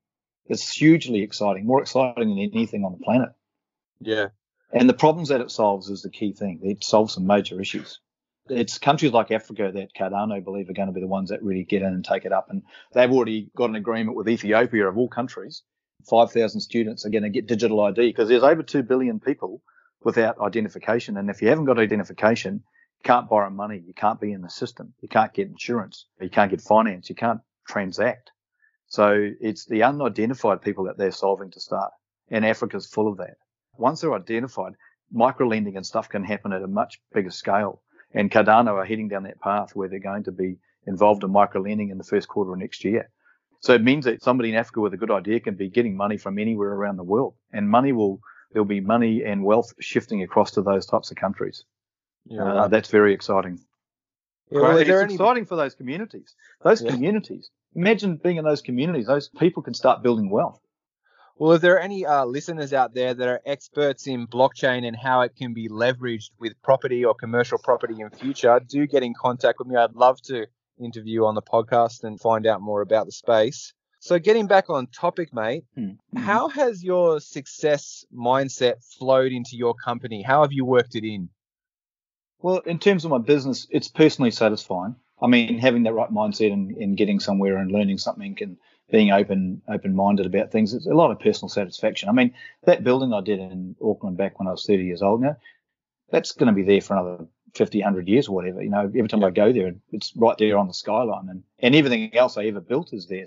It's 0.47 0.73
hugely 0.73 1.23
exciting, 1.23 1.67
more 1.67 1.81
exciting 1.81 2.29
than 2.29 2.39
anything 2.39 2.85
on 2.85 2.93
the 2.93 3.05
planet. 3.05 3.31
Yeah. 4.01 4.29
And 4.73 4.89
the 4.89 4.95
problems 4.95 5.29
that 5.29 5.41
it 5.41 5.51
solves 5.51 5.89
is 5.91 6.03
the 6.03 6.11
key 6.11 6.33
thing. 6.33 6.61
It 6.63 6.85
solves 6.85 7.15
some 7.15 7.27
major 7.27 7.61
issues. 7.61 8.01
It's 8.51 8.79
countries 8.79 9.13
like 9.13 9.31
Africa 9.31 9.71
that 9.73 9.95
Cardano 9.95 10.43
believe 10.43 10.69
are 10.69 10.75
going 10.75 10.89
to 10.89 10.95
be 10.95 11.01
the 11.01 11.07
ones 11.07 11.31
that 11.31 11.43
really 11.43 11.65
get 11.65 11.83
in 11.83 11.89
and 11.89 12.05
take 12.05 12.25
it 12.25 12.33
up. 12.33 12.49
And 12.51 12.63
they've 12.93 13.11
already 13.11 13.51
got 13.57 13.71
an 13.71 13.77
agreement 13.77 14.17
with 14.17 14.29
Ethiopia 14.29 14.89
of 14.89 14.99
all 14.99 15.09
countries. 15.09 15.63
5,000 16.09 16.61
students 16.61 17.07
are 17.07 17.11
going 17.11 17.23
to 17.23 17.31
get 17.31 17.47
digital 17.47 17.81
ID 17.81 18.09
because 18.09 18.29
there's 18.29 18.43
over 18.43 18.63
2 18.63 18.83
billion 18.83 19.21
people 19.21 19.63
without 20.03 20.41
identification. 20.41 21.17
And 21.17 21.31
if 21.31 21.43
you 21.43 21.49
haven't 21.49 21.67
got 21.67 21.79
identification, 21.79 22.55
you 22.55 23.03
can't 23.05 23.29
borrow 23.29 23.51
money. 23.51 23.83
You 23.87 23.95
can't 23.95 24.21
be 24.21 24.33
in 24.33 24.43
the 24.43 24.51
system. 24.51 24.95
You 25.01 25.09
can't 25.09 25.33
get 25.33 25.49
insurance. 25.49 26.07
You 26.21 26.31
can't 26.31 26.51
get 26.51 26.61
finance. 26.61 27.09
You 27.09 27.15
can't 27.15 27.41
transact. 27.69 28.31
So 28.89 29.31
it's 29.41 29.67
the 29.67 29.85
unidentified 29.85 30.63
people 30.63 30.85
that 30.85 30.99
they're 30.99 31.13
solving 31.13 31.51
to 31.53 31.61
start. 31.61 31.93
And 32.31 32.45
Africa's 32.45 32.87
full 32.87 33.09
of 33.09 33.19
that. 33.19 33.37
Once 33.77 34.01
they're 34.01 34.15
identified, 34.15 34.73
micro 35.13 35.47
lending 35.47 35.77
and 35.77 35.87
stuff 35.87 36.09
can 36.09 36.25
happen 36.25 36.53
at 36.53 36.63
a 36.63 36.67
much 36.67 37.01
bigger 37.13 37.31
scale. 37.31 37.83
And 38.13 38.31
Cardano 38.31 38.75
are 38.75 38.85
heading 38.85 39.09
down 39.09 39.25
that 39.25 39.41
path 39.41 39.75
where 39.75 39.89
they're 39.89 39.99
going 39.99 40.25
to 40.25 40.33
be 40.33 40.57
involved 40.87 41.25
in 41.25 41.31
micro 41.31 41.63
lending 41.63 41.91
in 41.91 41.99
the 41.99 42.05
first 42.05 42.29
quarter 42.29 42.53
of 42.53 42.59
next 42.59 42.85
year. 42.85 43.11
So 43.61 43.75
it 43.75 43.83
means 43.83 44.07
that 44.07 44.23
somebody 44.23 44.49
in 44.49 44.57
Africa 44.57 44.81
with 44.81 44.95
a 44.95 44.97
good 44.97 45.11
idea 45.11 45.41
can 45.41 45.55
be 45.55 45.69
getting 45.69 45.97
money 45.97 46.17
from 46.17 46.39
anywhere 46.39 46.73
around 46.73 46.97
the 46.97 47.05
world. 47.05 47.35
And 47.53 47.69
money 47.69 47.93
will, 47.93 48.21
there'll 48.53 48.65
be 48.67 48.81
money 48.81 49.23
and 49.23 49.45
wealth 49.45 49.75
shifting 49.81 50.23
across 50.23 50.53
to 50.53 50.63
those 50.63 50.87
types 50.87 51.11
of 51.11 51.17
countries. 51.17 51.65
Yeah. 52.27 52.45
Uh, 52.45 52.69
that's 52.69 52.91
very 52.91 53.13
exciting. 53.15 53.61
Yeah, 54.51 54.63
well, 54.63 54.79
it's 54.79 54.91
any... 54.91 55.15
exciting 55.15 55.47
for 55.47 55.57
those 55.57 55.75
communities. 55.75 56.35
Those 56.63 56.83
yeah. 56.83 56.91
communities 56.91 57.51
imagine 57.75 58.17
being 58.17 58.37
in 58.37 58.45
those 58.45 58.63
communities. 58.63 59.07
Those 59.07 59.29
people 59.29 59.63
can 59.63 59.75
start 59.75 60.03
building 60.03 60.31
wealth. 60.31 60.61
Well, 61.41 61.53
if 61.53 61.63
there 61.63 61.77
are 61.77 61.81
any 61.81 62.05
uh, 62.05 62.27
listeners 62.27 62.75
out 62.75 62.93
there 62.93 63.15
that 63.15 63.27
are 63.27 63.41
experts 63.47 64.07
in 64.07 64.27
blockchain 64.27 64.87
and 64.87 64.95
how 64.95 65.23
it 65.23 65.35
can 65.37 65.55
be 65.55 65.71
leveraged 65.71 66.33
with 66.39 66.53
property 66.63 67.03
or 67.03 67.15
commercial 67.15 67.57
property 67.57 67.95
in 67.99 68.11
future, 68.11 68.61
do 68.61 68.87
get 68.87 69.03
in 69.03 69.15
contact 69.19 69.59
with 69.59 69.67
me. 69.67 69.75
I'd 69.75 69.95
love 69.95 70.21
to 70.25 70.49
interview 70.79 71.25
on 71.25 71.35
the 71.35 71.41
podcast 71.41 72.05
and 72.05 72.21
find 72.21 72.47
out 72.47 72.61
more 72.61 72.83
about 72.83 73.07
the 73.07 73.13
space. 73.13 73.73
So, 74.01 74.19
getting 74.19 74.49
back 74.49 74.69
on 74.69 74.89
topic, 74.89 75.33
mate, 75.33 75.65
mm-hmm. 75.79 76.19
how 76.19 76.49
has 76.51 76.85
your 76.85 77.21
success 77.21 78.05
mindset 78.15 78.85
flowed 78.99 79.33
into 79.33 79.57
your 79.57 79.73
company? 79.73 80.21
How 80.21 80.43
have 80.43 80.53
you 80.53 80.67
worked 80.67 80.95
it 80.95 81.05
in? 81.05 81.31
Well, 82.43 82.59
in 82.67 82.79
terms 82.79 83.07
of 83.07 83.13
my 83.13 83.19
business, 83.19 83.67
it's 83.71 83.89
personally 83.89 84.31
satisfying. 84.31 84.97
I 85.23 85.27
mean, 85.27 85.59
having 85.59 85.85
that 85.85 85.95
right 85.95 86.11
mindset 86.11 86.53
and, 86.53 86.77
and 86.77 86.99
getting 86.99 87.19
somewhere 87.19 87.57
and 87.57 87.73
learning 87.73 87.97
something 87.97 88.37
and 88.43 88.59
being 88.91 89.11
open 89.13 89.63
open 89.69 89.95
minded 89.95 90.27
about 90.27 90.51
things, 90.51 90.75
it's 90.75 90.87
a 90.87 90.95
lot 90.95 91.11
of 91.11 91.21
personal 91.21 91.49
satisfaction. 91.49 92.09
I 92.09 92.13
mean, 92.13 92.35
that 92.65 92.85
building 92.85 93.13
I 93.13 93.21
did 93.21 93.39
in 93.39 93.77
Auckland 93.83 94.17
back 94.17 94.39
when 94.39 94.49
I 94.49 94.53
was 94.53 94.67
30 94.67 94.85
years 94.85 95.03
old 95.03 95.21
you 95.21 95.27
now, 95.27 95.37
that's 96.11 96.33
going 96.33 96.49
to 96.49 96.53
be 96.53 96.63
there 96.63 96.81
for 96.81 96.95
another 96.95 97.27
50, 97.55 97.79
100 97.79 98.09
years 98.09 98.29
or 98.29 98.35
whatever. 98.35 98.63
You 98.63 98.71
know, 98.71 98.85
every 98.85 99.09
time 99.09 99.21
yeah. 99.21 99.29
I 99.29 99.31
go 99.31 99.53
there, 99.53 99.75
it's 99.93 100.13
right 100.17 100.37
there 100.39 100.59
on 100.59 100.69
the 100.69 100.75
skyline 100.75 101.29
and, 101.29 101.43
and 101.59 101.75
everything 101.75 102.15
else 102.17 102.37
I 102.37 102.45
ever 102.47 102.61
built 102.61 102.93
is 102.93 103.07
there. 103.07 103.27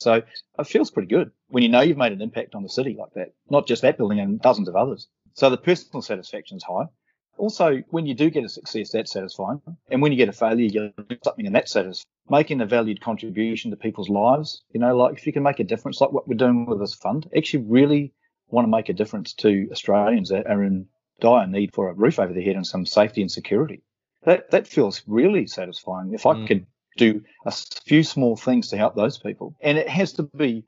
So 0.00 0.22
it 0.58 0.66
feels 0.66 0.90
pretty 0.90 1.08
good 1.08 1.30
when 1.48 1.62
you 1.62 1.70
know 1.70 1.80
you've 1.80 1.96
made 1.96 2.12
an 2.12 2.20
impact 2.20 2.54
on 2.54 2.62
the 2.62 2.68
city 2.68 2.96
like 2.98 3.14
that, 3.14 3.34
not 3.48 3.66
just 3.66 3.82
that 3.82 3.96
building 3.96 4.20
and 4.20 4.40
dozens 4.40 4.68
of 4.68 4.76
others. 4.76 5.08
So 5.34 5.48
the 5.48 5.56
personal 5.56 6.02
satisfaction 6.02 6.58
is 6.58 6.64
high 6.64 6.86
also, 7.38 7.82
when 7.90 8.06
you 8.06 8.14
do 8.14 8.30
get 8.30 8.44
a 8.44 8.48
success, 8.48 8.90
that's 8.90 9.12
satisfying. 9.12 9.60
And 9.90 10.02
when 10.02 10.12
you 10.12 10.18
get 10.18 10.28
a 10.28 10.32
failure, 10.32 10.64
you 10.64 10.92
get 11.08 11.24
something 11.24 11.46
and 11.46 11.54
that's 11.54 11.72
satisfying. 11.72 12.04
Making 12.28 12.60
a 12.60 12.66
valued 12.66 13.00
contribution 13.00 13.70
to 13.70 13.76
people's 13.76 14.08
lives, 14.08 14.62
you 14.72 14.80
know, 14.80 14.96
like 14.96 15.16
if 15.16 15.26
you 15.26 15.32
can 15.32 15.42
make 15.42 15.60
a 15.60 15.64
difference, 15.64 16.00
like 16.00 16.12
what 16.12 16.26
we're 16.26 16.36
doing 16.36 16.66
with 16.66 16.80
this 16.80 16.94
fund, 16.94 17.28
actually 17.36 17.64
really 17.64 18.12
want 18.48 18.66
to 18.66 18.70
make 18.70 18.88
a 18.88 18.92
difference 18.92 19.32
to 19.34 19.68
Australians 19.70 20.30
that 20.30 20.46
are 20.46 20.62
in 20.62 20.86
dire 21.20 21.46
need 21.46 21.72
for 21.72 21.88
a 21.88 21.94
roof 21.94 22.18
over 22.18 22.32
their 22.32 22.42
head 22.42 22.56
and 22.56 22.66
some 22.66 22.86
safety 22.86 23.22
and 23.22 23.30
security. 23.30 23.82
That 24.24 24.50
that 24.50 24.66
feels 24.66 25.02
really 25.06 25.46
satisfying. 25.46 26.12
If 26.12 26.26
I 26.26 26.34
mm. 26.34 26.46
can 26.46 26.66
do 26.96 27.22
a 27.44 27.52
few 27.52 28.02
small 28.02 28.36
things 28.36 28.68
to 28.68 28.76
help 28.76 28.96
those 28.96 29.18
people, 29.18 29.54
and 29.60 29.78
it 29.78 29.88
has 29.88 30.12
to 30.14 30.24
be 30.24 30.64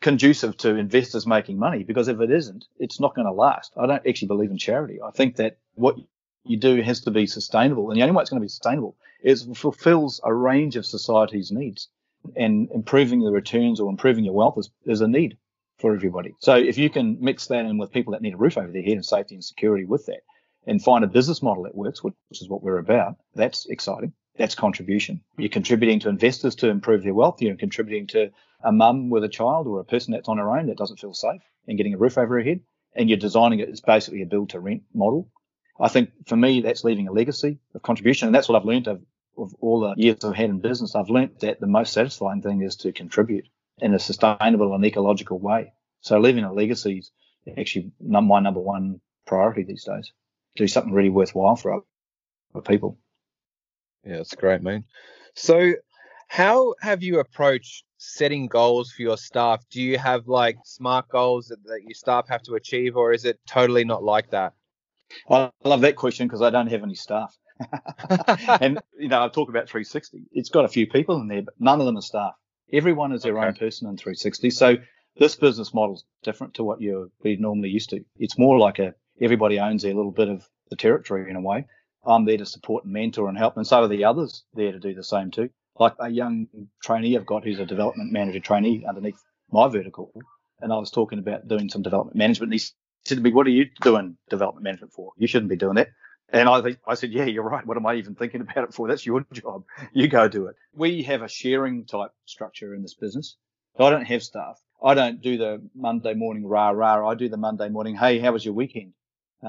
conducive 0.00 0.56
to 0.58 0.76
investors 0.76 1.26
making 1.26 1.58
money 1.58 1.82
because 1.82 2.08
if 2.08 2.20
it 2.20 2.30
isn't, 2.30 2.66
it's 2.78 3.00
not 3.00 3.14
going 3.14 3.26
to 3.26 3.32
last. 3.32 3.72
I 3.76 3.86
don't 3.86 4.06
actually 4.06 4.28
believe 4.28 4.50
in 4.50 4.58
charity. 4.58 5.00
I 5.02 5.10
think 5.10 5.36
that 5.36 5.58
what 5.74 5.96
you 6.44 6.56
do 6.56 6.80
has 6.82 7.00
to 7.00 7.10
be 7.10 7.26
sustainable. 7.26 7.90
And 7.90 7.98
the 7.98 8.02
only 8.02 8.14
way 8.14 8.22
it's 8.22 8.30
going 8.30 8.40
to 8.40 8.44
be 8.44 8.48
sustainable 8.48 8.96
is 9.22 9.48
fulfills 9.54 10.20
a 10.24 10.32
range 10.32 10.76
of 10.76 10.86
society's 10.86 11.50
needs. 11.50 11.88
And 12.36 12.70
improving 12.72 13.20
the 13.20 13.30
returns 13.30 13.80
or 13.80 13.90
improving 13.90 14.24
your 14.24 14.34
wealth 14.34 14.58
is, 14.58 14.70
is 14.84 15.00
a 15.00 15.08
need 15.08 15.36
for 15.78 15.94
everybody. 15.94 16.34
So 16.40 16.56
if 16.56 16.76
you 16.76 16.90
can 16.90 17.18
mix 17.20 17.46
that 17.46 17.64
in 17.64 17.78
with 17.78 17.92
people 17.92 18.12
that 18.12 18.22
need 18.22 18.34
a 18.34 18.38
roof 18.38 18.58
over 18.58 18.70
their 18.70 18.82
head 18.82 18.94
and 18.94 19.06
safety 19.06 19.34
and 19.34 19.44
security 19.44 19.84
with 19.84 20.06
that 20.06 20.22
and 20.66 20.82
find 20.82 21.04
a 21.04 21.08
business 21.08 21.42
model 21.42 21.62
that 21.64 21.76
works, 21.76 22.02
which 22.02 22.14
is 22.32 22.48
what 22.48 22.62
we're 22.62 22.78
about, 22.78 23.16
that's 23.34 23.66
exciting. 23.66 24.12
That's 24.38 24.54
contribution. 24.54 25.20
Hmm. 25.34 25.42
You're 25.42 25.50
contributing 25.50 26.00
to 26.00 26.08
investors 26.08 26.54
to 26.56 26.70
improve 26.70 27.02
their 27.02 27.14
wealth. 27.14 27.42
You're 27.42 27.56
contributing 27.56 28.06
to 28.08 28.30
a 28.62 28.72
mum 28.72 29.10
with 29.10 29.24
a 29.24 29.28
child 29.28 29.66
or 29.66 29.80
a 29.80 29.84
person 29.84 30.12
that's 30.12 30.28
on 30.28 30.38
her 30.38 30.56
own 30.56 30.66
that 30.66 30.78
doesn't 30.78 31.00
feel 31.00 31.14
safe 31.14 31.42
and 31.66 31.76
getting 31.76 31.94
a 31.94 31.98
roof 31.98 32.16
over 32.16 32.36
her 32.36 32.42
head. 32.42 32.60
And 32.94 33.08
you're 33.08 33.18
designing 33.18 33.60
it 33.60 33.68
as 33.68 33.80
basically 33.80 34.22
a 34.22 34.26
build 34.26 34.50
to 34.50 34.60
rent 34.60 34.82
model. 34.94 35.28
I 35.78 35.88
think 35.88 36.10
for 36.26 36.36
me, 36.36 36.62
that's 36.62 36.82
leaving 36.82 37.06
a 37.06 37.12
legacy 37.12 37.58
of 37.74 37.82
contribution. 37.82 38.26
And 38.26 38.34
that's 38.34 38.48
what 38.48 38.60
I've 38.60 38.66
learned 38.66 38.88
of, 38.88 39.02
of 39.36 39.54
all 39.60 39.80
the 39.80 39.94
years 39.96 40.24
I've 40.24 40.34
had 40.34 40.50
in 40.50 40.60
business. 40.60 40.94
I've 40.94 41.10
learned 41.10 41.36
that 41.40 41.60
the 41.60 41.66
most 41.66 41.92
satisfying 41.92 42.42
thing 42.42 42.62
is 42.62 42.76
to 42.76 42.92
contribute 42.92 43.46
in 43.80 43.94
a 43.94 43.98
sustainable 43.98 44.74
and 44.74 44.84
ecological 44.84 45.38
way. 45.38 45.72
So 46.00 46.18
leaving 46.18 46.44
a 46.44 46.52
legacy 46.52 46.98
is 46.98 47.10
actually 47.56 47.92
my 48.00 48.40
number 48.40 48.60
one 48.60 49.00
priority 49.26 49.62
these 49.62 49.84
days. 49.84 50.12
Do 50.56 50.66
something 50.66 50.92
really 50.92 51.10
worthwhile 51.10 51.56
for, 51.56 51.82
for 52.52 52.62
people. 52.62 52.98
Yeah, 54.04 54.16
that's 54.16 54.34
great, 54.34 54.62
man. 54.62 54.84
So 55.34 55.74
how 56.28 56.74
have 56.80 57.02
you 57.02 57.20
approached 57.20 57.84
setting 57.98 58.46
goals 58.46 58.92
for 58.92 59.02
your 59.02 59.16
staff? 59.16 59.64
Do 59.70 59.82
you 59.82 59.98
have 59.98 60.28
like 60.28 60.56
smart 60.64 61.08
goals 61.08 61.48
that, 61.48 61.62
that 61.64 61.82
your 61.82 61.94
staff 61.94 62.28
have 62.28 62.42
to 62.44 62.54
achieve, 62.54 62.96
or 62.96 63.12
is 63.12 63.24
it 63.24 63.38
totally 63.46 63.84
not 63.84 64.02
like 64.02 64.30
that? 64.30 64.52
I 65.28 65.50
love 65.64 65.80
that 65.82 65.96
question 65.96 66.26
because 66.26 66.42
I 66.42 66.50
don't 66.50 66.68
have 66.68 66.82
any 66.82 66.94
staff. 66.94 67.34
and 68.60 68.78
you 68.98 69.08
know, 69.08 69.24
I 69.24 69.28
talk 69.28 69.48
about 69.48 69.68
360. 69.68 70.22
It's 70.32 70.50
got 70.50 70.64
a 70.64 70.68
few 70.68 70.86
people 70.86 71.20
in 71.20 71.28
there, 71.28 71.42
but 71.42 71.54
none 71.58 71.80
of 71.80 71.86
them 71.86 71.96
are 71.96 72.02
staff. 72.02 72.34
Everyone 72.72 73.12
is 73.12 73.22
their 73.22 73.38
okay. 73.38 73.48
own 73.48 73.54
person 73.54 73.88
in 73.88 73.96
360. 73.96 74.50
So 74.50 74.76
this 75.16 75.34
business 75.34 75.74
model 75.74 75.96
is 75.96 76.04
different 76.22 76.54
to 76.54 76.64
what 76.64 76.80
you're 76.80 77.08
normally 77.24 77.70
used 77.70 77.90
to. 77.90 78.04
It's 78.16 78.38
more 78.38 78.58
like 78.58 78.78
a 78.78 78.94
everybody 79.20 79.58
owns 79.58 79.82
their 79.82 79.94
little 79.94 80.12
bit 80.12 80.28
of 80.28 80.46
the 80.70 80.76
territory 80.76 81.28
in 81.28 81.36
a 81.36 81.40
way. 81.40 81.66
I'm 82.08 82.24
there 82.24 82.38
to 82.38 82.46
support 82.46 82.84
and 82.84 82.92
mentor 82.92 83.28
and 83.28 83.38
help, 83.38 83.56
and 83.56 83.66
so 83.66 83.82
are 83.82 83.88
the 83.88 84.04
others 84.04 84.44
there 84.54 84.72
to 84.72 84.80
do 84.80 84.94
the 84.94 85.04
same 85.04 85.30
too 85.30 85.50
like 85.78 85.94
a 86.00 86.08
young 86.08 86.46
trainee 86.82 87.16
I've 87.16 87.26
got 87.26 87.44
who's 87.44 87.60
a 87.60 87.66
development 87.66 88.12
manager 88.12 88.40
trainee 88.40 88.84
underneath 88.86 89.22
my 89.50 89.68
vertical. 89.68 90.12
And 90.60 90.72
I 90.72 90.76
was 90.76 90.90
talking 90.90 91.18
about 91.18 91.46
doing 91.46 91.68
some 91.68 91.82
development 91.82 92.16
management. 92.16 92.52
And 92.52 92.60
he 92.60 92.66
said 93.04 93.18
to 93.18 93.20
me, 93.20 93.32
What 93.32 93.46
are 93.46 93.50
you 93.50 93.66
doing 93.80 94.16
development 94.28 94.64
management 94.64 94.92
for? 94.92 95.12
You 95.16 95.26
shouldn't 95.26 95.50
be 95.50 95.56
doing 95.56 95.76
that. 95.76 95.88
And 96.30 96.48
I, 96.48 96.76
I 96.86 96.94
said, 96.94 97.12
Yeah, 97.12 97.24
you're 97.24 97.44
right. 97.44 97.66
What 97.66 97.76
am 97.76 97.86
I 97.86 97.94
even 97.94 98.14
thinking 98.14 98.40
about 98.40 98.64
it 98.64 98.74
for? 98.74 98.88
That's 98.88 99.06
your 99.06 99.24
job. 99.32 99.64
You 99.92 100.08
go 100.08 100.28
do 100.28 100.46
it. 100.46 100.56
We 100.74 101.02
have 101.04 101.22
a 101.22 101.28
sharing 101.28 101.84
type 101.86 102.10
structure 102.26 102.74
in 102.74 102.82
this 102.82 102.94
business. 102.94 103.36
I 103.78 103.90
don't 103.90 104.04
have 104.04 104.24
staff. 104.24 104.60
I 104.82 104.94
don't 104.94 105.20
do 105.20 105.38
the 105.38 105.62
Monday 105.74 106.14
morning 106.14 106.46
rah 106.46 106.70
rah. 106.70 107.08
I 107.08 107.14
do 107.14 107.28
the 107.28 107.36
Monday 107.36 107.68
morning, 107.68 107.94
hey, 107.94 108.18
how 108.18 108.32
was 108.32 108.44
your 108.44 108.54
weekend? 108.54 108.92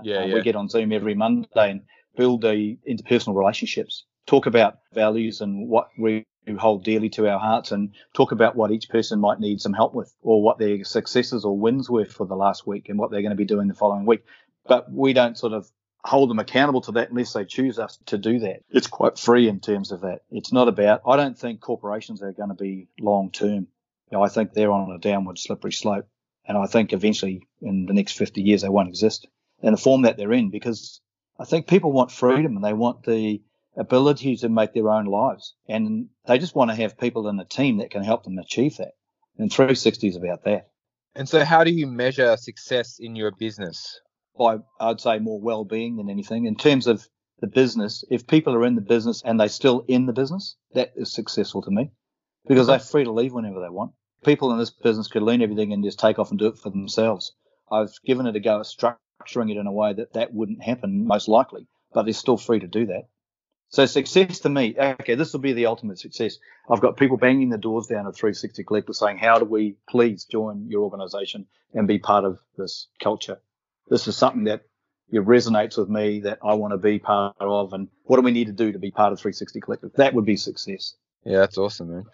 Yeah, 0.04 0.20
uh, 0.20 0.26
yeah. 0.28 0.34
We 0.36 0.42
get 0.42 0.56
on 0.56 0.70
Zoom 0.70 0.92
every 0.92 1.16
Monday 1.16 1.72
and 1.72 1.82
build 2.20 2.42
the 2.42 2.78
interpersonal 2.86 3.34
relationships 3.34 4.04
talk 4.28 4.46
about 4.46 4.80
values 4.94 5.40
and 5.40 5.70
what 5.70 5.88
we 5.98 6.26
hold 6.58 6.84
dearly 6.84 7.10
to 7.10 7.30
our 7.30 7.40
hearts 7.40 7.72
and 7.72 7.94
talk 8.14 8.34
about 8.34 8.58
what 8.58 8.72
each 8.72 8.90
person 8.90 9.22
might 9.22 9.40
need 9.40 9.62
some 9.62 9.72
help 9.72 9.94
with 9.94 10.14
or 10.22 10.42
what 10.42 10.60
their 10.60 10.84
successes 10.84 11.46
or 11.46 11.58
wins 11.58 11.90
were 11.90 12.04
for 12.04 12.28
the 12.28 12.36
last 12.36 12.68
week 12.68 12.90
and 12.90 13.00
what 13.00 13.10
they're 13.10 13.22
going 13.22 13.30
to 13.30 13.38
be 13.38 13.46
doing 13.46 13.70
the 13.70 13.74
following 13.74 14.06
week. 14.06 14.26
But 14.68 14.92
we 14.92 15.14
don't 15.14 15.38
sort 15.38 15.54
of 15.54 15.72
hold 16.04 16.30
them 16.30 16.40
accountable 16.40 16.82
to 16.82 16.92
that 16.94 17.10
unless 17.10 17.32
they 17.32 17.46
choose 17.46 17.80
us 17.80 17.98
to 18.08 18.18
do 18.18 18.40
that. 18.40 18.64
It's 18.70 18.88
quite 18.88 19.18
free 19.18 19.48
in 19.48 19.62
terms 19.62 19.94
of 19.94 20.02
that. 20.02 20.24
It's 20.30 20.52
not 20.52 20.68
about, 20.68 21.02
I 21.08 21.16
don't 21.16 21.40
think 21.40 21.62
corporations 21.62 22.22
are 22.22 22.34
going 22.34 22.50
to 22.50 22.56
be 22.56 22.90
long 23.00 23.32
term. 23.32 23.68
You 24.12 24.18
know, 24.18 24.24
I 24.24 24.28
think 24.28 24.52
they're 24.52 24.74
on 24.74 24.92
a 24.92 25.00
downward 25.00 25.40
slippery 25.40 25.72
slope. 25.72 26.08
And 26.46 26.58
I 26.58 26.66
think 26.66 26.92
eventually 26.92 27.48
in 27.62 27.86
the 27.86 27.94
next 27.94 28.18
50 28.18 28.42
years, 28.42 28.64
they 28.64 28.70
won't 28.70 28.90
exist 28.90 29.26
in 29.62 29.72
the 29.72 29.78
form 29.78 30.02
that 30.02 30.18
they're 30.18 30.34
in 30.34 30.50
because 30.50 31.00
I 31.40 31.46
think 31.46 31.68
people 31.68 31.92
want 31.92 32.12
freedom 32.12 32.56
and 32.56 32.64
they 32.64 32.74
want 32.74 33.04
the 33.04 33.42
ability 33.78 34.36
to 34.38 34.50
make 34.50 34.74
their 34.74 34.90
own 34.90 35.06
lives. 35.06 35.56
And 35.68 36.10
they 36.28 36.38
just 36.38 36.54
want 36.54 36.70
to 36.70 36.76
have 36.76 36.98
people 36.98 37.28
in 37.30 37.40
a 37.40 37.46
team 37.46 37.78
that 37.78 37.92
can 37.92 38.04
help 38.04 38.24
them 38.24 38.38
achieve 38.38 38.78
that. 38.78 38.92
And 39.38 39.52
360 39.52 40.10
is 40.10 40.16
about 40.18 40.44
that. 40.44 40.70
And 41.16 41.28
so, 41.28 41.46
how 41.46 41.64
do 41.64 41.72
you 41.72 41.88
measure 41.88 42.36
success 42.38 43.00
in 43.00 43.16
your 43.16 43.32
business? 43.32 44.00
By, 44.38 44.58
I'd 44.80 45.02
say, 45.02 45.20
more 45.20 45.40
well 45.40 45.64
being 45.64 45.96
than 45.96 46.10
anything. 46.10 46.46
In 46.46 46.56
terms 46.56 46.88
of 46.88 47.08
the 47.40 47.48
business, 47.48 48.04
if 48.10 48.28
people 48.28 48.54
are 48.54 48.66
in 48.66 48.76
the 48.76 48.82
business 48.82 49.22
and 49.26 49.40
they're 49.40 49.48
still 49.48 49.86
in 49.88 50.06
the 50.06 50.14
business, 50.14 50.56
that 50.74 50.92
is 50.96 51.12
successful 51.12 51.62
to 51.62 51.72
me 51.72 51.92
because 52.48 52.68
they're 52.68 52.80
free 52.80 53.06
to 53.06 53.12
leave 53.12 53.34
whenever 53.34 53.62
they 53.62 53.70
want. 53.70 53.92
People 54.26 54.52
in 54.52 54.60
this 54.60 54.70
business 54.72 55.08
could 55.08 55.24
learn 55.24 55.42
everything 55.42 55.72
and 55.72 55.84
just 55.84 56.00
take 56.00 56.20
off 56.20 56.32
and 56.32 56.40
do 56.40 56.48
it 56.48 56.58
for 56.58 56.70
themselves. 56.70 57.34
I've 57.72 57.94
given 58.06 58.28
it 58.28 58.36
a 58.36 58.40
go 58.40 58.60
at 58.60 58.66
structuring 59.20 59.52
it 59.52 59.58
in 59.58 59.68
a 59.68 59.72
way 59.72 59.94
that 59.94 60.14
that 60.14 60.34
wouldn't 60.34 60.64
happen 60.64 61.06
most 61.06 61.28
likely, 61.28 61.68
but 61.94 62.04
they're 62.04 62.14
still 62.14 62.38
free 62.38 62.60
to 62.60 62.68
do 62.68 62.86
that. 62.88 63.08
So 63.72 63.86
success 63.86 64.40
to 64.40 64.50
me, 64.50 64.76
okay, 64.78 65.14
this 65.16 65.32
will 65.32 65.42
be 65.42 65.54
the 65.54 65.68
ultimate 65.68 66.00
success. 66.00 66.38
I've 66.70 66.82
got 66.82 66.98
people 66.98 67.18
banging 67.18 67.50
the 67.50 67.58
doors 67.58 67.86
down 67.86 68.08
at 68.08 68.16
360 68.16 68.64
Collective 68.64 68.96
saying, 68.96 69.20
how 69.20 69.38
do 69.38 69.46
we 69.46 69.76
please 69.88 70.26
join 70.26 70.66
your 70.70 70.82
organization 70.82 71.46
and 71.74 71.88
be 71.88 72.00
part 72.00 72.26
of 72.26 72.40
this 72.58 72.88
culture? 73.00 73.40
This 73.88 74.08
is 74.08 74.18
something 74.18 74.46
that 74.46 74.64
resonates 75.14 75.78
with 75.78 75.90
me 75.90 76.22
that 76.22 76.40
I 76.44 76.56
want 76.56 76.74
to 76.74 76.78
be 76.78 76.98
part 76.98 77.36
of 77.40 77.74
and 77.74 77.90
what 78.04 78.18
do 78.18 78.24
we 78.24 78.32
need 78.32 78.48
to 78.48 78.54
do 78.54 78.72
to 78.72 78.80
be 78.80 78.90
part 78.90 79.14
of 79.14 79.20
360 79.20 79.60
Collective? 79.62 79.92
That 79.98 80.16
would 80.16 80.26
be 80.26 80.38
success. 80.38 80.96
Yeah, 81.24 81.40
that's 81.40 81.58
awesome, 81.58 81.92
man. 81.92 82.06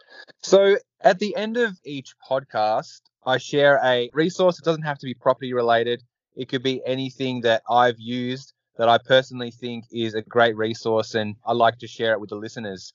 So 0.41 0.78
at 0.99 1.20
the 1.20 1.38
end 1.38 1.56
of 1.56 1.78
each 1.86 2.16
podcast, 2.30 2.99
I 3.26 3.38
share 3.38 3.80
a 3.82 4.10
resource. 4.14 4.60
It 4.60 4.66
doesn't 4.66 4.84
have 4.84 4.97
to 4.99 5.06
be 5.06 5.14
property 5.14 5.53
related. 5.53 6.03
It 6.36 6.50
could 6.50 6.64
be 6.64 6.82
anything 6.86 7.42
that 7.42 7.64
I've 7.70 8.00
used 8.00 8.54
that 8.78 8.90
I 8.90 8.98
personally 8.98 9.52
think 9.52 9.86
is 9.92 10.16
a 10.16 10.22
great 10.22 10.56
resource 10.56 11.16
and 11.16 11.36
I 11.46 11.54
like 11.54 11.80
to 11.80 11.88
share 11.88 12.14
it 12.14 12.20
with 12.20 12.30
the 12.30 12.36
listeners. 12.36 12.92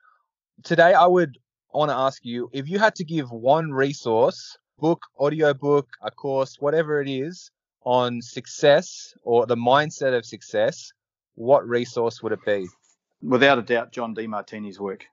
Today, 0.63 0.93
I 0.93 1.07
would 1.07 1.39
want 1.73 1.91
to 1.91 1.97
ask 1.97 2.25
you 2.25 2.51
if 2.53 2.69
you 2.69 2.79
had 2.79 2.95
to 2.97 3.05
give 3.05 3.31
one 3.31 3.73
resource, 3.73 4.59
book, 4.79 5.01
audio 5.19 5.55
book, 5.55 5.89
a 6.03 6.11
course, 6.11 6.57
whatever 6.61 7.01
it 7.01 7.09
is, 7.09 7.51
on 7.83 8.21
success 8.21 9.15
or 9.23 9.47
the 9.47 9.57
mindset 9.57 10.17
of 10.17 10.27
success, 10.27 10.93
what 11.35 11.67
resource 11.67 12.23
would 12.23 12.33
it 12.33 12.45
be? 12.45 12.67
Without 13.23 13.59
a 13.59 13.63
doubt, 13.63 13.93
John 13.93 14.15
Demartini's 14.15 14.79
work. 14.79 15.07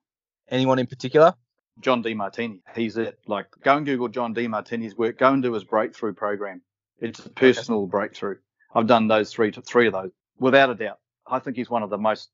Anyone 0.49 0.79
in 0.79 0.87
particular? 0.87 1.33
John 1.79 2.03
Demartini. 2.03 2.59
He's 2.75 2.97
it. 2.97 3.19
Like, 3.27 3.47
go 3.63 3.77
and 3.77 3.85
Google 3.85 4.07
John 4.07 4.33
Demartini's 4.33 4.97
work. 4.97 5.19
Go 5.19 5.31
and 5.31 5.43
do 5.43 5.53
his 5.53 5.63
breakthrough 5.63 6.13
program. 6.13 6.61
It's 6.99 7.25
a 7.25 7.29
personal 7.29 7.83
okay. 7.83 7.91
breakthrough. 7.91 8.37
I've 8.73 8.87
done 8.87 9.07
those 9.07 9.31
three 9.31 9.51
to 9.51 9.61
three 9.61 9.87
of 9.87 9.93
those 9.93 10.11
without 10.39 10.69
a 10.69 10.75
doubt. 10.75 10.99
I 11.25 11.39
think 11.39 11.57
he's 11.57 11.69
one 11.69 11.83
of 11.83 11.89
the 11.89 11.97
most 11.97 12.29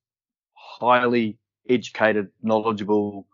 highly 0.53 1.37
educated, 1.69 2.29
knowledgeable, 2.41 3.27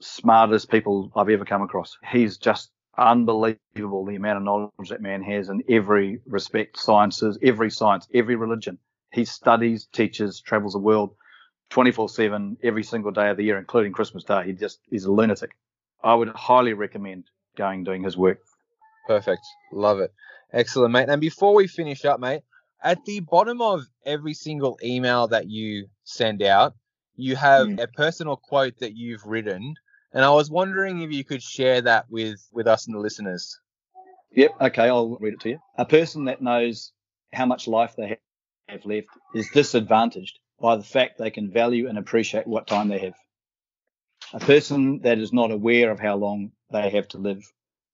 smartest 0.00 0.70
people 0.70 1.12
I've 1.16 1.28
ever 1.28 1.44
come 1.44 1.62
across. 1.62 1.96
He's 2.10 2.38
just 2.38 2.70
unbelievable 2.96 4.04
the 4.04 4.16
amount 4.16 4.38
of 4.38 4.42
knowledge 4.42 4.88
that 4.88 5.00
man 5.00 5.22
has 5.22 5.48
in 5.48 5.62
every 5.68 6.20
respect, 6.26 6.78
sciences, 6.78 7.38
every 7.42 7.70
science, 7.70 8.08
every 8.12 8.36
religion. 8.36 8.78
He 9.12 9.24
studies, 9.24 9.86
teaches, 9.92 10.40
travels 10.40 10.72
the 10.72 10.78
world 10.78 11.14
24 11.70 12.08
7 12.08 12.56
every 12.62 12.82
single 12.82 13.12
day 13.12 13.30
of 13.30 13.36
the 13.36 13.44
year, 13.44 13.58
including 13.58 13.92
Christmas 13.92 14.24
Day. 14.24 14.44
He 14.46 14.52
just 14.52 14.80
is 14.90 15.04
a 15.04 15.12
lunatic. 15.12 15.50
I 16.02 16.14
would 16.14 16.28
highly 16.28 16.72
recommend 16.72 17.24
going 17.56 17.84
doing 17.84 18.02
his 18.02 18.16
work. 18.16 18.38
Perfect. 19.06 19.42
Love 19.72 20.00
it. 20.00 20.12
Excellent, 20.52 20.92
mate. 20.92 21.08
And 21.08 21.20
before 21.20 21.54
we 21.54 21.66
finish 21.66 22.04
up, 22.04 22.20
mate, 22.20 22.42
at 22.82 23.04
the 23.04 23.20
bottom 23.20 23.60
of 23.60 23.82
every 24.04 24.34
single 24.34 24.78
email 24.82 25.28
that 25.28 25.48
you 25.48 25.88
send 26.04 26.42
out, 26.42 26.74
you 27.16 27.36
have 27.36 27.66
mm. 27.66 27.82
a 27.82 27.88
personal 27.88 28.36
quote 28.36 28.78
that 28.78 28.96
you've 28.96 29.26
written. 29.26 29.74
And 30.12 30.24
I 30.24 30.30
was 30.30 30.50
wondering 30.50 31.02
if 31.02 31.12
you 31.12 31.24
could 31.24 31.42
share 31.42 31.82
that 31.82 32.06
with, 32.08 32.40
with 32.52 32.66
us 32.66 32.86
and 32.86 32.94
the 32.94 33.00
listeners. 33.00 33.58
Yep. 34.32 34.52
Okay. 34.60 34.84
I'll 34.84 35.18
read 35.20 35.34
it 35.34 35.40
to 35.40 35.50
you. 35.50 35.58
A 35.76 35.84
person 35.84 36.26
that 36.26 36.40
knows 36.40 36.92
how 37.32 37.46
much 37.46 37.66
life 37.66 37.94
they 37.96 38.18
have 38.68 38.84
left 38.86 39.08
is 39.34 39.50
disadvantaged 39.50 40.38
by 40.60 40.76
the 40.76 40.82
fact 40.82 41.18
they 41.18 41.30
can 41.30 41.50
value 41.50 41.88
and 41.88 41.98
appreciate 41.98 42.46
what 42.46 42.66
time 42.66 42.88
they 42.88 42.98
have. 42.98 43.14
A 44.32 44.40
person 44.40 45.00
that 45.02 45.18
is 45.18 45.32
not 45.32 45.50
aware 45.50 45.90
of 45.90 46.00
how 46.00 46.16
long 46.16 46.52
they 46.70 46.90
have 46.90 47.08
to 47.08 47.18
live 47.18 47.42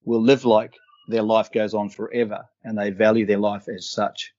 will 0.05 0.23
live 0.23 0.45
like 0.45 0.75
their 1.09 1.23
life 1.23 1.53
goes 1.53 1.75
on 1.75 1.89
forever 1.89 2.45
and 2.63 2.79
they 2.79 2.91
value 2.91 3.27
their 3.27 3.39
life 3.39 3.69
as 3.69 3.91
such. 3.91 4.33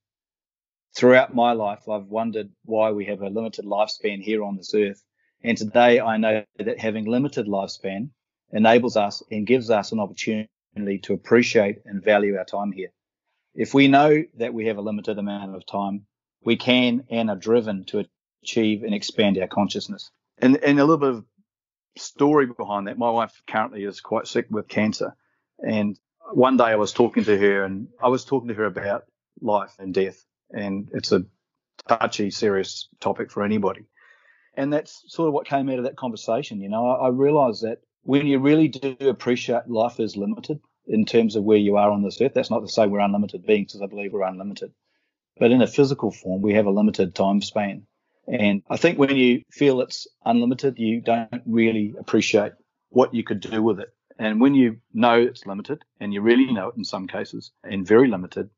Throughout 0.95 1.35
my 1.35 1.51
life, 1.51 1.89
I've 1.89 2.07
wondered 2.07 2.49
why 2.63 2.91
we 2.91 3.05
have 3.05 3.21
a 3.21 3.29
limited 3.29 3.65
lifespan 3.65 4.21
here 4.21 4.43
on 4.43 4.55
this 4.55 4.73
earth. 4.73 5.03
And 5.43 5.57
today 5.57 5.99
I 5.99 6.17
know 6.17 6.43
that 6.57 6.79
having 6.79 7.05
limited 7.05 7.47
lifespan 7.47 8.09
enables 8.51 8.95
us 8.95 9.21
and 9.29 9.45
gives 9.45 9.69
us 9.69 9.91
an 9.91 9.99
opportunity 9.99 10.47
to 11.03 11.13
appreciate 11.13 11.79
and 11.85 12.03
value 12.03 12.37
our 12.37 12.45
time 12.45 12.71
here. 12.71 12.89
If 13.53 13.73
we 13.73 13.87
know 13.87 14.23
that 14.37 14.53
we 14.53 14.67
have 14.67 14.77
a 14.77 14.81
limited 14.81 15.17
amount 15.17 15.55
of 15.55 15.65
time, 15.65 16.05
we 16.43 16.55
can 16.55 17.03
and 17.09 17.29
are 17.29 17.35
driven 17.35 17.83
to 17.85 18.05
achieve 18.43 18.83
and 18.83 18.93
expand 18.93 19.37
our 19.37 19.47
consciousness. 19.47 20.09
And, 20.37 20.57
and 20.57 20.79
a 20.79 20.83
little 20.83 20.97
bit 20.97 21.09
of 21.09 21.25
story 21.97 22.45
behind 22.45 22.87
that. 22.87 22.97
My 22.97 23.09
wife 23.09 23.41
currently 23.47 23.83
is 23.83 24.01
quite 24.01 24.27
sick 24.27 24.47
with 24.49 24.67
cancer. 24.67 25.15
And 25.59 25.97
one 26.33 26.57
day 26.57 26.65
I 26.65 26.75
was 26.75 26.93
talking 26.93 27.23
to 27.25 27.37
her 27.37 27.63
and 27.63 27.87
I 28.01 28.09
was 28.09 28.25
talking 28.25 28.49
to 28.49 28.55
her 28.55 28.65
about 28.65 29.05
life 29.41 29.73
and 29.79 29.93
death. 29.93 30.23
And 30.51 30.89
it's 30.93 31.11
a 31.11 31.25
touchy, 31.87 32.31
serious 32.31 32.87
topic 32.99 33.31
for 33.31 33.43
anybody. 33.43 33.85
And 34.55 34.71
that's 34.71 35.03
sort 35.07 35.27
of 35.27 35.33
what 35.33 35.47
came 35.47 35.69
out 35.69 35.79
of 35.79 35.85
that 35.85 35.97
conversation. 35.97 36.61
You 36.61 36.69
know, 36.69 36.87
I, 36.87 37.07
I 37.07 37.09
realized 37.09 37.63
that 37.63 37.79
when 38.03 38.27
you 38.27 38.39
really 38.39 38.67
do 38.67 38.95
appreciate 39.01 39.67
life 39.67 39.99
is 39.99 40.15
limited 40.15 40.59
in 40.87 41.05
terms 41.05 41.35
of 41.35 41.43
where 41.43 41.57
you 41.57 41.77
are 41.77 41.89
on 41.89 42.03
this 42.03 42.21
earth, 42.21 42.33
that's 42.35 42.51
not 42.51 42.59
to 42.59 42.67
say 42.67 42.87
we're 42.87 42.99
unlimited 42.99 43.45
beings, 43.45 43.73
because 43.73 43.81
I 43.81 43.87
believe 43.87 44.13
we're 44.13 44.23
unlimited. 44.23 44.71
But 45.37 45.51
in 45.51 45.61
a 45.61 45.67
physical 45.67 46.11
form, 46.11 46.41
we 46.41 46.53
have 46.53 46.67
a 46.67 46.71
limited 46.71 47.15
time 47.15 47.41
span. 47.41 47.87
And 48.27 48.63
I 48.69 48.77
think 48.77 48.97
when 48.97 49.15
you 49.15 49.41
feel 49.51 49.81
it's 49.81 50.07
unlimited, 50.23 50.77
you 50.77 51.01
don't 51.01 51.41
really 51.45 51.95
appreciate 51.99 52.53
what 52.89 53.13
you 53.13 53.23
could 53.23 53.39
do 53.39 53.61
with 53.61 53.79
it. 53.79 53.89
And 54.17 54.39
when 54.39 54.53
you 54.53 54.77
know 54.93 55.19
it's 55.19 55.45
limited, 55.45 55.83
and 55.99 56.13
you 56.13 56.21
really 56.21 56.51
know 56.51 56.69
it 56.69 56.77
in 56.77 56.83
some 56.83 57.07
cases, 57.07 57.51
and 57.63 57.85
very 57.85 58.07
limited, 58.07 58.49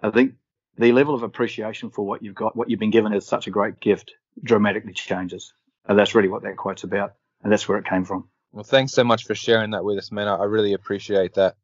I 0.00 0.10
think 0.10 0.34
the 0.78 0.92
level 0.92 1.14
of 1.14 1.22
appreciation 1.22 1.90
for 1.90 2.06
what 2.06 2.22
you've 2.22 2.34
got, 2.34 2.56
what 2.56 2.70
you've 2.70 2.80
been 2.80 2.90
given 2.90 3.12
as 3.12 3.26
such 3.26 3.46
a 3.46 3.50
great 3.50 3.80
gift, 3.80 4.12
dramatically 4.42 4.92
changes. 4.92 5.52
And 5.86 5.98
that's 5.98 6.14
really 6.14 6.28
what 6.28 6.42
that 6.42 6.56
quote's 6.56 6.84
about. 6.84 7.14
And 7.42 7.52
that's 7.52 7.68
where 7.68 7.78
it 7.78 7.86
came 7.86 8.04
from. 8.04 8.28
Well, 8.52 8.64
thanks 8.64 8.92
so 8.92 9.04
much 9.04 9.24
for 9.24 9.34
sharing 9.34 9.72
that 9.72 9.84
with 9.84 9.98
us, 9.98 10.12
man. 10.12 10.28
I 10.28 10.44
really 10.44 10.74
appreciate 10.74 11.34
that. 11.34 11.56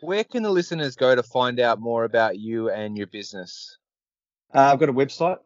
Where 0.00 0.24
can 0.24 0.42
the 0.42 0.50
listeners 0.50 0.96
go 0.96 1.14
to 1.14 1.22
find 1.22 1.58
out 1.58 1.80
more 1.80 2.04
about 2.04 2.38
you 2.38 2.68
and 2.68 2.98
your 2.98 3.06
business? 3.06 3.78
Uh, 4.54 4.72
I've 4.72 4.78
got 4.78 4.90
a 4.90 4.92
website, 4.92 5.38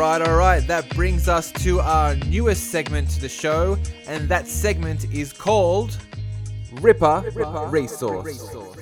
Right, 0.00 0.22
all 0.22 0.36
right. 0.36 0.66
That 0.66 0.88
brings 0.96 1.28
us 1.28 1.52
to 1.52 1.80
our 1.80 2.14
newest 2.16 2.70
segment 2.70 3.10
to 3.10 3.20
the 3.20 3.28
show, 3.28 3.76
and 4.06 4.28
that 4.30 4.48
segment 4.48 5.04
is 5.12 5.30
called 5.30 5.98
Ripper, 6.72 7.22
Ripper 7.34 7.66
Resource. 7.66 8.24
Resource. 8.24 8.76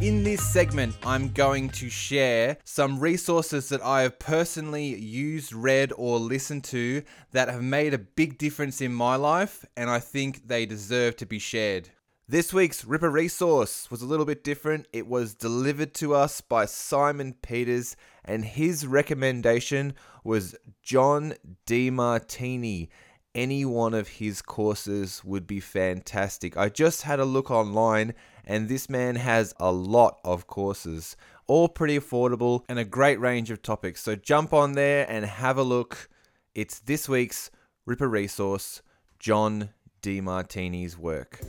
In 0.00 0.22
this 0.22 0.46
segment, 0.46 0.96
I'm 1.04 1.30
going 1.30 1.70
to 1.70 1.90
share 1.90 2.58
some 2.62 3.00
resources 3.00 3.68
that 3.70 3.82
I 3.82 4.02
have 4.02 4.20
personally 4.20 4.94
used, 4.94 5.52
read, 5.52 5.92
or 5.96 6.20
listened 6.20 6.62
to 6.64 7.02
that 7.32 7.48
have 7.48 7.62
made 7.62 7.94
a 7.94 7.98
big 7.98 8.38
difference 8.38 8.80
in 8.80 8.94
my 8.94 9.16
life, 9.16 9.64
and 9.76 9.90
I 9.90 9.98
think 9.98 10.46
they 10.46 10.66
deserve 10.66 11.16
to 11.16 11.26
be 11.26 11.40
shared. 11.40 11.88
This 12.26 12.54
week's 12.54 12.86
Ripper 12.86 13.10
resource 13.10 13.90
was 13.90 14.00
a 14.00 14.06
little 14.06 14.24
bit 14.24 14.42
different. 14.42 14.88
It 14.94 15.06
was 15.06 15.34
delivered 15.34 15.92
to 15.96 16.14
us 16.14 16.40
by 16.40 16.64
Simon 16.64 17.34
Peters, 17.42 17.96
and 18.24 18.46
his 18.46 18.86
recommendation 18.86 19.92
was 20.24 20.56
John 20.82 21.34
Demartini. 21.66 22.88
Any 23.34 23.66
one 23.66 23.92
of 23.92 24.08
his 24.08 24.40
courses 24.40 25.22
would 25.22 25.46
be 25.46 25.60
fantastic. 25.60 26.56
I 26.56 26.70
just 26.70 27.02
had 27.02 27.20
a 27.20 27.26
look 27.26 27.50
online, 27.50 28.14
and 28.46 28.70
this 28.70 28.88
man 28.88 29.16
has 29.16 29.52
a 29.60 29.70
lot 29.70 30.18
of 30.24 30.46
courses, 30.46 31.18
all 31.46 31.68
pretty 31.68 31.98
affordable 31.98 32.64
and 32.70 32.78
a 32.78 32.86
great 32.86 33.20
range 33.20 33.50
of 33.50 33.60
topics. 33.60 34.02
So 34.02 34.16
jump 34.16 34.54
on 34.54 34.72
there 34.72 35.04
and 35.10 35.26
have 35.26 35.58
a 35.58 35.62
look. 35.62 36.08
It's 36.54 36.78
this 36.78 37.06
week's 37.06 37.50
Ripper 37.84 38.08
resource, 38.08 38.80
John 39.18 39.74
Demartini's 40.00 40.96
work. 40.96 41.40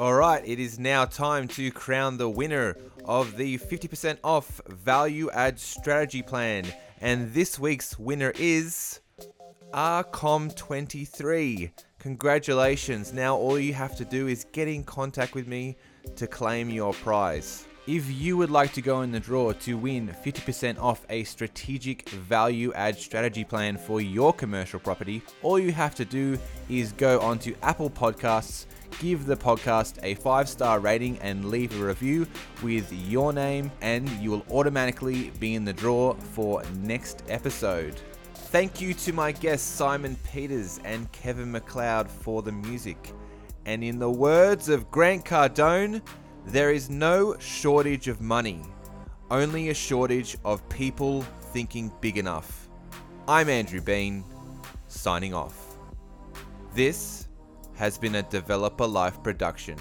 All 0.00 0.14
right, 0.14 0.42
it 0.44 0.58
is 0.58 0.80
now 0.80 1.04
time 1.04 1.46
to 1.48 1.70
crown 1.70 2.16
the 2.16 2.28
winner 2.28 2.76
of 3.04 3.36
the 3.36 3.58
50% 3.58 4.18
off 4.24 4.60
value 4.68 5.30
add 5.30 5.60
strategy 5.60 6.20
plan. 6.20 6.66
And 7.00 7.32
this 7.32 7.60
week's 7.60 7.96
winner 7.96 8.32
is 8.34 8.98
RCOM23. 9.72 11.70
Congratulations. 12.00 13.12
Now 13.12 13.36
all 13.36 13.56
you 13.56 13.72
have 13.74 13.94
to 13.96 14.04
do 14.04 14.26
is 14.26 14.46
get 14.50 14.66
in 14.66 14.82
contact 14.82 15.36
with 15.36 15.46
me 15.46 15.76
to 16.16 16.26
claim 16.26 16.70
your 16.70 16.92
prize. 16.92 17.64
If 17.86 18.10
you 18.10 18.36
would 18.38 18.50
like 18.50 18.72
to 18.72 18.82
go 18.82 19.02
in 19.02 19.12
the 19.12 19.20
draw 19.20 19.52
to 19.52 19.76
win 19.76 20.08
50% 20.08 20.78
off 20.80 21.04
a 21.10 21.22
strategic 21.24 22.08
value 22.08 22.72
add 22.72 22.96
strategy 22.96 23.44
plan 23.44 23.76
for 23.76 24.00
your 24.00 24.32
commercial 24.32 24.80
property, 24.80 25.22
all 25.42 25.58
you 25.58 25.70
have 25.70 25.94
to 25.96 26.04
do 26.06 26.38
is 26.68 26.92
go 26.92 27.20
onto 27.20 27.54
Apple 27.62 27.90
Podcasts, 27.90 28.64
give 29.00 29.26
the 29.26 29.36
podcast 29.36 29.98
a 30.02 30.14
five 30.14 30.48
star 30.48 30.80
rating, 30.80 31.18
and 31.18 31.50
leave 31.50 31.80
a 31.80 31.84
review 31.84 32.26
with 32.62 32.92
your 33.08 33.32
name, 33.32 33.70
and 33.80 34.08
you 34.20 34.30
will 34.30 34.44
automatically 34.50 35.30
be 35.40 35.54
in 35.54 35.64
the 35.64 35.72
draw 35.72 36.14
for 36.14 36.62
next 36.80 37.22
episode. 37.28 38.00
Thank 38.34 38.80
you 38.80 38.94
to 38.94 39.12
my 39.12 39.32
guests 39.32 39.68
Simon 39.68 40.16
Peters 40.24 40.80
and 40.84 41.10
Kevin 41.12 41.50
MacLeod 41.50 42.08
for 42.08 42.42
the 42.42 42.52
music. 42.52 43.12
And 43.66 43.82
in 43.82 43.98
the 43.98 44.10
words 44.10 44.68
of 44.68 44.90
Grant 44.90 45.24
Cardone, 45.24 46.02
there 46.46 46.70
is 46.70 46.90
no 46.90 47.36
shortage 47.38 48.08
of 48.08 48.20
money, 48.20 48.62
only 49.30 49.70
a 49.70 49.74
shortage 49.74 50.36
of 50.44 50.68
people 50.68 51.22
thinking 51.52 51.90
big 52.00 52.18
enough. 52.18 52.68
I'm 53.26 53.48
Andrew 53.48 53.80
Bean, 53.80 54.22
signing 54.86 55.32
off. 55.32 55.78
This 56.74 57.23
has 57.76 57.98
been 57.98 58.14
a 58.16 58.22
Developer 58.22 58.86
Life 58.86 59.22
production. 59.22 59.76